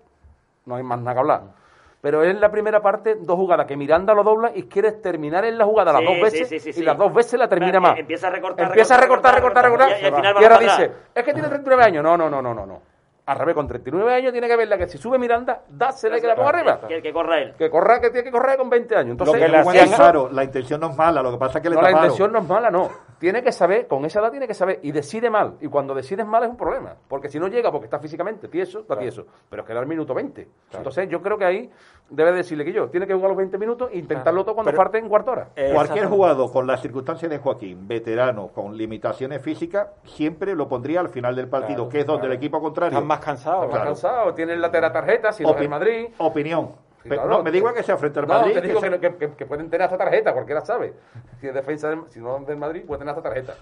no 0.66 0.76
hay 0.76 0.82
más 0.82 0.98
nada 0.98 1.14
que 1.14 1.20
hablar 1.20 1.63
pero 2.04 2.22
en 2.22 2.38
la 2.38 2.50
primera 2.50 2.82
parte, 2.82 3.14
dos 3.18 3.34
jugadas 3.34 3.64
que 3.66 3.78
Miranda 3.78 4.12
lo 4.12 4.22
dobla 4.22 4.50
y 4.54 4.64
quieres 4.64 5.00
terminar 5.00 5.42
en 5.46 5.56
la 5.56 5.64
jugada 5.64 5.90
las 5.90 6.02
Sí, 6.02 6.06
dos 6.06 6.14
sí, 6.16 6.22
veces 6.22 6.62
sí, 6.62 6.72
sí, 6.74 6.80
y 6.80 6.84
las 6.84 6.98
dos 6.98 7.14
veces 7.14 7.40
la 7.40 7.48
termina 7.48 7.80
más. 7.80 7.98
empieza 7.98 8.26
a 8.26 8.30
recortar, 8.30 8.66
Empieza 8.66 8.94
a 8.94 9.00
recortar, 9.00 9.34
recortar, 9.36 9.64
recortar. 9.64 9.88
y- 9.98 10.02
y 10.02 10.06
al 10.06 10.14
final 10.14 10.36
va 10.36 10.40
y 10.42 10.44
ahora 10.44 10.58
dice, 10.58 10.92
es 11.14 11.24
que 11.24 11.32
tiene 11.32 11.48
39 11.48 11.82
años. 11.82 12.04
No, 12.04 12.14
no, 12.18 12.28
no, 12.28 12.42
no, 12.42 12.52
no, 12.52 12.66
no. 12.66 12.82
Al 13.24 13.38
revés, 13.38 13.54
con 13.54 13.66
39 13.66 14.12
años 14.16 14.32
tiene 14.32 14.46
que 14.46 14.54
verla 14.54 14.76
que 14.76 14.86
si 14.86 14.98
sube 14.98 15.18
Miranda, 15.18 15.62
dásela 15.66 16.18
y 16.18 16.20
que 16.20 16.26
la 16.26 16.34
ponga 16.36 16.50
arriba. 16.50 16.80
Que, 16.86 17.00
que 17.00 17.10
corra 17.10 17.38
él. 17.38 17.54
Que 17.56 17.70
corra, 17.70 17.98
que 17.98 18.10
tiene 18.10 18.24
que 18.24 18.30
correr 18.30 18.58
con 18.58 18.68
20 18.68 18.94
años. 18.96 19.12
Entonces, 19.12 19.40
lo 19.40 19.46
que 19.46 19.50
le 19.50 19.60
eso- 19.80 19.96
claro, 19.96 20.28
la 20.30 20.44
intención 20.44 20.78
no 20.78 20.90
es 20.90 20.96
mala, 20.98 21.22
lo 21.22 21.30
que 21.32 21.38
pasa 21.38 21.56
es 21.56 21.62
que 21.62 21.70
le 21.70 21.76
no, 21.76 21.80
la 21.80 21.88
taparon. 21.88 22.04
intención 22.04 22.32
no 22.34 22.38
es 22.40 22.46
mala, 22.46 22.70
no. 22.70 22.90
Tiene 23.24 23.42
que 23.42 23.52
saber, 23.52 23.86
con 23.88 24.04
esa 24.04 24.20
edad 24.20 24.30
tiene 24.30 24.46
que 24.46 24.52
saber, 24.52 24.80
y 24.82 24.92
decide 24.92 25.30
mal. 25.30 25.54
Y 25.62 25.68
cuando 25.68 25.94
decides 25.94 26.26
mal 26.26 26.42
es 26.44 26.50
un 26.50 26.58
problema. 26.58 26.94
Porque 27.08 27.30
si 27.30 27.40
no 27.40 27.48
llega, 27.48 27.72
porque 27.72 27.86
está 27.86 27.98
físicamente 27.98 28.48
tieso, 28.48 28.80
está 28.80 28.98
tieso. 28.98 29.24
Pero 29.48 29.62
es 29.62 29.66
que 29.66 29.72
da 29.72 29.80
el 29.80 29.86
minuto 29.86 30.12
20. 30.12 30.46
Entonces 30.74 31.08
yo 31.08 31.22
creo 31.22 31.38
que 31.38 31.46
ahí 31.46 31.70
debe 32.10 32.32
decirle 32.32 32.66
que 32.66 32.72
yo, 32.74 32.90
tiene 32.90 33.06
que 33.06 33.14
jugar 33.14 33.30
los 33.30 33.38
20 33.38 33.56
minutos 33.56 33.88
e 33.94 33.96
intentarlo 33.96 34.44
todo 34.44 34.54
cuando 34.56 34.72
Pero- 34.72 34.76
parte 34.82 34.98
en 34.98 35.08
cuarto 35.08 35.30
hora. 35.30 35.48
Cualquier 35.72 36.04
jugador 36.04 36.52
con 36.52 36.66
las 36.66 36.82
circunstancias 36.82 37.30
de 37.30 37.38
Joaquín, 37.38 37.88
veterano, 37.88 38.48
con 38.48 38.76
limitaciones 38.76 39.40
físicas, 39.40 39.88
siempre 40.04 40.54
lo 40.54 40.68
pondría 40.68 41.00
al 41.00 41.08
final 41.08 41.34
del 41.34 41.48
partido, 41.48 41.76
Claro, 41.76 41.88
que 41.88 42.00
es 42.00 42.06
donde 42.06 42.20
claro. 42.24 42.32
el 42.34 42.36
equipo 42.36 42.60
contrario. 42.60 42.98
Están 42.98 43.08
más 43.08 43.20
cansados. 43.20 43.72
Más 43.72 43.84
cansados, 43.84 44.34
tienen 44.34 44.60
la 44.60 44.70
tarjeta, 44.70 45.32
si 45.32 45.44
no 45.44 45.52
es 45.52 45.60
el 45.62 45.68
Madrid. 45.70 46.08
Opinión. 46.18 46.72
Sí, 47.04 47.10
Pero 47.10 47.20
claro. 47.22 47.36
no, 47.36 47.44
me 47.44 47.50
da 47.50 47.56
igual 47.58 47.74
que 47.74 47.82
sea 47.82 47.98
frente 47.98 48.18
al 48.18 48.26
No, 48.26 48.32
Madrid. 48.32 48.54
te 48.54 48.60
digo 48.62 48.80
que 48.80 48.88
que, 48.88 48.98
sea- 48.98 49.10
que- 49.12 49.16
que- 49.18 49.36
que 49.36 49.44
pueden 49.46 49.68
tener 49.68 49.84
hasta 49.84 49.98
tarjeta, 49.98 50.32
cualquiera 50.32 50.62
sabe. 50.62 50.94
Si 51.38 51.46
es 51.46 51.52
defensa, 51.52 51.90
del- 51.90 52.00
si 52.08 52.18
no 52.18 52.38
es 52.38 52.46
del 52.46 52.56
Madrid, 52.56 52.82
puede 52.86 53.00
tener 53.00 53.10
hasta 53.14 53.22
tarjeta. 53.22 53.54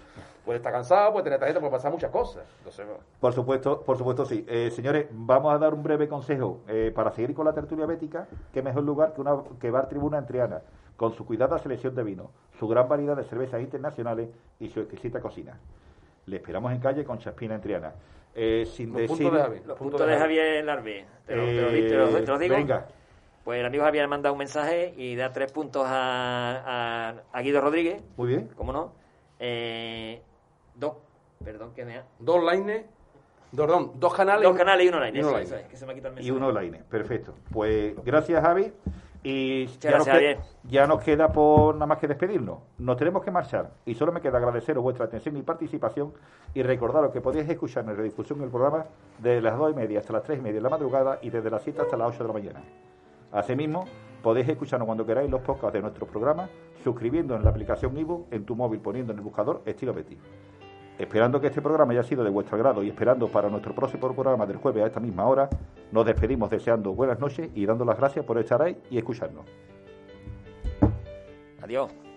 Puede 0.44 0.58
estar 0.58 0.72
cansado, 0.72 1.10
puede 1.12 1.24
tener 1.24 1.40
tarjeta, 1.40 1.58
puede 1.58 1.72
pasar 1.72 1.90
muchas 1.90 2.10
cosas. 2.12 2.44
Entonces. 2.58 2.86
Por 3.18 3.32
supuesto, 3.32 3.82
por 3.82 3.98
supuesto 3.98 4.24
sí. 4.26 4.46
Eh, 4.48 4.70
señores, 4.70 5.06
vamos 5.10 5.52
a 5.52 5.58
dar 5.58 5.74
un 5.74 5.82
breve 5.82 6.06
consejo 6.06 6.60
eh, 6.68 6.92
para 6.94 7.10
seguir 7.10 7.34
con 7.34 7.44
la 7.44 7.52
tertulia 7.52 7.84
bética. 7.84 8.28
Qué 8.52 8.62
mejor 8.62 8.84
lugar 8.84 9.12
que 9.12 9.20
una 9.20 9.36
que 9.60 9.72
Bar 9.72 9.88
Tribuna 9.88 10.18
en 10.18 10.26
Triana, 10.26 10.60
con 10.96 11.12
su 11.12 11.26
cuidada 11.26 11.58
selección 11.58 11.96
de 11.96 12.04
vino, 12.04 12.30
su 12.60 12.68
gran 12.68 12.88
variedad 12.88 13.16
de 13.16 13.24
cervezas 13.24 13.60
internacionales 13.60 14.28
y 14.60 14.68
su 14.68 14.78
exquisita 14.78 15.18
cocina. 15.20 15.58
Le 16.26 16.36
esperamos 16.36 16.70
en 16.70 16.78
calle 16.78 17.04
con 17.04 17.18
Chaspina 17.18 17.56
en 17.56 17.60
Triana. 17.60 17.92
Eh, 18.36 18.64
sin 18.66 18.90
Los 18.92 19.02
decir, 19.02 19.16
puntos 19.16 19.32
de 19.34 19.42
Javi. 19.42 19.60
Los 19.66 19.76
puntos 19.78 20.06
de 20.06 20.16
Javier 20.16 20.64
Larbi. 20.64 21.04
Te 21.26 21.36
lo, 21.36 21.44
te 21.44 21.60
lo 21.60 21.68
di- 21.70 21.88
te 21.88 21.94
lo- 21.96 22.08
te 22.08 22.26
lo 22.26 22.38
digo. 22.38 22.54
Eh, 22.54 22.58
Venga. 22.58 22.86
Pues 23.44 23.58
el 23.60 23.66
amigo 23.66 23.82
Javier 23.84 24.06
manda 24.08 24.30
un 24.30 24.38
mensaje 24.38 24.94
y 24.96 25.16
da 25.16 25.32
tres 25.32 25.50
puntos 25.52 25.84
a, 25.86 27.08
a- 27.10 27.14
a 27.32 27.40
Guido 27.42 27.60
Rodríguez. 27.60 28.02
Muy 28.16 28.28
bien. 28.28 28.48
¿Cómo 28.56 28.72
no? 28.72 28.92
Eh, 29.40 30.22
dos. 30.74 30.94
Perdón, 31.44 31.72
que 31.74 31.84
me 31.84 31.96
ha... 31.98 32.04
Dos 32.20 32.40
lines, 32.40 32.84
dos, 33.50 33.66
perdón, 33.66 33.92
dos 33.96 34.14
canales. 34.14 34.44
Dos 34.44 34.56
canales 34.56 34.86
y 34.86 34.88
uno 34.90 35.00
line. 35.04 35.18
y 35.18 35.20
uno 35.22 35.28
Eso, 35.30 35.38
line. 35.38 35.46
eso 35.46 35.56
es, 35.56 35.66
que 35.66 35.76
se 35.76 35.86
me 35.86 35.92
ha 35.92 35.94
quitado 35.96 36.16
el 36.16 36.24
y 36.24 36.30
uno 36.30 36.46
online. 36.46 36.84
Perfecto. 36.88 37.34
Pues 37.50 37.96
gracias, 38.04 38.40
Javi. 38.44 38.72
Y 39.24 39.66
ya, 39.66 39.90
gracias, 39.90 39.98
nos 39.98 40.04
que- 40.06 40.10
Javier. 40.12 40.38
ya 40.64 40.86
nos 40.86 41.02
queda 41.02 41.32
por 41.32 41.74
nada 41.74 41.86
más 41.86 41.98
que 41.98 42.06
despedirnos. 42.06 42.58
Nos 42.78 42.96
tenemos 42.96 43.24
que 43.24 43.32
marchar 43.32 43.70
y 43.84 43.94
solo 43.94 44.12
me 44.12 44.20
queda 44.20 44.38
agradeceros 44.38 44.82
vuestra 44.84 45.06
atención 45.06 45.36
y 45.36 45.42
participación 45.42 46.12
y 46.54 46.62
recordaros 46.62 47.12
que 47.12 47.20
podéis 47.20 47.48
escuchar 47.48 47.84
en 47.88 47.96
redifusión 47.96 48.40
el 48.42 48.50
programa 48.50 48.84
desde 49.18 49.40
las 49.40 49.56
dos 49.58 49.72
y 49.72 49.74
media 49.74 49.98
hasta 49.98 50.12
las 50.12 50.22
tres 50.22 50.38
y 50.38 50.42
media 50.42 50.56
de 50.56 50.60
la 50.62 50.68
madrugada 50.70 51.18
y 51.22 51.30
desde 51.30 51.50
las 51.50 51.62
7 51.62 51.82
hasta 51.82 51.96
las 51.96 52.08
8 52.14 52.18
de 52.22 52.26
la 52.28 52.32
mañana. 52.34 52.62
Asimismo, 53.32 53.86
podéis 54.22 54.48
escucharnos 54.48 54.86
cuando 54.86 55.06
queráis 55.06 55.30
los 55.30 55.40
podcasts 55.40 55.72
de 55.72 55.80
nuestro 55.80 56.06
programa 56.06 56.48
suscribiendo 56.84 57.34
en 57.34 57.42
la 57.42 57.50
aplicación 57.50 57.96
Ivo 57.96 58.26
en 58.30 58.44
tu 58.44 58.54
móvil 58.54 58.80
poniendo 58.80 59.12
en 59.12 59.18
el 59.18 59.24
buscador 59.24 59.62
estilo 59.64 59.94
Betty. 59.94 60.18
Esperando 60.98 61.40
que 61.40 61.46
este 61.46 61.62
programa 61.62 61.92
haya 61.92 62.02
sido 62.02 62.22
de 62.22 62.30
vuestro 62.30 62.56
agrado 62.56 62.82
y 62.82 62.88
esperando 62.88 63.28
para 63.28 63.48
nuestro 63.48 63.74
próximo 63.74 64.12
programa 64.14 64.46
del 64.46 64.58
jueves 64.58 64.84
a 64.84 64.86
esta 64.86 65.00
misma 65.00 65.26
hora, 65.26 65.48
nos 65.90 66.04
despedimos 66.04 66.50
deseando 66.50 66.92
buenas 66.92 67.18
noches 67.18 67.50
y 67.54 67.64
dando 67.64 67.84
las 67.84 67.98
gracias 67.98 68.24
por 68.24 68.38
estar 68.38 68.60
ahí 68.60 68.76
y 68.90 68.98
escucharnos. 68.98 69.46
Adiós. 71.62 72.11